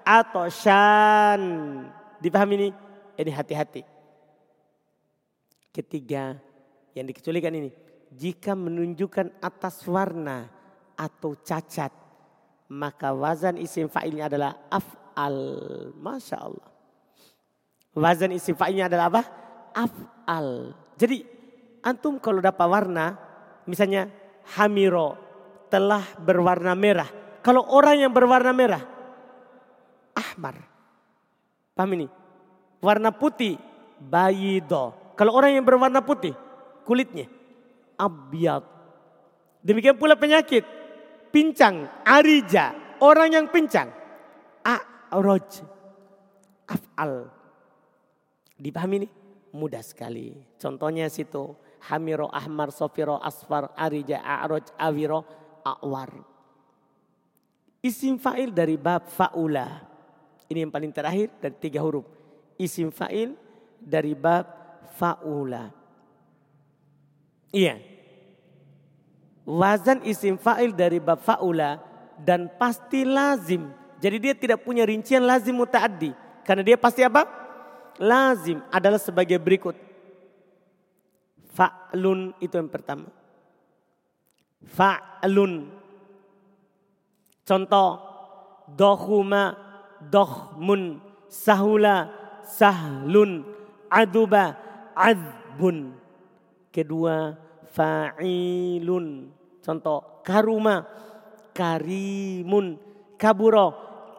Atoshan. 0.07 1.41
Dipahami 2.19 2.53
ini? 2.59 2.69
Ini 3.15 3.31
hati-hati. 3.31 3.81
Ketiga 5.71 6.35
yang 6.95 7.05
dikecualikan 7.07 7.53
ini. 7.55 7.71
Jika 8.15 8.55
menunjukkan 8.55 9.43
atas 9.43 9.83
warna 9.87 10.47
atau 10.95 11.35
cacat. 11.35 11.91
Maka 12.65 13.13
wazan 13.13 13.61
isim 13.61 13.85
fa'ilnya 13.91 14.25
adalah 14.25 14.57
af'al. 14.71 15.37
Masya 15.95 16.37
Allah. 16.39 16.69
Wazan 17.93 18.33
isim 18.33 18.57
fa'ilnya 18.57 18.89
adalah 18.89 19.05
apa? 19.11 19.23
Af'al. 19.75 20.73
Jadi 20.97 21.23
antum 21.85 22.17
kalau 22.17 22.41
dapat 22.41 22.67
warna. 22.67 23.05
Misalnya 23.69 24.09
hamiro 24.57 25.17
telah 25.69 26.03
berwarna 26.21 26.73
merah. 26.73 27.09
Kalau 27.45 27.61
orang 27.69 28.01
yang 28.01 28.11
berwarna 28.13 28.49
merah. 28.55 28.81
Ahmar 30.15 30.74
Paham 31.75 31.91
ini? 31.99 32.07
Warna 32.79 33.11
putih, 33.11 33.59
bayido. 33.99 34.95
Kalau 35.19 35.35
orang 35.35 35.59
yang 35.59 35.67
berwarna 35.67 35.99
putih, 35.99 36.31
kulitnya 36.87 37.27
abyad. 37.99 38.63
Demikian 39.65 39.97
pula 39.97 40.15
penyakit. 40.15 40.63
pincang, 41.35 41.83
arija, 42.07 42.95
orang 43.03 43.35
yang 43.35 43.51
pincang. 43.51 43.91
A'roj, 44.63 45.67
af'al. 46.63 47.27
Dipahami 48.55 49.03
nih? 49.03 49.11
Mudah 49.51 49.83
sekali. 49.83 50.31
Contohnya 50.55 51.11
situ. 51.11 51.59
Hamiro, 51.91 52.31
ahmar, 52.31 52.71
sofiro, 52.71 53.19
asfar, 53.19 53.75
arija, 53.75 54.23
a'roj, 54.23 54.71
awiro, 54.79 55.27
a'war. 55.67 56.23
Isim 57.83 58.15
fa'il 58.15 58.55
dari 58.55 58.79
bab 58.79 59.11
fa'ula. 59.11 59.94
Ini 60.45 60.67
yang 60.67 60.73
paling 60.73 60.93
terakhir 60.93 61.33
dari 61.41 61.55
tiga 61.57 61.81
huruf. 61.81 62.05
Isim 62.55 62.93
fa'il 62.93 63.33
dari 63.81 64.13
bab 64.13 64.45
fa'ula. 64.95 65.73
Iya. 67.49 67.81
Wazan 69.45 70.01
isim 70.05 70.37
fa'il 70.37 70.73
dari 70.73 71.01
bab 71.01 71.21
fa'ula 71.21 71.81
dan 72.21 72.49
pasti 72.57 73.03
lazim. 73.05 73.69
Jadi 74.01 74.17
dia 74.21 74.33
tidak 74.37 74.61
punya 74.61 74.85
rincian 74.85 75.25
lazim 75.25 75.57
muta'addi. 75.57 76.13
Karena 76.45 76.61
dia 76.61 76.77
pasti 76.77 77.01
apa? 77.01 77.25
Lazim 77.97 78.61
adalah 78.69 79.01
sebagai 79.01 79.39
berikut. 79.41 79.73
Fa'lun 81.55 82.35
itu 82.43 82.53
yang 82.53 82.69
pertama. 82.69 83.09
Fa'lun. 84.61 85.71
Contoh. 87.47 88.13
Dohuma, 88.65 89.53
dohmun, 89.99 91.01
sahula, 91.29 92.11
sahlun, 92.45 93.43
aduba, 93.89 94.55
adbun. 94.95 95.95
Kedua, 96.71 97.35
fa'ilun. 97.71 99.31
Contoh, 99.63 100.21
karuma, 100.21 100.85
karimun, 101.55 102.77
kaburo, 103.15 103.67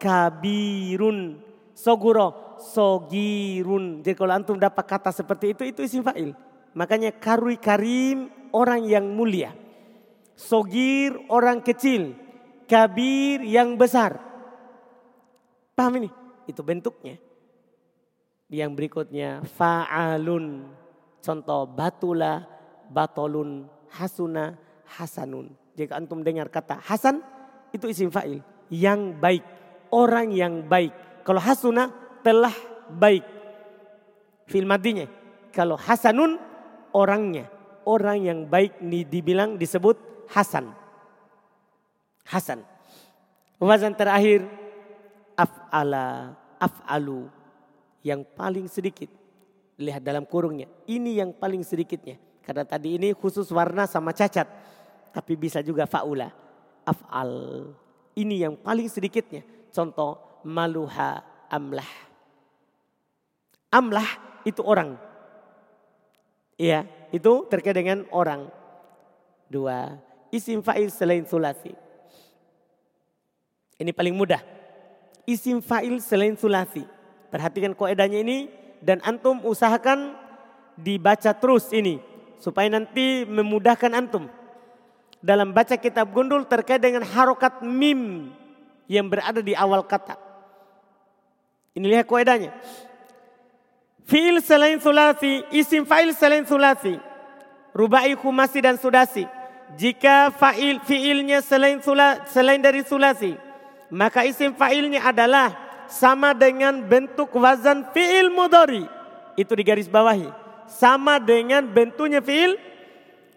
kabirun, 0.01 1.37
soguro, 1.73 2.57
sogirun. 2.59 4.01
Jadi 4.01 4.17
kalau 4.17 4.33
antum 4.33 4.57
dapat 4.57 4.85
kata 4.85 5.13
seperti 5.13 5.53
itu, 5.53 5.63
itu 5.65 5.79
isim 5.85 6.01
fa'il. 6.01 6.33
Makanya 6.73 7.13
karui 7.15 7.57
karim, 7.57 8.29
orang 8.53 8.85
yang 8.85 9.05
mulia. 9.05 9.53
Sogir, 10.37 11.17
orang 11.33 11.61
kecil. 11.65 12.13
Kabir, 12.67 13.41
yang 13.47 13.79
besar. 13.79 14.26
Paham 15.77 16.01
ini? 16.01 16.09
Itu 16.49 16.65
bentuknya. 16.65 17.21
Yang 18.49 18.71
berikutnya, 18.73 19.45
fa'alun. 19.45 20.65
Contoh, 21.21 21.69
batula, 21.69 22.49
batolun, 22.89 23.69
hasuna, 23.93 24.57
hasanun. 24.97 25.53
Jika 25.77 26.01
antum 26.01 26.25
dengar 26.25 26.49
kata 26.49 26.81
hasan, 26.81 27.21
itu 27.69 27.85
isim 27.93 28.09
fa'il. 28.09 28.41
Yang 28.73 29.21
baik, 29.21 29.43
orang 29.93 30.33
yang 30.33 30.65
baik. 30.65 31.21
Kalau 31.21 31.37
hasuna, 31.37 31.93
telah 32.25 32.55
baik. 32.89 33.21
Fil 34.49 34.65
madinya. 34.65 35.05
Kalau 35.53 35.77
hasanun, 35.77 36.41
orangnya. 36.97 37.53
Orang 37.85 38.25
yang 38.25 38.49
baik 38.49 38.81
dibilang 39.13 39.61
disebut 39.61 40.25
hasan. 40.33 40.73
Hasan. 42.25 42.65
Wazan 43.61 43.93
terakhir, 43.93 44.43
af'ala, 45.37 46.33
af'alu. 46.57 47.29
Yang 48.01 48.21
paling 48.33 48.65
sedikit. 48.65 49.09
Lihat 49.77 50.01
dalam 50.01 50.25
kurungnya. 50.25 50.65
Ini 50.89 51.21
yang 51.21 51.31
paling 51.37 51.61
sedikitnya. 51.61 52.17
Karena 52.41 52.65
tadi 52.65 52.97
ini 52.97 53.13
khusus 53.13 53.45
warna 53.53 53.85
sama 53.85 54.09
cacat. 54.11 54.49
Tapi 55.13 55.33
bisa 55.37 55.61
juga 55.61 55.85
faula. 55.85 56.33
Af'al. 56.81 57.69
Ini 58.17 58.49
yang 58.49 58.55
paling 58.57 58.89
sedikitnya. 58.89 59.45
Contoh 59.69 60.41
maluha 60.41 61.21
amlah. 61.53 61.91
Amlah 63.69 64.41
itu 64.47 64.63
orang. 64.63 64.97
Iya, 66.57 66.89
itu 67.13 67.45
terkait 67.51 67.77
dengan 67.77 68.07
orang. 68.09 68.49
Dua, 69.47 69.95
isim 70.33 70.65
fa'il 70.65 70.89
selain 70.89 71.23
sulasi. 71.23 71.71
Ini 73.77 73.93
paling 73.93 74.17
mudah. 74.17 74.56
Isim 75.27 75.59
fa'il 75.59 75.99
selain 75.99 76.39
sulasi. 76.39 76.87
Perhatikan 77.27 77.75
koedanya 77.75 78.23
ini 78.23 78.47
dan 78.79 79.03
antum 79.03 79.43
usahakan 79.43 80.15
dibaca 80.79 81.35
terus 81.35 81.67
ini 81.75 81.99
supaya 82.39 82.71
nanti 82.71 83.27
memudahkan 83.27 83.91
antum 83.91 84.31
dalam 85.19 85.51
baca 85.51 85.75
kitab 85.75 86.13
gundul 86.15 86.45
terkait 86.47 86.79
dengan 86.79 87.03
harokat 87.03 87.59
mim 87.59 88.31
yang 88.87 89.11
berada 89.11 89.43
di 89.43 89.51
awal 89.51 89.83
kata. 89.83 90.15
Ini 91.75 91.83
lihat 91.83 92.07
kuedanya. 92.07 92.55
Fi'il 94.07 94.39
selain 94.39 94.79
sulasi, 94.79 95.43
isim 95.51 95.83
fa'il 95.83 96.15
selain 96.15 96.47
sulasi. 96.47 96.95
Rubai 97.75 98.15
khumasi 98.15 98.63
dan 98.63 98.79
sudasi. 98.79 99.27
Jika 99.75 100.31
fa'il 100.31 100.79
fi'ilnya 100.87 101.43
selain 101.43 101.83
selain 102.31 102.63
dari 102.63 102.87
sulasi, 102.87 103.35
maka 103.89 104.27
isim 104.27 104.53
fa'ilnya 104.55 105.03
adalah 105.07 105.55
sama 105.87 106.35
dengan 106.35 106.83
bentuk 106.83 107.31
wazan 107.35 107.87
fi'il 107.95 108.31
mudori. 108.31 108.83
Itu 109.37 109.53
di 109.53 109.63
garis 109.63 109.87
bawahi 109.87 110.47
sama 110.67 111.17
dengan 111.17 111.63
bentuknya 111.63 112.19
fiil 112.19 112.59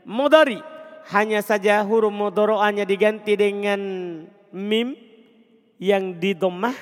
mudari. 0.02 0.58
Hanya 1.10 1.42
saja 1.42 1.82
huruf 1.82 2.12
mudoro'anya 2.12 2.86
diganti 2.86 3.34
dengan 3.34 3.80
mim 4.54 4.94
yang 5.80 6.14
didomah 6.18 6.76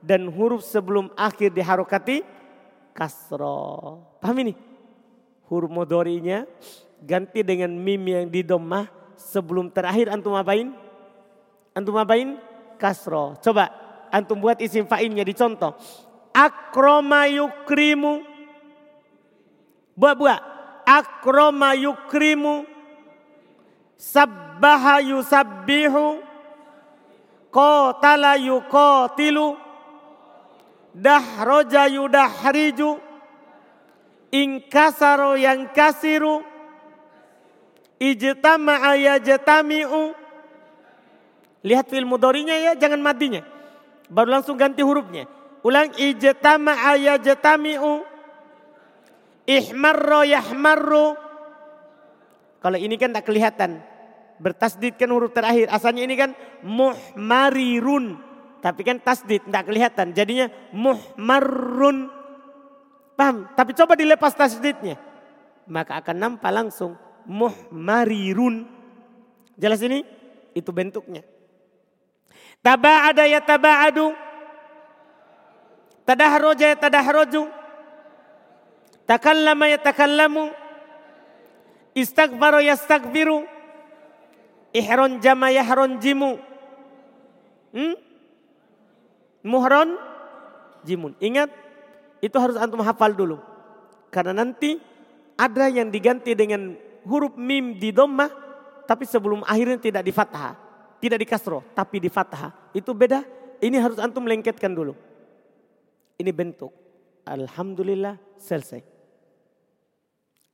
dan 0.00 0.30
huruf 0.30 0.64
sebelum 0.64 1.10
akhir 1.18 1.52
diharokati 1.52 2.22
kasro. 2.94 4.00
Paham 4.22 4.36
ini? 4.46 4.54
Huruf 5.48 5.68
mudorinya 5.68 6.48
ganti 7.02 7.44
dengan 7.44 7.72
mim 7.72 8.00
yang 8.04 8.26
didomah 8.30 8.88
sebelum 9.18 9.68
terakhir 9.68 10.08
antum 10.08 10.36
apain? 10.38 10.72
Antum 11.76 11.96
apain? 11.98 12.40
Kasro. 12.78 13.36
Coba 13.42 13.68
antum 14.14 14.38
buat 14.38 14.62
isim 14.62 14.86
fa'ilnya 14.86 15.26
dicontoh. 15.26 15.74
Akroma 16.32 17.26
yukrimu 17.26 18.38
Buat-buat. 19.98 20.40
Akroma 20.86 21.74
yukrimu. 21.74 22.62
Sabbaha 23.98 25.02
yusabbihu. 25.02 26.22
Qatala 27.50 28.38
yuqatilu. 28.38 29.58
Dahroja 30.94 31.90
yudahriju. 31.90 33.02
Inkasaro 34.30 35.34
yang 35.34 35.66
kasiru. 35.74 36.46
Ijtama'a 37.98 38.94
yajtami'u. 38.94 40.14
Lihat 41.68 41.92
film 41.92 42.08
mudorinya 42.08 42.56
ya, 42.56 42.72
jangan 42.72 43.04
matinya. 43.04 43.44
Baru 44.08 44.32
langsung 44.32 44.56
ganti 44.56 44.80
hurufnya. 44.80 45.28
Ulang 45.60 45.92
ijtama'a 45.92 46.96
yajtami'u 46.96 48.16
Ihmarro 49.48 50.28
yahmarro. 50.28 51.16
Kalau 52.60 52.76
ini 52.76 53.00
kan 53.00 53.16
tak 53.16 53.24
kelihatan. 53.24 53.80
Bertasdid 54.36 55.00
kan 55.00 55.08
huruf 55.08 55.32
terakhir. 55.32 55.72
Asalnya 55.72 56.04
ini 56.04 56.14
kan 56.20 56.36
muhmarirun. 56.60 58.20
Tapi 58.60 58.80
kan 58.84 59.00
tasdid 59.00 59.48
tak 59.48 59.72
kelihatan. 59.72 60.12
Jadinya 60.12 60.52
muhmarrun. 60.76 62.12
Paham? 63.16 63.48
Tapi 63.56 63.72
coba 63.72 63.96
dilepas 63.96 64.36
tasdidnya. 64.36 65.00
Maka 65.64 65.96
akan 66.04 66.16
nampak 66.20 66.52
langsung 66.52 66.92
muhmarirun. 67.24 68.68
Jelas 69.56 69.80
ini? 69.80 70.04
Itu 70.52 70.76
bentuknya. 70.76 71.24
Taba'ada 72.62 73.24
ya 73.24 73.40
taba'adu. 73.40 74.12
Tadahroja 76.08 76.72
ya 76.72 76.76
tadahroju. 76.76 77.48
Takallama 79.08 79.68
yatakallamu. 79.72 80.52
Istaghfara 81.96 82.60
yastaghfiru. 82.64 83.44
Ihron 84.72 85.20
jama 85.24 85.48
yahron 85.48 85.96
jimu. 86.00 86.36
Hmm? 87.72 87.96
Muhron 89.44 89.96
jimun. 90.84 91.16
Ingat, 91.20 91.48
itu 92.20 92.36
harus 92.36 92.58
antum 92.60 92.84
hafal 92.84 93.16
dulu. 93.16 93.40
Karena 94.12 94.44
nanti 94.44 94.76
ada 95.38 95.70
yang 95.72 95.88
diganti 95.88 96.36
dengan 96.36 96.76
huruf 97.06 97.36
mim 97.38 97.80
di 97.80 97.92
domah, 97.92 98.28
tapi 98.84 99.08
sebelum 99.08 99.44
akhirnya 99.44 99.80
tidak 99.80 100.02
di 100.04 100.12
fathah. 100.12 100.67
Tidak 100.98 101.18
di 101.18 101.26
kasroh, 101.26 101.62
tapi 101.74 102.02
di 102.02 102.10
fathah. 102.10 102.74
Itu 102.74 102.90
beda, 102.90 103.22
ini 103.62 103.78
harus 103.78 103.98
antum 104.02 104.26
lengketkan 104.26 104.74
dulu. 104.74 104.94
Ini 106.18 106.30
bentuk. 106.34 106.74
Alhamdulillah 107.22 108.18
selesai. 108.38 108.82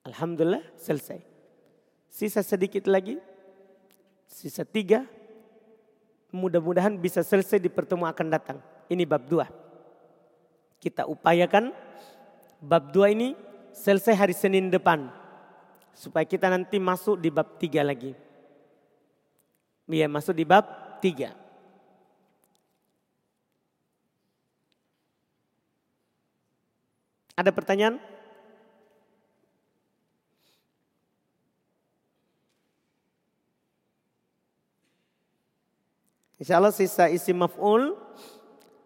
Alhamdulillah 0.05 0.61
selesai. 0.77 1.21
Sisa 2.13 2.45
sedikit 2.45 2.85
lagi. 2.91 3.17
Sisa 4.29 4.65
tiga. 4.69 5.07
mudah-mudahan 6.35 6.99
bisa 6.99 7.23
selesai 7.23 7.63
di 7.63 7.71
pertemuan 7.71 8.11
akan 8.11 8.27
datang. 8.27 8.59
Ini 8.91 9.07
bab 9.07 9.23
dua. 9.23 9.47
Kita 10.83 11.07
upayakan 11.07 11.71
bab 12.59 12.91
dua 12.91 13.15
ini 13.15 13.39
selesai 13.71 14.19
hari 14.19 14.35
Senin 14.35 14.67
depan. 14.67 15.15
Supaya 15.95 16.27
kita 16.27 16.51
nanti 16.51 16.83
masuk 16.83 17.23
di 17.23 17.31
bab 17.31 17.55
tiga 17.63 17.87
lagi. 17.87 18.24
Iya 19.85 20.09
masuk 20.09 20.33
di 20.33 20.49
bab 20.49 20.65
tiga. 21.05 21.37
Ada 27.35 27.51
pertanyaan? 27.51 27.99
Insya 36.39 36.59
Allah 36.59 36.75
sisa 36.75 37.11
isim 37.11 37.41
maf'ul, 37.41 37.99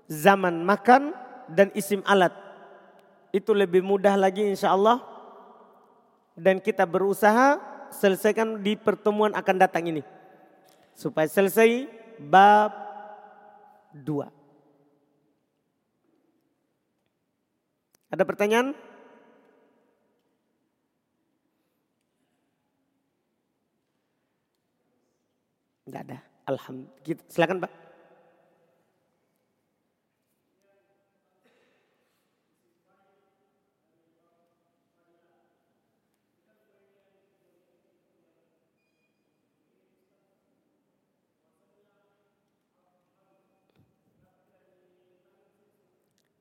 zaman 0.08 0.64
makan 0.64 1.12
dan 1.48 1.68
isim 1.76 2.00
alat. 2.08 2.32
Itu 3.30 3.52
lebih 3.52 3.84
mudah 3.84 4.16
lagi 4.16 4.48
insya 4.48 4.72
Allah. 4.72 5.04
Dan 6.38 6.62
kita 6.62 6.86
berusaha 6.86 7.58
selesaikan 7.92 8.62
di 8.62 8.78
pertemuan 8.78 9.34
akan 9.34 9.56
datang 9.58 9.90
ini. 9.90 10.17
Supaya 10.98 11.30
selesai 11.30 11.86
bab 12.18 12.74
dua. 13.94 14.34
Ada 18.10 18.26
pertanyaan? 18.26 18.74
Enggak 25.86 26.02
ada. 26.10 26.18
Alhamdulillah. 26.50 27.30
Silakan 27.30 27.62
Pak. 27.62 27.87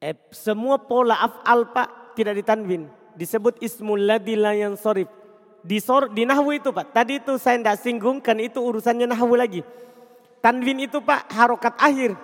Eh, 0.08 0.16
semua 0.32 0.80
pola 0.80 1.20
af'al 1.20 1.68
Pak 1.76 2.16
tidak 2.16 2.40
ditanwin. 2.40 2.88
Disebut 3.20 3.60
ismul 3.60 4.08
ladhi 4.08 4.40
yang 4.40 4.80
sorif. 4.80 5.12
Di, 5.68 5.84
sor, 5.84 6.08
di 6.16 6.24
nahwu 6.24 6.56
itu 6.56 6.72
Pak. 6.72 6.96
Tadi 6.96 7.20
itu 7.20 7.36
saya 7.36 7.60
tidak 7.60 7.76
singgung 7.84 8.24
kan 8.24 8.40
itu 8.40 8.56
urusannya 8.64 9.04
nahwu 9.04 9.36
lagi. 9.36 9.68
Tanwin 10.40 10.88
itu 10.88 11.04
Pak 11.04 11.28
harokat 11.28 11.76
akhir. 11.76 12.16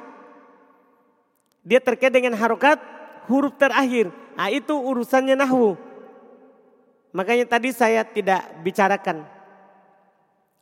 Dia 1.67 1.83
terkait 1.83 2.15
dengan 2.15 2.39
harokat 2.39 2.79
huruf 3.27 3.51
terakhir. 3.59 4.15
Nah 4.39 4.47
itu 4.47 4.71
urusannya 4.71 5.35
nahwu. 5.35 5.75
Makanya 7.11 7.51
tadi 7.51 7.75
saya 7.75 8.07
tidak 8.07 8.63
bicarakan. 8.63 9.27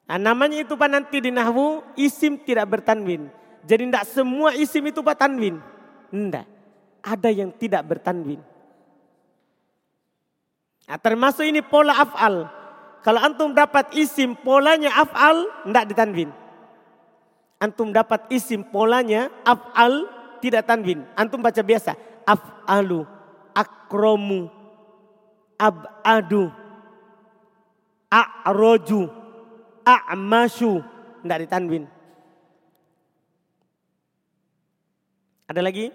Nah, 0.09 0.17
namanya 0.17 0.65
itu 0.65 0.73
Pak 0.73 0.89
nanti 0.89 1.21
di 1.21 1.29
nahwu 1.29 1.85
isim 2.01 2.41
tidak 2.41 2.65
bertanwin. 2.65 3.29
Jadi 3.61 3.93
tidak 3.93 4.09
semua 4.09 4.57
isim 4.57 4.81
itu 4.89 5.05
Pak 5.05 5.21
tanwin. 5.21 5.61
Tidak. 6.09 6.50
Ada 7.01 7.29
yang 7.33 7.49
tidak 7.57 7.81
bertanwin. 7.85 8.41
Nah, 10.85 10.99
termasuk 11.01 11.45
ini 11.49 11.65
pola 11.65 11.97
af'al. 11.97 12.45
Kalau 13.01 13.19
antum 13.21 13.57
dapat 13.57 13.89
isim 13.97 14.37
polanya 14.37 14.93
af'al, 15.01 15.65
tidak 15.65 15.85
ditanwin 15.89 16.29
antum 17.61 17.93
dapat 17.93 18.25
isim 18.33 18.65
polanya 18.65 19.29
af'al 19.45 20.09
tidak 20.41 20.65
tanwin. 20.65 21.05
Antum 21.13 21.45
baca 21.45 21.61
biasa. 21.61 21.93
Af'alu, 22.25 23.05
akromu, 23.53 24.49
abadu, 25.61 26.49
a'roju, 28.09 29.05
a'masyu. 29.85 30.81
Tidak 31.21 31.39
ditanwin. 31.45 31.85
Ada 35.45 35.61
lagi? 35.61 35.93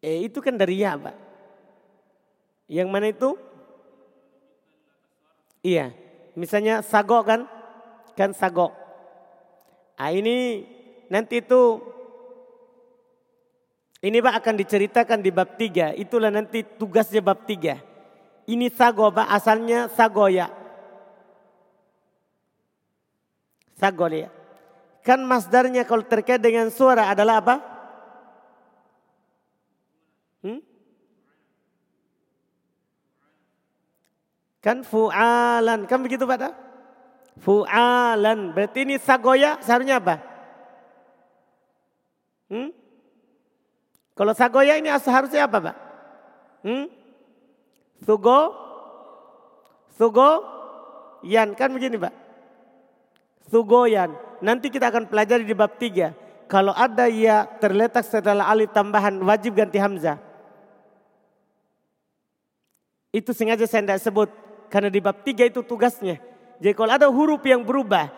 Eh 0.00 0.28
itu 0.28 0.40
kan 0.40 0.56
dari 0.56 0.80
ya 0.80 0.96
Pak. 0.96 1.16
Yang 2.68 2.88
mana 2.88 3.06
itu? 3.12 3.36
Iya. 5.60 5.92
Misalnya 6.36 6.80
sagok 6.80 7.22
kan? 7.28 7.40
Kan 8.16 8.32
sagok. 8.32 8.72
Nah 10.00 10.08
ini 10.16 10.64
nanti 11.12 11.44
itu 11.44 11.76
ini 14.00 14.16
Pak 14.24 14.40
akan 14.40 14.54
diceritakan 14.56 15.20
di 15.20 15.28
bab 15.28 15.60
3. 15.60 15.92
Itulah 16.00 16.32
nanti 16.32 16.64
tugasnya 16.64 17.20
bab 17.20 17.44
3. 17.44 17.76
Ini 18.48 18.72
sago 18.72 19.12
Pak 19.12 19.28
asalnya 19.28 19.92
sagoya. 19.92 20.48
Sagoya. 23.76 24.32
Kan 25.04 25.20
masdarnya 25.28 25.84
kalau 25.84 26.04
terkait 26.04 26.40
dengan 26.40 26.72
suara 26.72 27.12
adalah 27.12 27.44
apa? 27.44 27.56
Hmm? 30.40 30.64
Kan 34.60 34.84
fu'alan. 34.84 35.88
Kan 35.88 36.04
begitu 36.04 36.28
Pak? 36.28 36.52
Fu'alan. 37.40 38.52
Berarti 38.52 38.84
ini 38.84 39.00
sagoya 39.00 39.56
seharusnya 39.64 39.96
apa? 39.96 40.20
Hmm? 42.52 42.70
Kalau 44.12 44.32
sagoya 44.36 44.76
ini 44.76 44.92
seharusnya 45.00 45.48
apa 45.48 45.58
Pak? 45.72 45.76
Hmm? 46.60 46.86
Sugo? 48.04 48.40
Sugo? 49.96 50.30
Yan. 51.24 51.56
Kan 51.56 51.72
begini 51.72 51.96
Pak? 51.96 52.12
Sugoyan. 53.48 54.12
Nanti 54.44 54.68
kita 54.68 54.92
akan 54.92 55.08
pelajari 55.08 55.48
di 55.48 55.56
bab 55.56 55.80
3. 55.80 56.12
Kalau 56.50 56.74
ada 56.74 57.06
ya 57.06 57.46
terletak 57.62 58.02
setelah 58.02 58.50
alif 58.50 58.74
tambahan 58.74 59.14
wajib 59.22 59.54
ganti 59.54 59.78
hamzah. 59.78 60.18
Itu 63.10 63.34
sengaja 63.34 63.66
saya 63.66 63.86
tidak 63.86 64.02
sebut. 64.02 64.30
Karena 64.70 64.88
di 64.88 65.02
bab 65.02 65.26
tiga 65.26 65.42
itu 65.42 65.60
tugasnya. 65.66 66.22
Jadi 66.62 66.72
kalau 66.78 66.92
ada 66.94 67.10
huruf 67.10 67.42
yang 67.42 67.66
berubah. 67.66 68.08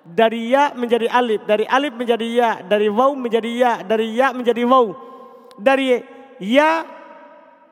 Dari 0.00 0.50
ya 0.50 0.72
menjadi 0.72 1.12
alif. 1.12 1.44
Dari 1.44 1.68
alif 1.68 1.92
menjadi 1.92 2.26
ya. 2.26 2.50
Dari 2.64 2.88
waw 2.88 3.12
menjadi 3.12 3.50
ya. 3.52 3.72
Dari 3.84 4.06
ya 4.16 4.32
menjadi 4.32 4.62
waw. 4.64 4.86
Dari 5.60 6.00
ya. 6.40 6.88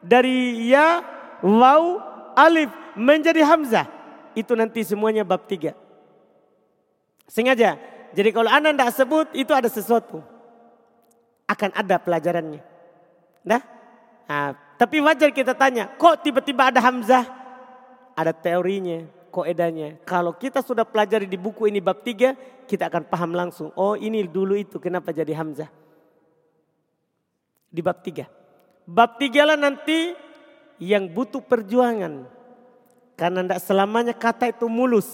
Dari 0.04 0.68
ya. 0.68 1.00
Waw. 1.40 1.84
Alif. 2.36 2.68
Menjadi 2.94 3.40
hamzah. 3.48 3.88
Itu 4.36 4.52
nanti 4.52 4.84
semuanya 4.84 5.24
bab 5.24 5.48
tiga. 5.48 5.72
Sengaja. 7.24 7.80
Jadi 8.12 8.28
kalau 8.32 8.52
anda 8.52 8.76
tidak 8.76 8.92
sebut 8.92 9.26
itu 9.32 9.52
ada 9.56 9.72
sesuatu. 9.72 10.20
Akan 11.48 11.72
ada 11.72 11.96
pelajarannya. 11.96 12.60
Nah 13.40 13.62
tapi 14.76 15.00
wajar 15.00 15.32
kita 15.32 15.56
tanya, 15.56 15.88
kok 15.96 16.20
tiba-tiba 16.20 16.68
ada 16.68 16.84
Hamzah? 16.84 17.24
Ada 18.18 18.34
teorinya, 18.34 19.06
kok 19.30 19.46
edanya. 19.46 19.94
Kalau 20.02 20.34
kita 20.34 20.58
sudah 20.58 20.82
pelajari 20.82 21.30
di 21.30 21.38
buku 21.38 21.70
ini 21.70 21.78
bab 21.78 22.02
3, 22.02 22.66
kita 22.66 22.90
akan 22.90 23.06
paham 23.06 23.30
langsung. 23.30 23.70
Oh 23.78 23.94
ini 23.94 24.26
dulu 24.26 24.58
itu 24.58 24.82
kenapa 24.82 25.14
jadi 25.14 25.38
Hamzah. 25.38 25.70
Di 27.70 27.78
bab 27.78 28.02
3. 28.02 28.26
Bab 28.90 29.22
3 29.22 29.46
lah 29.46 29.54
nanti 29.54 30.18
yang 30.82 31.06
butuh 31.06 31.38
perjuangan. 31.46 32.26
Karena 33.14 33.46
tidak 33.46 33.62
selamanya 33.62 34.14
kata 34.18 34.50
itu 34.50 34.66
mulus. 34.66 35.06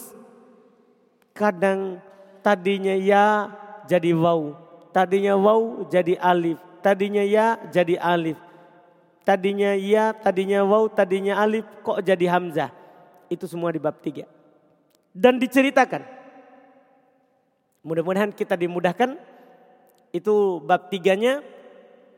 Kadang 1.37 2.01
tadinya 2.41 2.97
ya 2.97 3.53
jadi 3.85 4.17
waw. 4.17 4.57
Tadinya 4.97 5.37
waw 5.37 5.85
jadi 5.93 6.17
alif. 6.17 6.57
Tadinya 6.81 7.21
ya 7.21 7.61
jadi 7.69 8.01
alif. 8.01 8.41
Tadinya 9.25 9.73
ya, 9.73 10.13
tadinya 10.13 10.61
waw, 10.69 10.85
tadinya 10.93 11.41
alif, 11.41 11.65
kok 11.81 12.05
jadi 12.05 12.29
hamzah. 12.29 12.69
Itu 13.35 13.51
semua 13.51 13.75
di 13.75 13.83
bab 13.83 13.99
tiga. 13.99 14.31
Dan 15.11 15.43
diceritakan. 15.43 16.07
Mudah-mudahan 17.83 18.31
kita 18.31 18.55
dimudahkan. 18.55 19.19
Itu 20.15 20.63
bab 20.63 20.95
tiganya 20.95 21.43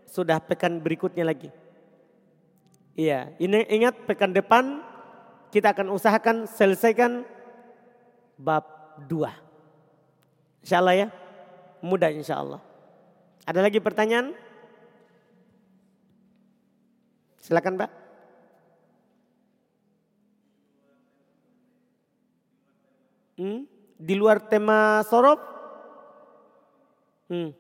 sudah 0.05 0.36
pekan 0.44 0.84
berikutnya 0.84 1.24
lagi. 1.24 1.48
Iya, 2.97 3.32
ini 3.40 3.64
ingat 3.72 4.05
pekan 4.05 4.36
depan 4.36 4.84
kita 5.52 5.72
akan 5.72 5.93
usahakan 5.97 6.44
selesaikan 6.44 7.24
bab 8.36 8.64
dua. 9.09 9.32
Insya 10.60 10.80
Allah 10.84 10.94
ya, 10.97 11.09
mudah 11.80 12.12
insya 12.12 12.40
Allah. 12.40 12.60
Ada 13.48 13.64
lagi 13.64 13.80
pertanyaan? 13.80 14.36
Silakan 17.40 17.78
Pak. 17.78 18.06
Hmm? 23.36 23.68
Di 23.96 24.14
luar 24.16 24.40
tema 24.48 25.04
sorop? 25.08 25.40
Hmm. 27.28 27.52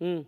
Hmm. 0.00 0.22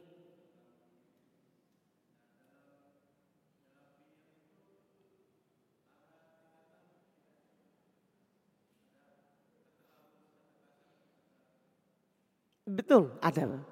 Betul, 12.67 13.11
ada. 13.23 13.70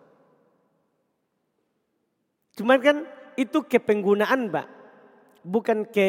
Cuman 2.59 2.83
kan 2.83 3.07
itu 3.39 3.63
ke 3.63 3.79
penggunaan 3.79 4.51
Mbak. 4.51 4.67
Bukan 5.47 5.87
ke 5.87 6.09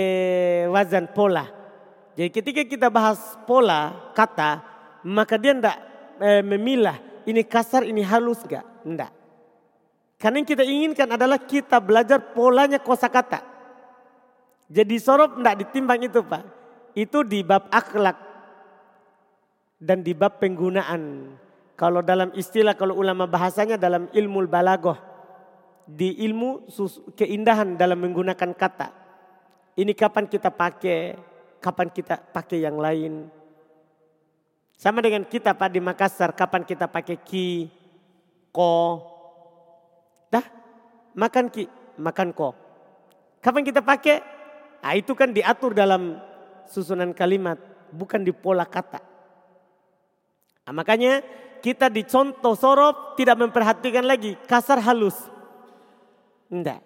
wazan 0.73 1.05
pola. 1.13 1.45
Jadi 2.17 2.29
ketika 2.33 2.61
kita 2.65 2.87
bahas 2.89 3.37
pola 3.45 4.11
kata, 4.17 4.65
maka 5.05 5.37
dia 5.37 5.53
tidak 5.53 5.77
e, 6.17 6.41
memilah 6.41 6.97
ini 7.29 7.45
kasar, 7.45 7.85
ini 7.85 8.01
halus 8.01 8.41
gak? 8.49 8.65
Tidak. 8.81 9.11
Karena 10.19 10.35
yang 10.41 10.49
kita 10.49 10.63
inginkan 10.65 11.07
adalah 11.15 11.39
kita 11.39 11.77
belajar 11.79 12.19
polanya 12.33 12.81
kosakata. 12.81 13.45
Jadi 14.67 14.97
sorop 14.99 15.37
tidak 15.37 15.63
ditimbang 15.63 16.01
itu 16.03 16.19
Pak. 16.25 16.43
Itu 16.97 17.23
di 17.23 17.45
bab 17.45 17.69
akhlak 17.71 18.17
dan 19.79 20.03
di 20.03 20.11
bab 20.17 20.41
penggunaan. 20.41 21.31
Kalau 21.79 22.03
dalam 22.03 22.35
istilah, 22.35 22.75
kalau 22.75 22.99
ulama 22.99 23.23
bahasanya 23.23 23.79
dalam 23.79 24.11
ilmu 24.11 24.43
balagoh 24.51 25.08
di 25.89 26.21
ilmu 26.29 26.69
keindahan 27.17 27.73
dalam 27.73 27.97
menggunakan 27.97 28.53
kata. 28.53 28.87
Ini 29.73 29.95
kapan 29.97 30.29
kita 30.29 30.53
pakai, 30.53 31.17
kapan 31.57 31.89
kita 31.89 32.19
pakai 32.19 32.61
yang 32.61 32.77
lain. 32.77 33.25
Sama 34.77 35.01
dengan 35.01 35.25
kita 35.25 35.57
Pak 35.57 35.69
di 35.73 35.81
Makassar, 35.81 36.31
kapan 36.31 36.63
kita 36.63 36.87
pakai 36.87 37.19
ki, 37.19 37.67
ko. 38.53 39.01
Dah, 40.29 40.45
makan 41.17 41.49
ki, 41.49 41.65
makan 41.99 42.31
ko. 42.31 42.55
Kapan 43.41 43.63
kita 43.65 43.81
pakai? 43.83 44.23
Nah, 44.79 44.93
itu 44.95 45.11
kan 45.15 45.35
diatur 45.35 45.75
dalam 45.75 46.15
susunan 46.69 47.11
kalimat, 47.11 47.59
bukan 47.91 48.23
di 48.23 48.31
pola 48.31 48.63
kata. 48.63 49.03
Nah, 50.63 50.73
makanya 50.75 51.19
kita 51.59 51.91
dicontoh 51.91 52.55
sorop 52.55 53.19
tidak 53.19 53.35
memperhatikan 53.35 54.07
lagi 54.07 54.39
kasar 54.47 54.79
halus. 54.79 55.15
Enggak. 56.49 56.81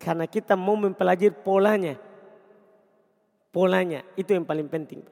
Karena 0.00 0.24
kita 0.24 0.56
mau 0.56 0.74
mempelajari 0.74 1.32
polanya. 1.32 1.94
Polanya 3.52 4.04
itu 4.16 4.32
yang 4.32 4.44
paling 4.44 4.68
penting. 4.68 5.04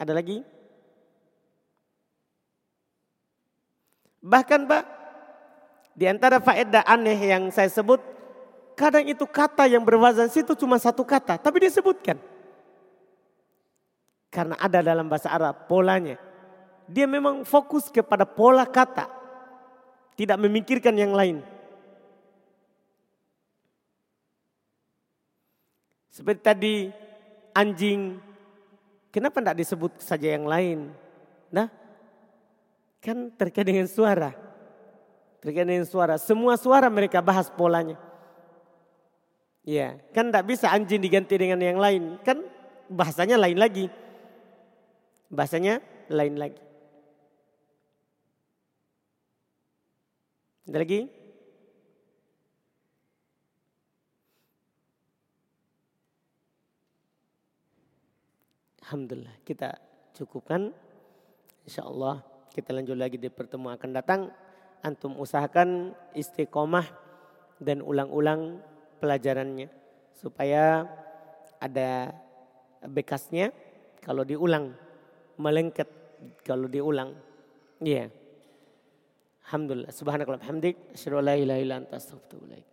Ada 0.00 0.16
lagi? 0.16 0.40
Bahkan 4.20 4.60
Pak, 4.68 4.84
di 5.96 6.04
antara 6.08 6.40
faedah 6.40 6.84
aneh 6.84 7.16
yang 7.16 7.48
saya 7.52 7.68
sebut, 7.68 8.00
kadang 8.76 9.04
itu 9.04 9.24
kata 9.28 9.68
yang 9.68 9.84
berwazan 9.84 10.28
situ 10.32 10.56
cuma 10.56 10.80
satu 10.80 11.04
kata, 11.04 11.36
tapi 11.36 11.68
disebutkan. 11.68 12.16
Karena 14.30 14.56
ada 14.56 14.80
dalam 14.80 15.10
bahasa 15.10 15.28
Arab 15.28 15.66
polanya. 15.66 16.16
Dia 16.86 17.04
memang 17.04 17.44
fokus 17.44 17.92
kepada 17.92 18.24
pola 18.24 18.64
kata. 18.64 19.19
Tidak 20.14 20.38
memikirkan 20.38 20.94
yang 20.96 21.12
lain. 21.12 21.42
Seperti 26.10 26.40
tadi 26.44 26.74
anjing, 27.56 28.20
kenapa 29.08 29.40
tidak 29.40 29.58
disebut 29.64 29.92
saja 30.02 30.36
yang 30.36 30.44
lain? 30.44 30.92
Nah, 31.48 31.72
kan 33.00 33.32
terkait 33.34 33.64
dengan 33.64 33.88
suara. 33.88 34.36
Terkait 35.40 35.64
dengan 35.64 35.88
suara. 35.88 36.20
Semua 36.20 36.60
suara 36.60 36.92
mereka 36.92 37.24
bahas 37.24 37.48
polanya. 37.48 37.96
Ya, 39.64 39.96
kan 40.12 40.28
tidak 40.28 40.44
bisa 40.44 40.68
anjing 40.68 41.00
diganti 41.00 41.36
dengan 41.40 41.60
yang 41.60 41.80
lain. 41.80 42.20
Kan 42.20 42.44
bahasanya 42.92 43.40
lain 43.40 43.56
lagi. 43.56 43.86
Bahasanya 45.32 45.80
lain 46.10 46.36
lagi. 46.36 46.69
Ada 50.68 50.76
lagi? 50.84 51.08
Alhamdulillah 58.84 59.36
kita 59.46 59.78
cukupkan. 60.18 60.74
Insya 61.64 61.86
Allah 61.86 62.20
kita 62.52 62.74
lanjut 62.74 62.98
lagi 62.98 63.16
di 63.16 63.32
pertemuan 63.32 63.78
akan 63.78 63.90
datang. 63.94 64.20
Antum 64.84 65.16
usahakan 65.16 65.96
istiqomah 66.12 66.84
dan 67.62 67.80
ulang-ulang 67.80 68.60
pelajarannya. 69.00 69.70
Supaya 70.12 70.84
ada 71.56 72.12
bekasnya 72.84 73.54
kalau 74.04 74.26
diulang. 74.28 74.76
Melengket 75.40 75.88
kalau 76.44 76.68
diulang. 76.68 77.16
Iya. 77.80 78.12
Yeah. 78.12 78.19
Alhamdulillah. 79.50 79.90
Subhanakallah 79.90 80.46
hamdik. 80.46 80.76
Asyhadu 80.94 81.18
an 81.18 81.24
la 81.24 81.34
ilaha 81.34 81.58
illa 81.58 81.74
anta 81.82 81.98
astaghfiruka 81.98 82.69